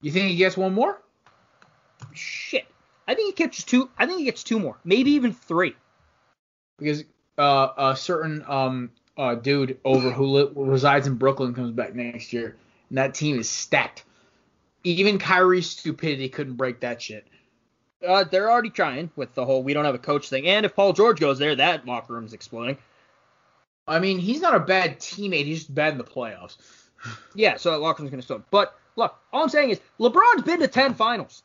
You 0.00 0.12
think 0.12 0.30
he 0.30 0.36
gets 0.36 0.56
one 0.56 0.72
more? 0.72 1.02
Shit. 2.14 2.66
I 3.06 3.14
think 3.14 3.34
he 3.36 3.44
catches 3.44 3.64
two. 3.64 3.90
I 3.98 4.06
think 4.06 4.18
he 4.18 4.24
gets 4.24 4.44
two 4.44 4.58
more, 4.58 4.78
maybe 4.84 5.12
even 5.12 5.32
three. 5.32 5.74
Because 6.78 7.04
uh, 7.36 7.68
a 7.76 7.96
certain 7.96 8.44
um 8.46 8.90
uh, 9.16 9.34
dude 9.34 9.78
over 9.84 10.10
who 10.10 10.26
li- 10.26 10.50
resides 10.54 11.06
in 11.06 11.16
Brooklyn 11.16 11.52
comes 11.52 11.72
back 11.72 11.94
next 11.94 12.32
year, 12.32 12.56
and 12.88 12.98
that 12.98 13.14
team 13.14 13.38
is 13.38 13.50
stacked. 13.50 14.04
Even 14.92 15.18
Kyrie's 15.18 15.68
stupidity 15.68 16.28
couldn't 16.28 16.54
break 16.54 16.80
that 16.80 17.02
shit. 17.02 17.26
Uh, 18.06 18.24
they're 18.24 18.50
already 18.50 18.70
trying 18.70 19.10
with 19.16 19.34
the 19.34 19.44
whole 19.44 19.62
we 19.62 19.74
don't 19.74 19.84
have 19.84 19.94
a 19.94 19.98
coach 19.98 20.28
thing. 20.28 20.46
And 20.46 20.64
if 20.64 20.74
Paul 20.74 20.92
George 20.92 21.20
goes 21.20 21.38
there, 21.38 21.56
that 21.56 21.84
locker 21.84 22.14
room's 22.14 22.32
exploding. 22.32 22.78
I 23.86 23.98
mean, 23.98 24.18
he's 24.18 24.40
not 24.40 24.54
a 24.54 24.60
bad 24.60 25.00
teammate. 25.00 25.46
He's 25.46 25.60
just 25.60 25.74
bad 25.74 25.92
in 25.92 25.98
the 25.98 26.04
playoffs. 26.04 26.56
yeah, 27.34 27.56
so 27.56 27.70
that 27.70 27.78
locker 27.78 28.02
room's 28.02 28.10
going 28.10 28.20
to 28.20 28.24
explode. 28.24 28.44
But 28.50 28.78
look, 28.96 29.14
all 29.32 29.42
I'm 29.42 29.48
saying 29.48 29.70
is 29.70 29.80
LeBron's 29.98 30.42
been 30.42 30.60
to 30.60 30.68
10 30.68 30.94
finals. 30.94 31.42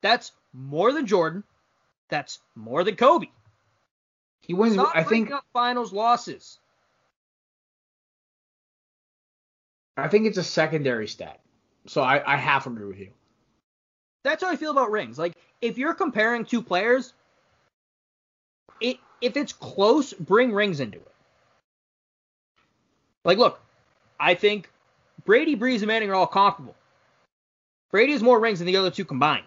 That's 0.00 0.32
more 0.52 0.92
than 0.92 1.06
Jordan. 1.06 1.44
That's 2.08 2.38
more 2.54 2.84
than 2.84 2.96
Kobe. 2.96 3.26
He 4.40 4.54
wins. 4.54 4.78
I 4.78 5.02
think 5.02 5.30
finals 5.52 5.92
losses. 5.92 6.58
I 9.98 10.08
think 10.08 10.26
it's 10.26 10.38
a 10.38 10.44
secondary 10.44 11.08
stat. 11.08 11.40
So 11.86 12.02
I, 12.02 12.34
I 12.34 12.36
half 12.36 12.66
agree 12.66 12.86
with 12.86 12.98
you. 12.98 13.10
That's 14.22 14.42
how 14.42 14.50
I 14.50 14.56
feel 14.56 14.70
about 14.70 14.90
rings. 14.90 15.18
Like 15.18 15.34
if 15.60 15.78
you're 15.78 15.94
comparing 15.94 16.44
two 16.44 16.62
players, 16.62 17.12
it 18.80 18.98
if 19.20 19.36
it's 19.36 19.52
close, 19.52 20.12
bring 20.12 20.52
rings 20.52 20.80
into 20.80 20.98
it. 20.98 21.14
Like 23.24 23.38
look, 23.38 23.60
I 24.20 24.34
think 24.34 24.70
Brady, 25.24 25.56
Brees, 25.56 25.78
and 25.78 25.88
Manning 25.88 26.10
are 26.10 26.14
all 26.14 26.26
comparable. 26.26 26.76
Brady 27.90 28.12
has 28.12 28.22
more 28.22 28.38
rings 28.38 28.60
than 28.60 28.66
the 28.66 28.76
other 28.76 28.90
two 28.90 29.04
combined. 29.04 29.46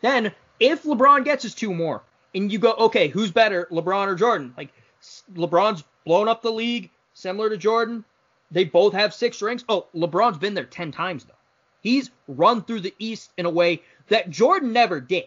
Then, 0.00 0.32
if 0.60 0.82
LeBron 0.82 1.24
gets 1.24 1.42
his 1.42 1.54
two 1.54 1.72
more, 1.72 2.02
and 2.34 2.52
you 2.52 2.58
go, 2.58 2.72
okay, 2.72 3.08
who's 3.08 3.30
better, 3.30 3.66
LeBron 3.70 4.06
or 4.08 4.14
Jordan? 4.14 4.52
Like, 4.56 4.70
LeBron's 5.34 5.82
blown 6.04 6.28
up 6.28 6.42
the 6.42 6.52
league 6.52 6.90
similar 7.14 7.48
to 7.48 7.56
Jordan. 7.56 8.04
They 8.50 8.64
both 8.64 8.92
have 8.92 9.14
six 9.14 9.40
rings. 9.40 9.64
Oh, 9.68 9.86
LeBron's 9.94 10.38
been 10.38 10.54
there 10.54 10.64
10 10.64 10.92
times, 10.92 11.24
though. 11.24 11.32
He's 11.80 12.10
run 12.28 12.62
through 12.62 12.80
the 12.80 12.94
East 12.98 13.32
in 13.36 13.46
a 13.46 13.50
way 13.50 13.82
that 14.08 14.30
Jordan 14.30 14.72
never 14.72 15.00
did. 15.00 15.26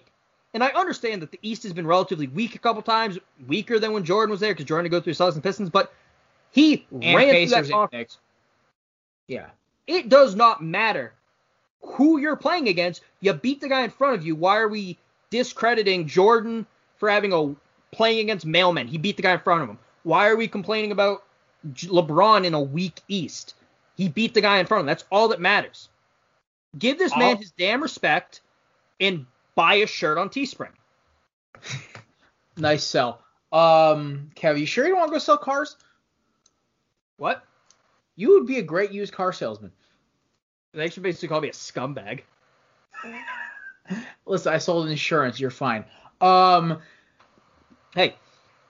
And 0.54 0.64
I 0.64 0.70
understand 0.70 1.22
that 1.22 1.32
the 1.32 1.40
East 1.42 1.64
has 1.64 1.74
been 1.74 1.86
relatively 1.86 2.28
weak 2.28 2.56
a 2.56 2.60
couple 2.60 2.82
times, 2.82 3.20
weaker 3.48 3.80
than 3.80 3.92
when 3.92 4.04
Jordan 4.04 4.32
was 4.32 4.40
there 4.40 4.54
because 4.54 4.66
Jordan 4.66 4.86
had 4.86 4.92
to 4.92 4.98
go 4.98 5.04
through 5.04 5.14
Celtics 5.14 5.36
and 5.36 5.44
Pistons, 5.44 5.70
but 5.70 5.94
he 6.52 6.88
and 6.92 7.04
ran 7.16 7.32
Pacers 7.32 7.54
through 7.54 7.68
that 7.68 7.72
conference. 7.72 8.18
Yeah. 9.28 9.48
It 9.86 10.10
does 10.10 10.36
not 10.36 10.64
matter 10.64 11.14
who 11.82 12.20
you're 12.20 12.36
playing 12.36 12.70
against. 12.70 13.04
You 13.20 13.34
beat 13.34 13.62
the 13.62 13.70
guy 13.70 13.84
in 13.84 13.92
front 13.92 14.16
of 14.16 14.26
you. 14.26 14.36
Why 14.36 14.58
are 14.58 14.68
we 14.68 14.98
discrediting 15.30 16.08
Jordan 16.08 16.66
for 16.96 17.10
having 17.10 17.34
a 17.34 17.56
playing 17.96 18.20
against 18.20 18.48
mailmen? 18.48 18.88
He 18.88 18.98
beat 18.98 19.18
the 19.18 19.24
guy 19.24 19.34
in 19.34 19.40
front 19.40 19.64
of 19.64 19.70
him. 19.70 19.78
Why 20.04 20.28
are 20.28 20.36
we 20.36 20.48
complaining 20.48 20.92
about 20.92 21.24
LeBron 21.66 22.46
in 22.46 22.54
a 22.54 22.62
weak 22.62 23.02
East. 23.08 23.56
He 23.96 24.10
beat 24.10 24.34
the 24.34 24.42
guy 24.42 24.60
in 24.60 24.66
front 24.66 24.82
of 24.82 24.84
him. 24.84 24.88
That's 24.88 25.06
all 25.12 25.30
that 25.30 25.42
matters. 25.42 25.90
Give 26.78 26.98
this 26.98 27.16
man 27.16 27.38
his 27.38 27.52
damn 27.52 27.82
respect 27.82 28.42
and 29.00 29.26
buy 29.56 29.76
a 29.76 29.88
shirt 29.88 30.18
on 30.18 30.30
Teespring. 30.30 30.74
nice 32.58 32.84
sell. 32.84 33.22
Um, 33.52 34.30
Kev, 34.36 34.60
you 34.60 34.66
sure 34.66 34.86
you 34.86 34.92
don't 34.92 35.00
want 35.00 35.12
to 35.12 35.16
go 35.16 35.20
sell 35.20 35.38
cars? 35.38 35.78
What? 37.18 37.44
You 38.16 38.32
would 38.32 38.46
be 38.46 38.60
a 38.60 38.64
great 38.64 38.92
used 38.92 39.14
car 39.14 39.34
salesman. 39.34 39.72
They 40.74 40.90
should 40.90 41.04
basically 41.04 41.30
call 41.30 41.42
me 41.42 41.50
a 41.50 41.54
scumbag. 41.54 42.22
Listen, 44.26 44.54
I 44.54 44.58
sold 44.58 44.90
insurance. 44.90 45.40
You're 45.40 45.50
fine. 45.50 45.86
Um, 46.22 46.80
hey, 47.96 48.16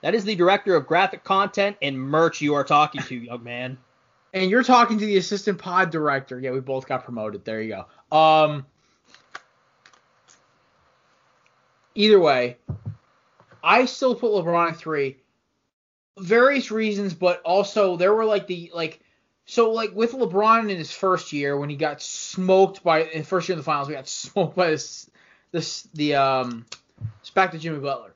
that 0.00 0.14
is 0.14 0.24
the 0.24 0.34
director 0.34 0.74
of 0.74 0.86
graphic 0.86 1.24
content 1.24 1.76
and 1.82 1.98
merch 1.98 2.40
you 2.40 2.54
are 2.54 2.64
talking 2.64 3.02
to, 3.02 3.14
young 3.14 3.42
man. 3.42 3.78
And 4.34 4.50
you're 4.50 4.62
talking 4.62 4.98
to 4.98 5.06
the 5.06 5.16
assistant 5.16 5.58
pod 5.58 5.90
director. 5.90 6.38
Yeah, 6.38 6.50
we 6.50 6.60
both 6.60 6.86
got 6.86 7.04
promoted. 7.04 7.46
There 7.46 7.62
you 7.62 7.82
go. 8.10 8.14
Um, 8.16 8.66
either 11.94 12.20
way, 12.20 12.58
I 13.64 13.86
still 13.86 14.14
put 14.14 14.30
LeBron 14.32 14.72
at 14.72 14.76
three. 14.76 15.16
Various 16.18 16.70
reasons, 16.70 17.14
but 17.14 17.40
also 17.40 17.96
there 17.96 18.12
were 18.12 18.26
like 18.26 18.46
the 18.46 18.70
like 18.74 19.00
so 19.46 19.70
like 19.70 19.94
with 19.94 20.12
LeBron 20.12 20.70
in 20.70 20.76
his 20.76 20.92
first 20.92 21.32
year 21.32 21.56
when 21.56 21.70
he 21.70 21.76
got 21.76 22.02
smoked 22.02 22.84
by 22.84 23.04
in 23.04 23.24
first 23.24 23.48
year 23.48 23.54
in 23.54 23.58
the 23.58 23.64
finals, 23.64 23.88
we 23.88 23.94
got 23.94 24.08
smoked 24.08 24.56
by 24.56 24.70
this 24.70 25.08
this 25.52 25.82
the 25.94 26.16
um 26.16 26.66
it's 27.20 27.30
back 27.30 27.52
to 27.52 27.58
Jimmy 27.58 27.78
Butler. 27.78 28.14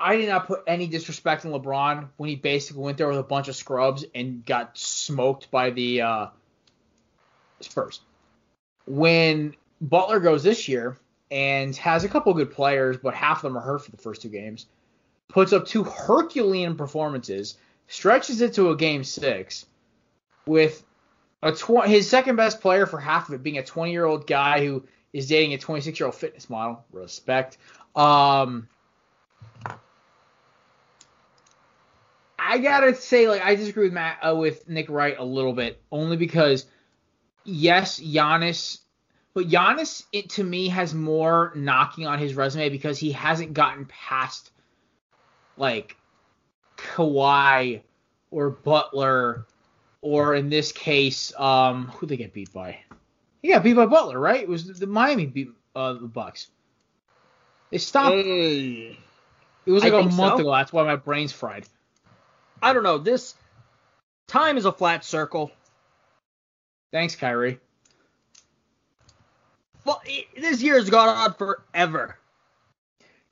I 0.00 0.16
did 0.16 0.28
not 0.28 0.46
put 0.46 0.62
any 0.66 0.86
disrespect 0.86 1.44
in 1.44 1.50
LeBron 1.52 2.08
when 2.16 2.28
he 2.28 2.36
basically 2.36 2.82
went 2.82 2.98
there 2.98 3.08
with 3.08 3.18
a 3.18 3.22
bunch 3.22 3.48
of 3.48 3.56
scrubs 3.56 4.04
and 4.14 4.44
got 4.44 4.76
smoked 4.76 5.50
by 5.50 5.70
the 5.70 6.02
uh, 6.02 6.26
Spurs. 7.60 8.00
When 8.86 9.54
Butler 9.80 10.20
goes 10.20 10.42
this 10.42 10.68
year 10.68 10.98
and 11.30 11.74
has 11.76 12.04
a 12.04 12.08
couple 12.08 12.32
good 12.34 12.52
players, 12.52 12.96
but 12.96 13.14
half 13.14 13.38
of 13.38 13.42
them 13.42 13.58
are 13.58 13.60
hurt 13.60 13.84
for 13.84 13.90
the 13.90 13.96
first 13.96 14.22
two 14.22 14.28
games, 14.28 14.66
puts 15.28 15.52
up 15.52 15.66
two 15.66 15.84
Herculean 15.84 16.76
performances, 16.76 17.56
stretches 17.86 18.40
it 18.40 18.54
to 18.54 18.70
a 18.70 18.76
game 18.76 19.04
six 19.04 19.66
with 20.46 20.82
a 21.42 21.52
tw- 21.52 21.84
his 21.84 22.08
second 22.08 22.36
best 22.36 22.60
player 22.60 22.86
for 22.86 22.98
half 22.98 23.28
of 23.28 23.34
it 23.34 23.42
being 23.42 23.58
a 23.58 23.62
20 23.62 23.92
year 23.92 24.04
old 24.04 24.26
guy 24.26 24.64
who 24.64 24.84
is 25.12 25.28
dating 25.28 25.54
a 25.54 25.58
26 25.58 25.98
year 26.00 26.06
old 26.06 26.14
fitness 26.14 26.50
model. 26.50 26.84
Respect. 26.92 27.58
Um, 27.94 28.68
I 32.48 32.56
gotta 32.58 32.94
say, 32.94 33.28
like, 33.28 33.42
I 33.42 33.54
disagree 33.56 33.84
with 33.84 33.92
Matt 33.92 34.20
uh, 34.26 34.34
with 34.34 34.66
Nick 34.66 34.88
Wright 34.88 35.14
a 35.18 35.24
little 35.24 35.52
bit, 35.52 35.82
only 35.92 36.16
because 36.16 36.64
yes, 37.44 38.00
Giannis, 38.00 38.78
but 39.34 39.48
Giannis 39.48 40.04
it, 40.12 40.30
to 40.30 40.44
me 40.44 40.68
has 40.68 40.94
more 40.94 41.52
knocking 41.54 42.06
on 42.06 42.18
his 42.18 42.34
resume 42.34 42.70
because 42.70 42.98
he 42.98 43.12
hasn't 43.12 43.52
gotten 43.52 43.84
past 43.84 44.50
like 45.58 45.96
Kawhi 46.78 47.82
or 48.30 48.48
Butler 48.48 49.46
or 50.00 50.34
in 50.34 50.48
this 50.48 50.72
case, 50.72 51.34
um, 51.38 51.88
who 51.88 52.06
they 52.06 52.16
get 52.16 52.32
beat 52.32 52.50
by? 52.52 52.78
He 53.42 53.48
got 53.48 53.62
beat 53.62 53.74
by 53.74 53.84
Butler, 53.84 54.18
right? 54.18 54.40
It 54.40 54.48
was 54.48 54.66
the, 54.66 54.72
the 54.72 54.86
Miami 54.86 55.26
beat 55.26 55.50
uh, 55.76 55.92
the 55.94 56.08
Bucks. 56.08 56.48
They 57.70 57.78
stopped. 57.78 58.14
Hey. 58.14 58.98
It 59.66 59.70
was 59.70 59.82
like 59.82 59.92
I 59.92 60.00
a 60.00 60.04
month 60.04 60.16
so. 60.16 60.38
ago. 60.38 60.52
That's 60.52 60.72
why 60.72 60.84
my 60.84 60.96
brain's 60.96 61.32
fried. 61.32 61.66
I 62.62 62.72
don't 62.72 62.82
know. 62.82 62.98
This 62.98 63.34
time 64.26 64.56
is 64.56 64.64
a 64.64 64.72
flat 64.72 65.04
circle. 65.04 65.50
Thanks, 66.92 67.16
Kyrie. 67.16 67.58
Well, 69.84 70.02
this 70.36 70.62
year 70.62 70.74
has 70.74 70.90
gone 70.90 71.08
on 71.08 71.34
forever. 71.34 72.18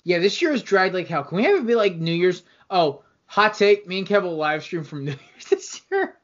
Yeah, 0.05 0.19
this 0.21 0.41
year 0.41 0.53
is 0.53 0.63
dragged 0.63 0.95
like 0.95 1.09
hell. 1.09 1.25
Can 1.25 1.37
we 1.37 1.45
have 1.45 1.57
it 1.57 1.67
be 1.67 1.75
like 1.75 1.97
New 1.97 2.15
Year's? 2.15 2.43
Oh, 2.71 3.03
hot 3.27 3.55
take. 3.55 3.87
Me 3.87 3.99
and 3.99 4.07
Kev 4.07 4.23
will 4.23 4.37
live 4.37 4.63
stream 4.63 4.85
from 4.85 5.05
New 5.05 5.13
Year's 5.13 5.45
this 5.51 5.81
year. 5.91 6.17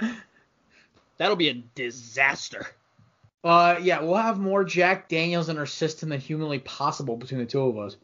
That'll 1.18 1.36
be 1.36 1.50
a 1.50 1.54
disaster. 1.54 2.66
Uh, 3.44 3.76
yeah, 3.82 4.00
we'll 4.00 4.14
have 4.14 4.38
more 4.38 4.64
Jack 4.64 5.08
Daniels 5.08 5.50
in 5.50 5.58
our 5.58 5.66
system 5.66 6.08
than 6.08 6.18
humanly 6.18 6.58
possible 6.60 7.16
between 7.16 7.40
the 7.40 7.46
two 7.46 7.60
of 7.60 7.76
us. 7.78 7.96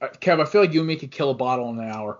Kev, 0.00 0.40
I 0.40 0.44
feel 0.46 0.62
like 0.62 0.72
you 0.72 0.80
and 0.80 0.88
me 0.88 0.96
could 0.96 1.10
kill 1.10 1.30
a 1.30 1.34
bottle 1.34 1.68
in 1.70 1.78
an 1.78 1.88
hour 1.90 2.18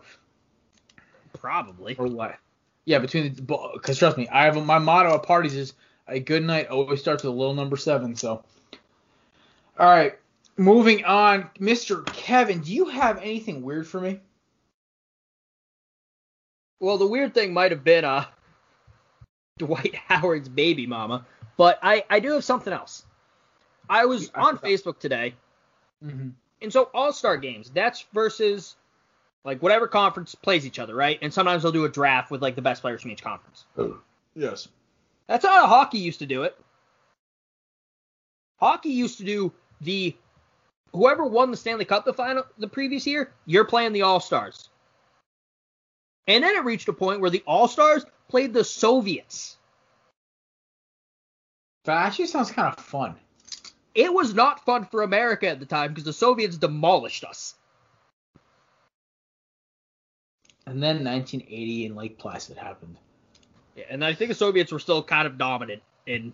Probably. 1.39 1.97
or 1.99 2.07
what? 2.07 2.37
Yeah, 2.85 2.99
between 2.99 3.35
the 3.35 3.43
because 3.75 3.99
trust 3.99 4.17
me, 4.17 4.29
I 4.29 4.45
have 4.45 4.57
a, 4.57 4.61
my 4.65 4.79
motto 4.79 5.15
at 5.15 5.23
parties 5.23 5.55
is 5.55 5.75
a 6.09 6.19
good 6.21 6.43
night 6.43 6.69
always 6.69 7.01
starts 7.01 7.23
with 7.23 7.33
a 7.33 7.37
little 7.37 7.55
number 7.55 7.77
seven. 7.77 8.17
So, 8.17 8.43
all 9.79 9.87
right, 9.89 10.19
moving 10.57 11.05
on, 11.05 11.49
Mr. 11.59 12.05
Kevin, 12.07 12.61
do 12.61 12.73
you 12.75 12.87
have 12.87 13.19
anything 13.19 13.63
weird 13.63 13.87
for 13.87 14.01
me? 14.01 14.21
Well, 16.81 16.99
the 16.99 17.07
weird 17.07 17.33
thing 17.35 17.53
might 17.53 17.71
have 17.71 17.85
been 17.85 18.05
uh 18.05 18.25
Dwight 19.59 19.95
Howard's 19.95 20.49
baby 20.49 20.87
mama, 20.87 21.27
but 21.57 21.79
I 21.83 22.05
I 22.11 22.21
do 22.21 22.33
have 22.33 22.45
something 22.45 22.73
else. 22.73 23.05
I 23.89 24.05
was 24.07 24.31
on. 24.35 24.59
Facebook 24.59 24.99
today, 24.99 25.35
Mm-hmm. 26.05 26.31
And 26.63 26.73
so 26.73 26.91
All 26.95 27.13
Star 27.13 27.37
games. 27.37 27.71
That's 27.71 28.05
versus 28.13 28.77
like 29.45 29.63
whatever 29.63 29.87
conference 29.87 30.35
plays 30.35 30.67
each 30.67 30.79
other, 30.79 30.95
right? 30.95 31.19
And 31.23 31.33
sometimes 31.33 31.63
they'll 31.63 31.73
do 31.73 31.85
a 31.85 31.89
draft 31.89 32.31
with 32.31 32.43
like 32.43 32.57
the 32.57 32.63
best 32.63 32.83
players 32.83 33.03
from 33.03 33.11
each 33.11 33.23
conference. 33.23 33.65
Oh, 33.77 33.99
yes. 34.35 34.69
That's 35.27 35.45
how 35.45 35.67
hockey 35.67 35.99
used 35.99 36.19
to 36.19 36.27
do 36.27 36.43
it. 36.43 36.57
Hockey 38.59 38.91
used 38.91 39.19
to 39.19 39.25
do 39.25 39.53
the 39.81 40.15
whoever 40.93 41.25
won 41.25 41.51
the 41.51 41.57
Stanley 41.57 41.85
Cup 41.85 42.05
the 42.05 42.13
final 42.13 42.45
the 42.59 42.69
previous 42.69 43.07
year, 43.07 43.33
you're 43.47 43.65
playing 43.65 43.93
the 43.93 44.03
All 44.03 44.21
Stars. 44.21 44.69
And 46.27 46.45
then 46.45 46.55
it 46.55 46.65
reached 46.65 46.89
a 46.89 46.93
point 46.93 47.21
where 47.21 47.31
the 47.31 47.43
All 47.47 47.69
Stars 47.69 48.05
played 48.29 48.53
the 48.53 48.65
Soviets. 48.65 49.57
That 51.85 52.07
actually 52.07 52.27
sounds 52.27 52.51
kind 52.51 52.69
of 52.69 52.85
fun. 52.85 53.17
It 53.95 54.13
was 54.13 54.35
not 54.35 54.65
fun 54.65 54.85
for 54.85 55.03
America 55.03 55.49
at 55.49 55.61
the 55.61 55.67
time 55.67 55.91
because 55.91 56.05
the 56.05 56.13
Soviets 56.13 56.57
demolished 56.57 57.25
us. 57.25 57.55
And 60.67 60.83
then 60.83 61.05
1980 61.05 61.87
in 61.87 61.97
Lake 61.97 62.19
Placid 62.19 62.57
happened. 62.57 62.97
Yeah, 63.75 63.85
and 63.91 64.05
I 64.05 64.15
think 64.15 64.29
the 64.29 64.35
Soviets 64.35 64.71
were 64.71 64.79
still 64.79 65.03
kind 65.03 65.27
of 65.27 65.39
dominant 65.39 65.83
in 66.07 66.33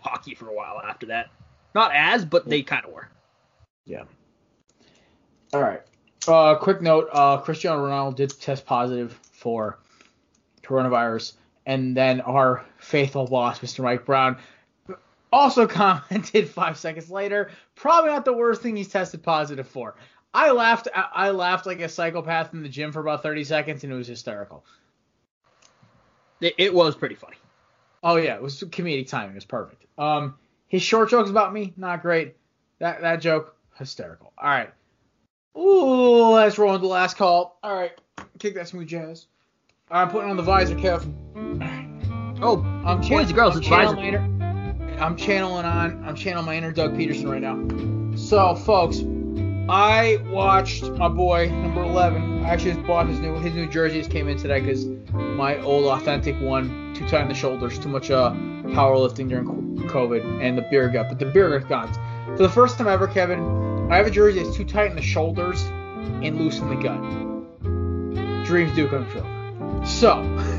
hockey 0.00 0.34
for 0.34 0.48
a 0.48 0.54
while 0.54 0.80
after 0.80 1.06
that. 1.06 1.30
Not 1.74 1.92
as, 1.94 2.24
but 2.24 2.46
they 2.46 2.62
kind 2.62 2.84
of 2.84 2.92
were. 2.92 3.08
Yeah. 3.86 4.04
All 5.54 5.60
right. 5.60 5.80
Uh, 6.28 6.56
quick 6.56 6.82
note: 6.82 7.08
uh, 7.12 7.38
Cristiano 7.38 7.84
Ronaldo 7.86 8.16
did 8.16 8.40
test 8.40 8.66
positive 8.66 9.18
for 9.32 9.78
coronavirus, 10.62 11.32
and 11.66 11.96
then 11.96 12.20
our 12.20 12.64
faithful 12.78 13.26
boss, 13.26 13.60
Mr. 13.60 13.82
Mike 13.82 14.04
Brown, 14.04 14.36
also 15.32 15.66
commented 15.68 16.48
five 16.48 16.76
seconds 16.78 17.10
later, 17.10 17.50
probably 17.74 18.10
not 18.10 18.24
the 18.24 18.32
worst 18.32 18.62
thing 18.62 18.76
he's 18.76 18.88
tested 18.88 19.22
positive 19.22 19.66
for. 19.66 19.96
I 20.34 20.50
laughed. 20.52 20.88
I 20.94 21.30
laughed 21.30 21.66
like 21.66 21.80
a 21.80 21.88
psychopath 21.88 22.54
in 22.54 22.62
the 22.62 22.68
gym 22.68 22.92
for 22.92 23.00
about 23.00 23.22
30 23.22 23.44
seconds, 23.44 23.84
and 23.84 23.92
it 23.92 23.96
was 23.96 24.06
hysterical. 24.06 24.64
It, 26.40 26.54
it 26.58 26.74
was 26.74 26.94
pretty 26.96 27.14
funny. 27.14 27.36
Oh 28.02 28.16
yeah, 28.16 28.34
it 28.34 28.42
was 28.42 28.60
comedic 28.60 29.08
timing. 29.08 29.32
It 29.32 29.36
was 29.36 29.44
perfect. 29.44 29.84
Um, 29.98 30.36
his 30.68 30.82
short 30.82 31.10
jokes 31.10 31.28
about 31.30 31.52
me, 31.52 31.72
not 31.76 32.02
great. 32.02 32.36
That 32.78 33.02
that 33.02 33.20
joke, 33.20 33.54
hysterical. 33.78 34.32
All 34.38 34.48
right. 34.48 34.70
Ooh, 35.56 36.30
let's 36.30 36.56
roll 36.56 36.74
into 36.74 36.86
the 36.86 36.92
last 36.92 37.18
call. 37.18 37.58
All 37.62 37.74
right, 37.74 37.92
kick 38.38 38.54
that 38.54 38.68
smooth 38.68 38.88
jazz. 38.88 39.26
All 39.90 39.98
right, 39.98 40.06
I'm 40.06 40.10
putting 40.10 40.30
on 40.30 40.38
the 40.38 40.42
visor, 40.42 40.74
Kev. 40.76 41.04
Oh, 42.42 42.62
I'm 42.86 43.02
boys 43.02 43.26
and 43.26 43.34
girls, 43.34 43.54
I'm 43.54 43.60
it's 43.60 43.68
visor. 43.68 43.98
inner- 43.98 44.31
I'm 45.00 45.16
channeling 45.16 45.64
on. 45.64 46.04
I'm 46.04 46.14
channeling 46.14 46.46
my 46.46 46.56
inner 46.56 46.72
Doug 46.72 46.94
Pederson 46.94 47.30
right 47.30 47.42
now. 47.42 48.16
So, 48.16 48.54
folks, 48.54 49.02
I 49.68 50.18
watched 50.30 50.84
my 50.84 51.08
boy 51.08 51.48
number 51.50 51.82
11. 51.82 52.44
I 52.44 52.48
actually 52.48 52.72
just 52.74 52.86
bought 52.86 53.06
his 53.06 53.18
new 53.20 53.34
his 53.36 53.54
new 53.54 53.68
jerseys 53.68 54.08
came 54.08 54.28
in 54.28 54.36
today 54.36 54.60
because 54.60 54.86
my 55.12 55.58
old 55.60 55.86
authentic 55.86 56.40
one 56.40 56.94
too 56.94 57.08
tight 57.08 57.22
in 57.22 57.28
the 57.28 57.34
shoulders, 57.34 57.78
too 57.78 57.88
much 57.88 58.10
uh 58.10 58.32
powerlifting 58.32 59.28
during 59.28 59.46
COVID, 59.88 60.42
and 60.42 60.58
the 60.58 60.62
beer 60.62 60.88
gut. 60.88 61.08
But 61.08 61.18
the 61.18 61.26
beer 61.26 61.58
gut 61.58 61.68
gone. 61.68 61.92
For 62.36 62.42
the 62.42 62.48
first 62.48 62.78
time 62.78 62.88
ever, 62.88 63.06
Kevin, 63.06 63.88
I 63.90 63.96
have 63.96 64.06
a 64.06 64.10
jersey 64.10 64.42
that's 64.42 64.56
too 64.56 64.64
tight 64.64 64.90
in 64.90 64.96
the 64.96 65.02
shoulders 65.02 65.62
and 66.22 66.38
loose 66.38 66.58
in 66.58 66.68
the 66.68 66.76
gut. 66.76 68.44
Dreams 68.44 68.74
do 68.74 68.88
come 68.88 69.08
true. 69.10 69.86
So 69.86 70.22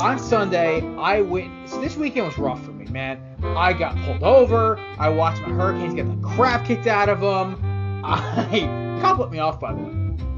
on 0.00 0.18
Sunday, 0.18 0.82
I 0.96 1.20
went. 1.20 1.68
This 1.80 1.96
weekend 1.96 2.26
was 2.26 2.38
rough 2.38 2.64
for 2.64 2.72
me, 2.72 2.86
man. 2.86 3.20
I 3.42 3.72
got 3.72 3.96
pulled 3.98 4.22
over. 4.22 4.78
I 4.98 5.08
watched 5.08 5.42
my 5.42 5.50
Hurricanes 5.50 5.94
get 5.94 6.06
the 6.08 6.28
crap 6.28 6.66
kicked 6.66 6.86
out 6.86 7.08
of 7.08 7.20
them. 7.20 8.02
I 8.04 8.98
Kyle 9.00 9.16
put 9.16 9.30
me 9.30 9.38
off, 9.38 9.60
by 9.60 9.72
the 9.72 9.82
way. 9.82 9.92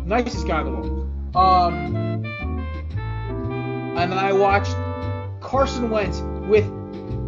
Nicest 0.04 0.46
guy 0.46 0.60
in 0.60 0.66
the 0.66 0.72
world. 0.72 1.10
Um, 1.34 1.96
and 3.96 4.12
then 4.12 4.18
I 4.18 4.32
watched 4.32 4.76
Carson 5.40 5.90
Wentz 5.90 6.20
with 6.48 6.66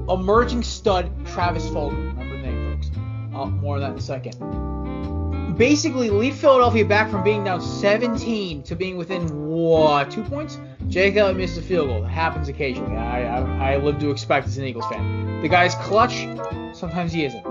emerging 0.08 0.62
stud 0.62 1.10
Travis 1.26 1.68
Fulgham. 1.68 2.18
Remember 2.18 2.36
the 2.36 2.42
name, 2.42 2.74
folks. 2.74 2.90
Uh, 3.34 3.46
more 3.46 3.76
on 3.76 3.80
that 3.80 3.92
in 3.92 3.98
a 3.98 4.00
second. 4.00 5.56
Basically, 5.56 6.10
leave 6.10 6.36
Philadelphia 6.36 6.84
back 6.84 7.10
from 7.10 7.24
being 7.24 7.42
down 7.44 7.60
17 7.60 8.62
to 8.62 8.76
being 8.76 8.96
within 8.96 9.46
what 9.46 10.10
two 10.10 10.22
points. 10.22 10.58
Jake 10.88 11.16
Elliott 11.16 11.36
misses 11.36 11.58
a 11.58 11.62
field 11.62 11.88
goal. 11.88 12.00
That 12.00 12.08
happens 12.08 12.48
occasionally. 12.48 12.96
I, 12.96 13.22
I 13.24 13.74
I 13.74 13.76
live 13.76 13.98
to 13.98 14.10
expect 14.10 14.46
as 14.46 14.56
an 14.56 14.64
Eagles 14.64 14.86
fan. 14.86 15.42
The 15.42 15.48
guy's 15.48 15.74
clutch. 15.74 16.26
Sometimes 16.72 17.12
he 17.12 17.24
isn't. 17.24 17.44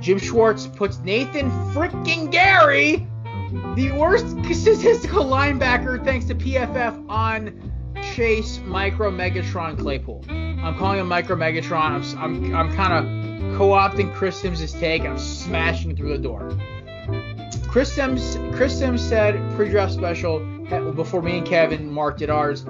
Jim 0.00 0.18
Schwartz 0.18 0.66
puts 0.66 0.98
Nathan 0.98 1.50
freaking 1.72 2.30
Gerry, 2.32 3.06
the 3.74 3.92
worst 3.92 4.26
statistical 4.52 5.24
linebacker 5.24 6.04
thanks 6.04 6.26
to 6.26 6.34
PFF, 6.34 7.08
on 7.08 7.72
Chase 8.14 8.58
Micro 8.64 9.10
Megatron 9.10 9.78
Claypool. 9.78 10.24
I'm 10.28 10.76
calling 10.76 10.98
him 10.98 11.08
Micro 11.08 11.36
Megatron. 11.36 12.16
I'm 12.18 12.18
I'm, 12.18 12.54
I'm 12.54 12.74
kind 12.74 12.92
of 12.92 13.58
co-opting 13.58 14.12
Chris 14.14 14.40
Sims' 14.40 14.72
take 14.72 15.02
I'm 15.02 15.18
smashing 15.18 15.96
through 15.96 16.16
the 16.16 16.22
door. 16.22 16.50
Chris 17.68 17.92
Sims, 17.92 18.38
Chris 18.56 18.78
Sims 18.78 19.00
said 19.00 19.40
pre-draft 19.54 19.92
special 19.92 20.40
before 20.68 21.22
me 21.22 21.38
and 21.38 21.46
Kevin 21.46 21.90
marked 21.90 22.22
it 22.22 22.30
ours. 22.30 22.64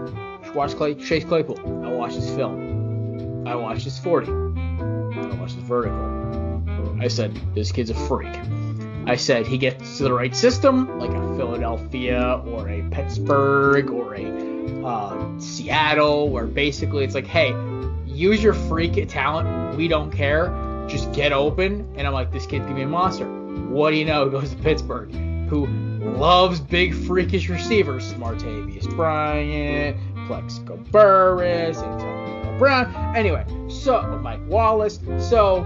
watched 0.55 0.77
Clay, 0.77 0.95
Chase 0.95 1.25
Claypool. 1.25 1.59
I 1.85 1.89
watched 1.93 2.17
his 2.17 2.29
film. 2.31 3.47
I 3.47 3.55
watched 3.55 3.85
his 3.85 3.99
40. 3.99 4.31
I 4.31 5.35
watched 5.39 5.55
his 5.55 5.65
vertical. 5.65 6.17
I 7.01 7.09
said, 7.09 7.39
this 7.55 7.73
kid's 7.73 7.91
a 7.91 7.95
freak. 7.95 8.35
I 9.07 9.15
said 9.17 9.47
he 9.47 9.57
gets 9.57 9.99
to 9.99 10.05
the 10.05 10.13
right 10.13 10.35
system, 10.35 10.99
like 10.99 11.11
a 11.11 11.37
Philadelphia 11.37 12.43
or 12.47 12.69
a 12.69 12.83
Pittsburgh 12.91 13.91
or 13.91 14.15
a 14.17 14.85
uh, 14.85 15.39
Seattle, 15.39 16.29
where 16.29 16.47
basically 16.47 17.05
it's 17.05 17.15
like, 17.15 17.27
hey, 17.27 17.55
use 18.05 18.43
your 18.43 18.55
freak 18.55 19.09
talent. 19.09 19.77
We 19.77 19.87
don't 19.87 20.11
care. 20.11 20.49
Just 20.89 21.13
get 21.13 21.33
open. 21.33 21.95
And 21.97 22.07
I'm 22.07 22.13
like, 22.13 22.33
this 22.33 22.47
kid's 22.47 22.65
gonna 22.65 22.75
be 22.75 22.83
a 22.83 22.89
monster. 22.89 23.27
What 23.69 23.91
do 23.91 23.97
you 23.97 24.05
know? 24.05 24.25
He 24.25 24.31
goes 24.31 24.51
to 24.51 24.57
Pittsburgh, 24.57 25.13
who 25.49 25.67
loves 26.15 26.61
big 26.61 26.95
freakish 26.95 27.49
receivers. 27.49 28.13
Martavis 28.15 28.89
Bryant, 28.97 29.97
Plaxico 30.27 30.77
Burress, 30.91 31.79
Antonio 31.79 32.59
Brown. 32.59 32.95
Anyway, 33.17 33.45
so 33.69 34.03
Mike 34.23 34.41
Wallace. 34.47 35.01
So 35.19 35.65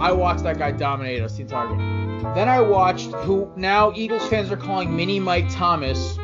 I 0.00 0.12
watched 0.12 0.42
that 0.44 0.58
guy 0.58 0.72
dominate 0.72 1.22
us 1.22 1.36
the 1.36 1.42
entire 1.42 1.68
game. 1.68 2.22
Then 2.34 2.48
I 2.48 2.60
watched 2.60 3.12
who 3.12 3.50
now 3.56 3.92
Eagles 3.94 4.26
fans 4.28 4.50
are 4.50 4.56
calling 4.56 4.94
Mini 4.94 5.20
Mike 5.20 5.46
Thomas, 5.50 6.16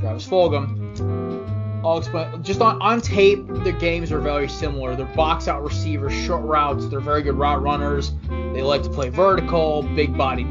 Travis 0.00 0.26
Fulgham. 0.26 0.84
I'll 1.84 1.98
explain. 1.98 2.42
Just 2.42 2.62
on, 2.62 2.80
on 2.80 3.02
tape, 3.02 3.46
the 3.46 3.72
games 3.72 4.10
are 4.10 4.18
very 4.18 4.48
similar. 4.48 4.96
They're 4.96 5.04
box 5.06 5.48
out 5.48 5.62
receivers, 5.62 6.14
short 6.14 6.42
routes. 6.42 6.86
They're 6.86 7.00
very 7.00 7.22
good 7.22 7.34
route 7.34 7.62
runners. 7.62 8.12
They 8.28 8.62
like 8.62 8.82
to 8.84 8.88
play 8.88 9.10
vertical, 9.10 9.82
big 9.94 10.16
body. 10.16 10.44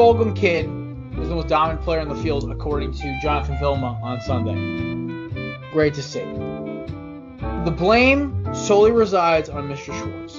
Fulgham 0.00 0.34
kid 0.34 0.66
was 1.18 1.28
the 1.28 1.34
most 1.34 1.48
dominant 1.48 1.84
player 1.84 2.00
on 2.00 2.08
the 2.08 2.14
field, 2.14 2.50
according 2.50 2.90
to 2.90 3.20
Jonathan 3.20 3.58
Vilma 3.58 4.00
on 4.02 4.18
Sunday. 4.22 5.60
Great 5.72 5.92
to 5.92 6.02
see. 6.02 6.24
The 7.66 7.70
blame 7.70 8.54
solely 8.54 8.92
resides 8.92 9.50
on 9.50 9.68
Mr. 9.68 9.92
Schwartz. 9.92 10.36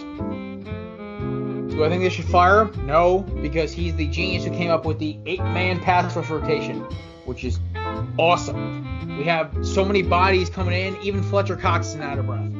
Do 1.75 1.83
I 1.83 1.89
think 1.89 2.01
they 2.01 2.09
should 2.09 2.25
fire 2.25 2.61
him? 2.61 2.87
No, 2.87 3.19
because 3.19 3.71
he's 3.71 3.95
the 3.95 4.07
genius 4.07 4.45
who 4.45 4.49
came 4.49 4.71
up 4.71 4.83
with 4.83 4.97
the 4.97 5.19
eight-man 5.27 5.79
pass 5.79 6.15
rush 6.15 6.31
rotation, 6.31 6.79
which 7.25 7.43
is 7.43 7.59
awesome. 8.17 9.15
We 9.15 9.25
have 9.25 9.55
so 9.61 9.85
many 9.85 10.01
bodies 10.01 10.49
coming 10.49 10.73
in, 10.73 10.99
even 11.03 11.21
Fletcher 11.21 11.55
Cox 11.55 11.89
is 11.89 11.97
out 11.97 12.17
of 12.17 12.25
breath. 12.25 12.51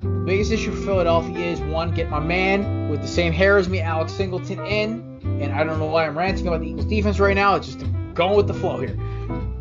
The 0.00 0.24
biggest 0.24 0.52
issue 0.52 0.70
for 0.70 0.86
Philadelphia 0.86 1.38
is 1.38 1.60
one, 1.60 1.92
get 1.92 2.08
my 2.08 2.18
man 2.18 2.88
with 2.88 3.02
the 3.02 3.08
same 3.08 3.34
hair 3.34 3.58
as 3.58 3.68
me, 3.68 3.80
Alex 3.80 4.14
Singleton, 4.14 4.64
in. 4.64 5.11
And 5.24 5.52
I 5.52 5.64
don't 5.64 5.78
know 5.78 5.86
why 5.86 6.06
I'm 6.06 6.16
ranting 6.16 6.46
about 6.46 6.60
the 6.60 6.68
Eagles 6.68 6.86
defense 6.86 7.18
right 7.18 7.34
now. 7.34 7.54
It's 7.56 7.74
just 7.74 7.86
going 8.14 8.36
with 8.36 8.46
the 8.46 8.54
flow 8.54 8.80
here. 8.80 8.96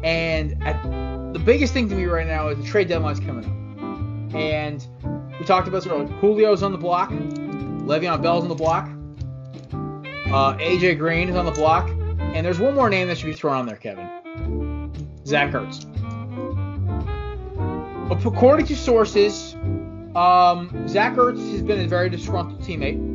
And 0.04 0.62
at, 0.64 0.82
the 1.34 1.40
biggest 1.40 1.74
thing 1.74 1.88
to 1.90 1.96
me 1.96 2.06
right 2.06 2.28
now 2.28 2.50
is 2.50 2.58
the 2.58 2.66
trade 2.66 2.88
deadline's 2.88 3.20
coming 3.20 3.46
up. 3.46 4.36
And 4.36 4.86
we 5.40 5.46
talked 5.46 5.68
about 5.68 5.84
this 5.84 5.92
earlier. 5.92 6.08
Julio's 6.20 6.64
on 6.64 6.72
the 6.72 6.78
block. 6.78 7.10
Le'Veon 7.10 8.22
Bell's 8.22 8.44
on 8.44 8.50
the 8.50 8.56
block. 8.56 8.90
Uh, 10.28 10.56
AJ 10.58 10.98
Green 10.98 11.30
is 11.30 11.36
on 11.36 11.46
the 11.46 11.52
block. 11.52 11.90
And 12.20 12.46
there's 12.46 12.60
one 12.60 12.74
more 12.74 12.90
name 12.90 13.08
that 13.08 13.18
should 13.18 13.28
be 13.28 13.34
thrown 13.34 13.58
on 13.58 13.66
there, 13.66 13.76
Kevin. 13.76 14.92
Zach 15.26 15.52
Ertz. 15.52 15.86
According 18.26 18.66
to 18.68 18.76
sources, 18.76 19.54
um, 20.16 20.88
Zach 20.88 21.16
Ertz 21.16 21.52
has 21.52 21.62
been 21.62 21.80
a 21.80 21.88
very 21.88 22.10
disgruntled 22.10 22.62
teammate. 22.62 23.11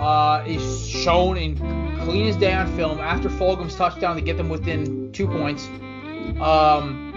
Uh, 0.00 0.42
is 0.46 0.88
shown 0.88 1.36
in 1.36 1.56
clean 2.00 2.26
as 2.26 2.36
day 2.36 2.54
on 2.54 2.74
film 2.74 2.98
after 3.00 3.28
Fulgham's 3.28 3.76
touchdown 3.76 4.16
to 4.16 4.22
get 4.22 4.38
them 4.38 4.48
within 4.48 5.12
two 5.12 5.26
points. 5.26 5.66
Um, 6.40 7.12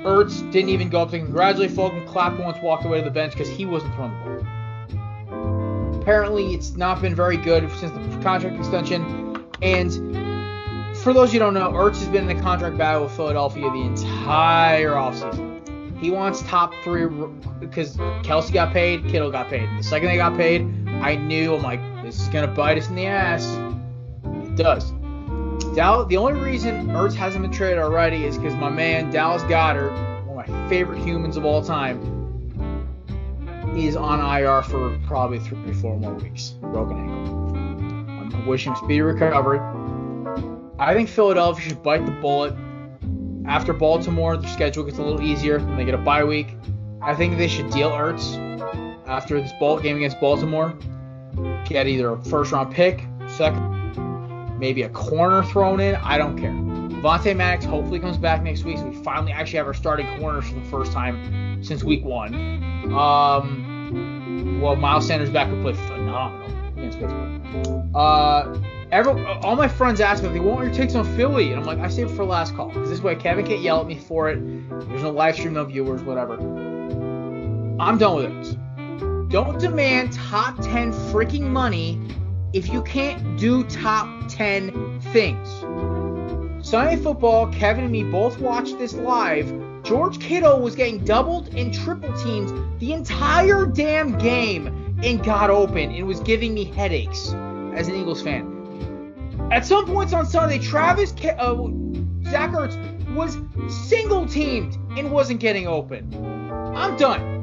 Ertz 0.00 0.50
didn't 0.50 0.70
even 0.70 0.88
go 0.88 1.02
up 1.02 1.10
to 1.12 1.18
congratulate 1.18 1.70
Fulgham, 1.70 2.04
clapped 2.08 2.40
once, 2.40 2.58
walked 2.60 2.84
away 2.84 2.98
to 2.98 3.04
the 3.04 3.10
bench 3.10 3.32
because 3.32 3.48
he 3.48 3.66
wasn't 3.66 3.94
throwing 3.94 4.10
the 4.10 4.18
ball 4.18 4.56
apparently 6.06 6.54
it's 6.54 6.76
not 6.76 7.02
been 7.02 7.16
very 7.16 7.36
good 7.36 7.68
since 7.72 7.90
the 7.90 8.22
contract 8.22 8.56
extension. 8.56 9.44
And 9.60 9.92
for 10.98 11.12
those 11.12 11.34
you 11.34 11.40
don't 11.40 11.52
know, 11.52 11.72
Ertz 11.72 11.98
has 11.98 12.06
been 12.06 12.30
in 12.30 12.36
a 12.36 12.40
contract 12.40 12.78
battle 12.78 13.02
with 13.02 13.16
Philadelphia 13.16 13.68
the 13.68 13.80
entire 13.80 14.92
offseason. 14.92 15.98
He 15.98 16.12
wants 16.12 16.42
top 16.42 16.72
three 16.84 17.08
because 17.58 17.96
Kelce 18.22 18.52
got 18.52 18.72
paid, 18.72 19.08
Kittle 19.08 19.32
got 19.32 19.48
paid. 19.48 19.68
The 19.78 19.82
second 19.82 20.06
they 20.06 20.16
got 20.16 20.36
paid, 20.36 20.62
I 21.02 21.16
knew 21.16 21.54
I'm 21.54 21.62
like, 21.62 21.80
this 22.02 22.20
is 22.20 22.28
gonna 22.28 22.48
bite 22.48 22.78
us 22.78 22.88
in 22.88 22.94
the 22.94 23.06
ass. 23.06 23.46
It 24.44 24.56
does. 24.56 24.92
Dallas, 25.74 26.08
the 26.08 26.16
only 26.16 26.40
reason 26.40 26.86
Ertz 26.88 27.14
hasn't 27.14 27.42
been 27.42 27.52
traded 27.52 27.78
already 27.78 28.24
is 28.24 28.38
because 28.38 28.54
my 28.54 28.70
man 28.70 29.10
Dallas 29.10 29.42
Goedert, 29.42 29.92
one 30.26 30.44
of 30.44 30.48
my 30.48 30.68
favorite 30.68 30.98
humans 30.98 31.36
of 31.36 31.44
all 31.44 31.62
time, 31.62 32.00
is 33.76 33.94
on 33.94 34.20
IR 34.20 34.62
for 34.62 34.98
probably 35.06 35.38
three 35.38 35.70
or 35.70 35.74
four 35.74 35.98
more 35.98 36.14
weeks. 36.14 36.50
Broken 36.60 36.98
ankle. 36.98 37.56
I'm 37.56 38.46
wishing 38.46 38.72
him 38.72 38.76
speedy 38.76 39.02
recovery. 39.02 39.58
I 40.78 40.94
think 40.94 41.08
Philadelphia 41.08 41.68
should 41.68 41.82
bite 41.82 42.06
the 42.06 42.12
bullet. 42.12 42.54
After 43.46 43.72
Baltimore, 43.72 44.36
their 44.36 44.50
schedule 44.50 44.84
gets 44.84 44.98
a 44.98 45.02
little 45.02 45.22
easier. 45.22 45.56
and 45.56 45.78
They 45.78 45.84
get 45.84 45.94
a 45.94 45.98
bye 45.98 46.24
week. 46.24 46.56
I 47.02 47.14
think 47.14 47.36
they 47.38 47.48
should 47.48 47.70
deal 47.70 47.90
Ertz 47.90 48.45
after 49.06 49.40
this 49.40 49.52
ball 49.58 49.78
game 49.78 49.96
against 49.96 50.20
Baltimore. 50.20 50.76
Get 51.66 51.86
either 51.86 52.12
a 52.12 52.24
first 52.24 52.52
round 52.52 52.72
pick, 52.72 53.04
second, 53.28 54.58
maybe 54.58 54.82
a 54.82 54.88
corner 54.88 55.42
thrown 55.44 55.80
in. 55.80 55.96
I 55.96 56.18
don't 56.18 56.38
care. 56.38 56.52
Vontae 57.02 57.36
Maddox 57.36 57.64
hopefully 57.64 58.00
comes 58.00 58.16
back 58.16 58.42
next 58.42 58.64
week, 58.64 58.78
so 58.78 58.86
we 58.86 58.94
finally 59.02 59.32
actually 59.32 59.58
have 59.58 59.66
our 59.66 59.74
starting 59.74 60.06
corners 60.18 60.48
for 60.48 60.54
the 60.54 60.64
first 60.64 60.92
time 60.92 61.62
since 61.62 61.84
week 61.84 62.04
one. 62.04 62.34
Um, 62.92 64.60
well, 64.60 64.76
Miles 64.76 65.06
Sanders 65.06 65.30
back 65.30 65.50
would 65.50 65.60
play 65.62 65.74
phenomenal 65.74 66.46
against 66.78 66.98
Pittsburgh. 66.98 67.42
Uh, 67.94 68.58
every, 68.90 69.24
all 69.26 69.56
my 69.56 69.68
friends 69.68 70.00
ask 70.00 70.22
me, 70.22 70.28
if 70.28 70.34
they 70.34 70.40
want 70.40 70.64
your 70.64 70.74
takes 70.74 70.94
on 70.94 71.04
Philly, 71.16 71.52
and 71.52 71.60
I'm 71.60 71.66
like, 71.66 71.78
I 71.78 71.88
saved 71.88 72.10
it 72.10 72.14
for 72.14 72.24
last 72.24 72.56
call 72.56 72.68
because 72.68 72.88
this 72.88 73.00
way 73.00 73.14
Kevin 73.14 73.46
can't 73.46 73.60
yell 73.60 73.80
at 73.80 73.86
me 73.86 73.98
for 73.98 74.30
it. 74.30 74.40
There's 74.88 75.02
no 75.02 75.10
live 75.10 75.36
stream, 75.36 75.52
no 75.52 75.64
viewers, 75.64 76.02
whatever. 76.02 76.34
I'm 77.78 77.98
done 77.98 78.16
with 78.16 78.24
it. 78.24 78.65
Don't 79.36 79.58
demand 79.58 80.14
top 80.14 80.56
10 80.62 80.94
freaking 81.12 81.42
money 81.42 82.00
if 82.54 82.72
you 82.72 82.82
can't 82.82 83.38
do 83.38 83.64
top 83.64 84.08
10 84.28 84.98
things. 85.12 86.66
Sunday 86.66 86.96
Football, 86.96 87.48
Kevin 87.48 87.84
and 87.84 87.92
me 87.92 88.02
both 88.02 88.38
watched 88.40 88.78
this 88.78 88.94
live. 88.94 89.52
George 89.82 90.18
Kittle 90.20 90.62
was 90.62 90.74
getting 90.74 91.04
doubled 91.04 91.54
and 91.54 91.74
triple 91.74 92.10
teamed 92.14 92.80
the 92.80 92.94
entire 92.94 93.66
damn 93.66 94.16
game 94.16 94.96
and 95.02 95.22
got 95.22 95.50
open 95.50 95.90
and 95.92 96.06
was 96.06 96.20
giving 96.20 96.54
me 96.54 96.64
headaches 96.64 97.34
as 97.74 97.88
an 97.88 97.94
Eagles 97.94 98.22
fan. 98.22 99.50
At 99.52 99.66
some 99.66 99.84
points 99.84 100.14
on 100.14 100.24
Sunday, 100.24 100.58
Travis 100.60 101.12
Ke- 101.12 101.36
uh, 101.38 101.56
was 103.14 103.36
single 103.68 104.24
teamed 104.24 104.78
and 104.96 105.12
wasn't 105.12 105.40
getting 105.40 105.66
open. 105.66 106.10
I'm 106.74 106.96
done. 106.96 107.35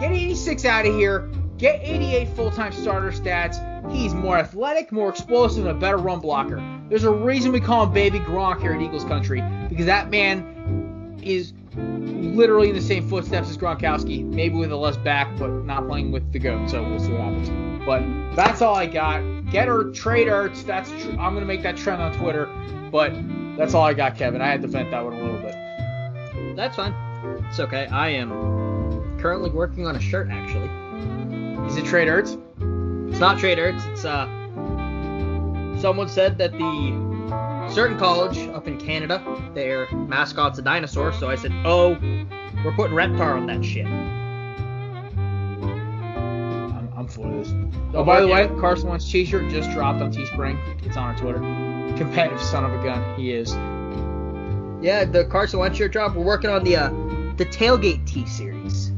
Get 0.00 0.12
86 0.12 0.64
out 0.64 0.86
of 0.86 0.94
here. 0.94 1.30
Get 1.58 1.80
88 1.82 2.28
full 2.30 2.50
time 2.50 2.72
starter 2.72 3.12
stats. 3.12 3.92
He's 3.92 4.14
more 4.14 4.36
athletic, 4.36 4.90
more 4.90 5.08
explosive, 5.08 5.66
and 5.66 5.76
a 5.76 5.78
better 5.78 5.98
run 5.98 6.20
blocker. 6.20 6.62
There's 6.88 7.04
a 7.04 7.10
reason 7.12 7.52
we 7.52 7.60
call 7.60 7.86
him 7.86 7.92
Baby 7.92 8.18
Gronk 8.18 8.60
here 8.60 8.74
in 8.74 8.80
Eagles 8.80 9.04
country 9.04 9.42
because 9.68 9.86
that 9.86 10.10
man 10.10 11.18
is 11.22 11.52
literally 11.76 12.70
in 12.70 12.74
the 12.74 12.82
same 12.82 13.08
footsteps 13.08 13.50
as 13.50 13.56
Gronkowski, 13.56 14.24
maybe 14.24 14.56
with 14.56 14.72
a 14.72 14.76
less 14.76 14.96
back, 14.96 15.28
but 15.38 15.48
not 15.48 15.86
playing 15.86 16.12
with 16.12 16.32
the 16.32 16.38
goat. 16.38 16.68
So 16.68 16.82
we'll 16.82 16.98
see 16.98 17.12
what 17.12 17.20
happens. 17.20 17.84
But 17.86 18.34
that's 18.34 18.62
all 18.62 18.74
I 18.74 18.86
got. 18.86 19.50
Get 19.50 19.68
her, 19.68 19.90
trade 19.92 20.26
Ertz. 20.26 20.64
That's 20.64 20.90
tr- 20.90 21.10
I'm 21.10 21.34
gonna 21.34 21.46
make 21.46 21.62
that 21.62 21.76
trend 21.76 22.02
on 22.02 22.12
Twitter. 22.14 22.46
But 22.90 23.12
that's 23.56 23.74
all 23.74 23.84
I 23.84 23.94
got, 23.94 24.16
Kevin. 24.16 24.40
I 24.40 24.48
had 24.48 24.62
to 24.62 24.68
vent 24.68 24.90
that 24.90 25.04
one 25.04 25.12
a 25.12 25.22
little 25.22 25.40
bit. 25.40 26.56
That's 26.56 26.76
fine. 26.76 26.94
It's 27.48 27.60
okay. 27.60 27.86
I 27.86 28.08
am 28.10 28.30
currently 29.24 29.48
working 29.48 29.86
on 29.86 29.96
a 29.96 30.00
shirt 30.00 30.28
actually. 30.30 30.68
Is 31.66 31.78
it 31.78 31.86
trade 31.86 32.08
Ertz? 32.08 32.38
It's 33.08 33.18
not 33.18 33.38
trade 33.38 33.56
Ertz. 33.56 33.82
It's 33.90 34.04
uh. 34.04 34.26
Someone 35.80 36.10
said 36.10 36.36
that 36.36 36.52
the 36.52 37.70
certain 37.72 37.96
college 37.98 38.36
up 38.48 38.68
in 38.68 38.78
Canada, 38.78 39.24
their 39.54 39.90
mascot's 39.92 40.58
a 40.58 40.62
dinosaur. 40.62 41.10
So 41.14 41.30
I 41.30 41.36
said, 41.36 41.52
oh, 41.64 41.92
we're 42.62 42.74
putting 42.76 42.94
Reptar 42.94 43.34
on 43.34 43.46
that 43.46 43.64
shit. 43.64 43.86
I'm, 46.66 46.92
I'm 46.94 47.08
for 47.08 47.26
this. 47.32 47.50
Oh, 47.94 48.04
by 48.04 48.20
the 48.20 48.28
way, 48.28 48.46
Carson 48.60 48.90
Wentz 48.90 49.10
t-shirt 49.10 49.50
just 49.50 49.70
dropped 49.70 50.02
on 50.02 50.12
Teespring. 50.12 50.58
It's 50.84 50.98
on 50.98 51.04
our 51.04 51.16
Twitter. 51.16 51.38
Competitive 51.96 52.42
son 52.42 52.66
of 52.66 52.74
a 52.78 52.84
gun, 52.84 53.18
he 53.18 53.32
is. 53.32 53.54
Yeah, 54.84 55.06
the 55.06 55.24
Carson 55.30 55.60
Wentz 55.60 55.78
shirt 55.78 55.92
drop. 55.92 56.14
We're 56.14 56.24
working 56.24 56.50
on 56.50 56.62
the 56.62 56.76
uh, 56.76 56.90
the 57.36 57.46
tailgate 57.46 58.06
T 58.06 58.26
series. 58.26 58.93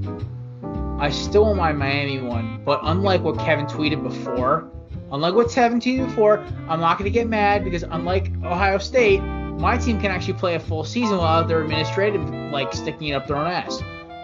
I 0.99 1.11
still 1.11 1.45
want 1.45 1.59
my 1.59 1.73
Miami 1.73 2.21
one, 2.21 2.63
but 2.65 2.81
unlike 2.83 3.23
what 3.23 3.39
Kevin 3.39 3.67
tweeted 3.67 4.03
before, 4.03 4.71
unlike 5.13 5.35
what 5.35 5.51
Kevin 5.51 5.79
tweeted 5.79 6.07
before, 6.07 6.39
I'm 6.69 6.81
not 6.81 6.99
going 6.99 7.05
to 7.05 7.15
get 7.15 7.29
mad 7.29 7.65
because 7.65 7.83
unlike 7.83 8.33
Ohio 8.43 8.79
State, 8.79 9.21
my 9.21 9.77
team 9.77 10.01
can 10.01 10.11
actually 10.11 10.35
play 10.35 10.55
a 10.55 10.61
full 10.61 10.85
season 10.85 11.13
without 11.17 11.49
their 11.49 11.63
administrative 11.63 12.27
like 12.51 12.73
sticking 12.73 13.09
it 13.09 13.13
up 13.13 13.27
their 13.27 13.37
own 13.37 13.47
ass. 13.47 13.83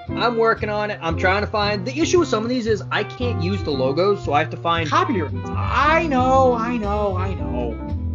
I'm 0.09 0.37
working 0.39 0.71
on 0.71 0.91
it. 0.91 0.99
I'm 1.03 1.19
trying 1.19 1.43
to 1.43 1.47
find. 1.47 1.87
The 1.87 1.99
issue 1.99 2.21
with 2.21 2.29
some 2.29 2.43
of 2.43 2.49
these 2.49 2.67
is 2.67 2.83
I 2.91 3.05
can't 3.05 3.43
use 3.43 3.63
the 3.63 3.71
logos, 3.71 4.25
so 4.25 4.33
I 4.33 4.41
have 4.41 4.51
to 4.51 4.57
find. 4.57 4.89
Copyright. 4.89 5.33
I 5.47 6.07
know, 6.07 6.55
I 6.55 6.79
know, 6.79 7.17
I 7.17 7.35
know. 7.35 7.73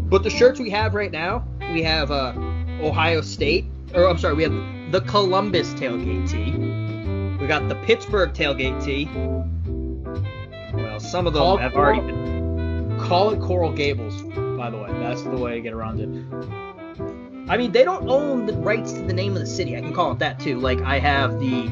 But 0.10 0.24
the 0.24 0.30
shirts 0.32 0.60
we 0.60 0.70
have 0.72 0.96
right 0.96 1.12
now, 1.12 1.48
we 1.74 1.84
have 1.84 2.12
uh, 2.12 2.34
Ohio 2.82 3.22
State, 3.22 3.66
or 3.94 4.08
I'm 4.08 4.18
sorry, 4.18 4.34
we 4.34 4.44
have 4.44 4.92
the 4.92 5.02
Columbus 5.02 5.74
tailgate 5.74 6.30
tee. 6.30 6.87
We 7.40 7.48
got 7.48 7.68
the 7.70 7.76
Pittsburgh 7.76 8.34
tailgate 8.34 8.84
tee. 8.84 9.08
Well, 10.74 11.00
some 11.00 11.28
of 11.28 11.34
them 11.34 11.42
Call- 11.44 11.58
have 11.58 11.76
already 11.76 12.02
been. 12.02 12.98
Call 13.00 13.30
it 13.32 13.40
Coral 13.40 13.72
Gables, 13.72 14.22
by 14.58 14.70
the 14.72 14.78
way. 14.78 14.90
That's 15.00 15.22
the 15.22 15.38
way 15.38 15.56
to 15.56 15.62
get 15.62 15.74
around 15.74 16.00
it. 16.00 16.10
I 17.50 17.56
mean, 17.58 17.72
they 17.72 17.84
don't 17.84 18.10
own 18.10 18.46
the 18.48 18.54
rights 18.54 18.92
to 18.94 19.02
the 19.04 19.14
name 19.14 19.34
of 19.34 19.40
the 19.40 19.46
city. 19.46 19.78
I 19.78 19.82
can 19.82 19.94
call 19.94 20.12
it 20.14 20.20
that 20.20 20.40
too. 20.40 20.60
Like 20.60 20.82
I 20.82 21.00
have 21.00 21.40
the 21.40 21.70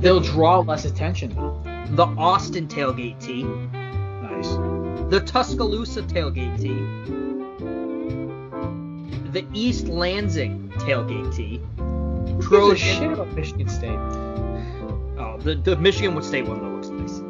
They'll 0.00 0.20
draw 0.20 0.58
less 0.60 0.84
attention 0.84 1.34
though. 1.34 1.58
the 1.96 2.04
Austin 2.18 2.68
tailgate 2.68 3.18
tee, 3.20 3.44
Nice. 3.44 4.48
the 5.10 5.20
Tuscaloosa 5.24 6.02
tailgate 6.02 6.60
tee, 6.60 6.74
the 9.32 9.46
East 9.54 9.88
Lansing 9.88 10.70
tailgate 10.76 11.34
tee, 11.34 11.60
Who 11.78 12.34
gives 12.36 12.42
a 12.42 12.42
Trojan. 12.42 12.76
shit 12.76 13.12
about 13.12 13.32
Michigan 13.34 13.68
State. 13.68 13.98
Oh, 15.34 15.38
the, 15.38 15.54
the 15.56 15.76
Michigan 15.76 16.14
would 16.14 16.24
State 16.24 16.46
one 16.46 16.60
though 16.60 16.68
looks 16.68 16.88
nice. 16.88 17.20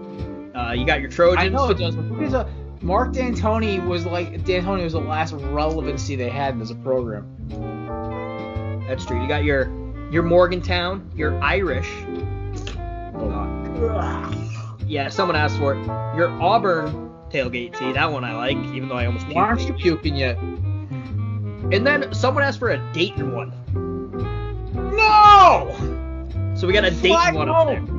Uh, 0.55 0.73
you 0.73 0.85
got 0.85 1.01
your 1.01 1.11
Trojans. 1.11 1.45
I 1.45 1.49
know 1.49 1.71
it 1.71 1.79
does, 1.79 1.97
but 1.97 2.35
a 2.35 2.49
Mark 2.83 3.13
Dantonio 3.13 3.87
was 3.87 4.05
like 4.05 4.45
Dantonio 4.45 4.85
was 4.85 4.93
the 4.93 5.01
last 5.01 5.33
relevancy 5.33 6.17
they 6.17 6.29
had 6.29 6.61
as 6.61 6.71
a 6.71 6.75
program. 6.77 7.27
That's 8.87 9.07
true. 9.07 9.21
You 9.21 9.27
got 9.27 9.45
your 9.45 9.71
your 10.11 10.23
Morgantown, 10.23 11.11
your 11.15 11.43
Irish. 11.43 11.91
Yeah, 14.87 15.09
someone 15.09 15.37
asked 15.37 15.57
for 15.59 15.75
it. 15.75 15.85
Your 16.17 16.31
Auburn 16.43 17.11
tailgate 17.31 17.77
tee. 17.79 17.93
That 17.93 18.13
one 18.13 18.23
I 18.23 18.37
like, 18.37 18.59
even 18.75 18.89
though 18.89 18.97
I 18.97 19.07
almost 19.07 19.27
Why 19.29 19.45
aren't 19.45 19.67
you 19.67 19.73
puking 19.73 20.15
yet? 20.15 20.37
And 20.39 21.87
then 21.87 22.13
someone 22.13 22.45
asked 22.45 22.59
for 22.59 22.71
a 22.71 22.93
Dayton 22.93 23.33
one. 23.35 23.51
No! 24.75 25.75
So 26.55 26.67
we 26.67 26.73
got 26.73 26.85
a 26.85 26.91
Dayton 26.91 27.11
Fly 27.11 27.33
one 27.33 27.49
up 27.49 27.67
there. 27.67 27.94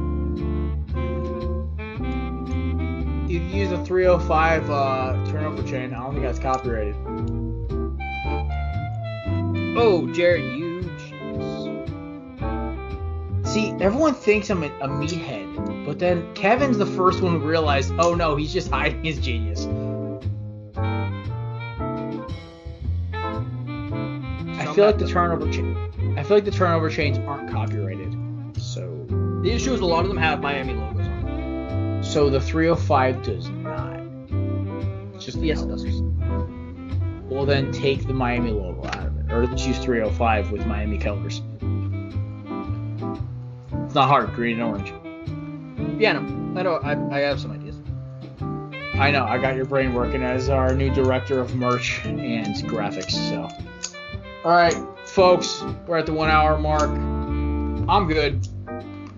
You 3.36 3.42
use 3.42 3.72
a 3.74 3.84
305 3.84 4.70
uh, 4.70 5.26
turnover 5.30 5.62
chain. 5.64 5.94
I 5.94 6.02
don't 6.02 6.14
think 6.14 6.24
that's 6.24 6.40
copyrighted. 6.40 6.96
Oh, 9.78 10.08
Jared, 10.14 10.46
you. 10.58 10.82
See, 13.44 13.72
everyone 13.82 14.14
thinks 14.14 14.50
I'm 14.50 14.64
a, 14.64 14.68
a 14.68 14.88
meathead, 14.88 15.86
but 15.86 16.00
then 16.00 16.34
Kevin's 16.34 16.78
the 16.78 16.86
first 16.86 17.22
one 17.22 17.42
who 17.42 17.46
realized, 17.46 17.92
oh 18.00 18.16
no, 18.16 18.38
he's 18.38 18.54
just 18.54 18.72
hiding 18.72 19.04
his 19.04 19.20
genius. 19.20 19.66
I 24.58 24.74
feel 24.74 24.86
like 24.86 24.98
the 24.98 25.10
turnover, 25.10 25.52
chain. 25.52 26.16
I 26.18 26.24
feel 26.24 26.38
like 26.38 26.46
the 26.46 26.52
turnover 26.52 26.90
chains 26.90 27.18
aren't 27.18 27.52
copyrighted. 27.52 28.14
So, 28.62 29.06
The 29.44 29.52
issue 29.52 29.74
is 29.74 29.82
a 29.82 29.86
lot 29.86 30.04
of 30.04 30.08
them 30.08 30.16
have 30.18 30.40
Miami 30.40 30.74
logos. 30.74 30.95
So 32.16 32.30
the 32.30 32.40
305 32.40 33.24
does 33.24 33.50
not. 33.50 34.00
It's 35.16 35.26
just 35.26 35.42
the 35.42 35.48
Yes, 35.48 35.64
it 35.64 35.68
does. 35.68 35.84
Well, 37.30 37.46
then 37.46 37.74
take 37.74 38.08
the 38.08 38.14
Miami 38.14 38.52
logo 38.52 38.88
out 38.88 39.08
of 39.08 39.18
it, 39.20 39.30
or 39.30 39.46
let's 39.46 39.68
use 39.68 39.78
305 39.80 40.50
with 40.50 40.66
Miami 40.66 40.98
colors. 40.98 41.42
It's 43.84 43.96
not 43.96 44.08
hard, 44.08 44.34
green 44.34 44.62
and 44.62 44.64
orange. 44.64 44.94
Yeah, 46.02 46.14
no, 46.14 46.58
I 46.58 46.64
know. 46.64 46.76
I, 46.76 47.18
I 47.18 47.20
have 47.20 47.42
some 47.42 47.52
ideas. 47.52 47.76
I 48.94 49.12
know. 49.12 49.26
I 49.26 49.38
got 49.38 49.58
your 49.58 49.66
brain 49.66 49.94
working 49.94 50.24
as 50.24 50.48
our 50.48 50.74
new 50.74 50.94
director 50.94 51.42
of 51.42 51.54
merch 51.58 52.00
and 52.06 52.56
graphics. 52.64 53.12
So, 53.12 53.50
all 54.46 54.56
right, 54.56 54.78
folks, 55.04 55.62
we're 55.86 55.98
at 55.98 56.06
the 56.06 56.14
one 56.14 56.30
hour 56.30 56.58
mark. 56.58 56.92
I'm 57.90 58.08
good. 58.08 58.48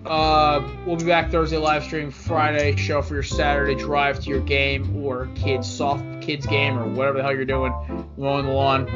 Uh, 0.08 0.66
we'll 0.86 0.96
be 0.96 1.04
back 1.04 1.30
Thursday 1.30 1.58
live 1.58 1.84
stream, 1.84 2.10
Friday 2.10 2.74
show 2.76 3.02
for 3.02 3.12
your 3.12 3.22
Saturday 3.22 3.74
drive 3.74 4.18
to 4.20 4.30
your 4.30 4.40
game 4.40 5.04
or 5.04 5.28
kids 5.34 5.70
soft 5.70 6.02
kids 6.22 6.46
game 6.46 6.78
or 6.78 6.88
whatever 6.88 7.18
the 7.18 7.22
hell 7.22 7.34
you're 7.34 7.44
doing, 7.44 7.72
mowing 8.16 8.46
the 8.46 8.52
lawn. 8.52 8.88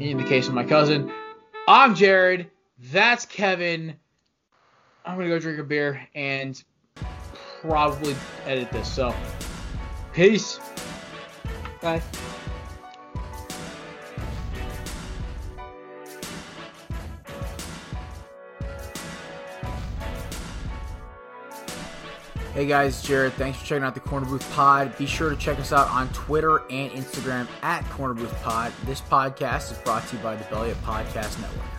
In 0.00 0.18
the 0.18 0.24
case 0.24 0.48
of 0.48 0.54
my 0.54 0.64
cousin, 0.64 1.12
I'm 1.68 1.94
Jared. 1.94 2.50
That's 2.90 3.24
Kevin. 3.24 3.94
I'm 5.04 5.16
gonna 5.16 5.28
go 5.28 5.38
drink 5.38 5.60
a 5.60 5.64
beer 5.64 6.06
and 6.16 6.60
probably 7.62 8.16
edit 8.44 8.72
this. 8.72 8.92
So, 8.92 9.14
peace. 10.12 10.58
Bye. 11.80 12.02
Hey 22.56 22.64
guys, 22.64 23.02
Jared. 23.02 23.34
Thanks 23.34 23.58
for 23.58 23.66
checking 23.66 23.84
out 23.84 23.92
the 23.92 24.00
Korner 24.00 24.26
Booth 24.26 24.50
Pod. 24.52 24.96
Be 24.96 25.04
sure 25.04 25.28
to 25.28 25.36
check 25.36 25.60
us 25.60 25.74
out 25.74 25.90
on 25.90 26.08
Twitter 26.14 26.62
and 26.70 26.90
Instagram 26.90 27.46
at 27.60 27.84
Korner 27.90 28.16
Booth 28.16 28.34
Pod. 28.42 28.72
This 28.86 29.02
podcast 29.02 29.72
is 29.72 29.78
brought 29.84 30.08
to 30.08 30.16
you 30.16 30.22
by 30.22 30.36
the 30.36 30.44
Belly 30.44 30.70
Up 30.70 30.78
Podcast 30.78 31.38
Network. 31.38 31.75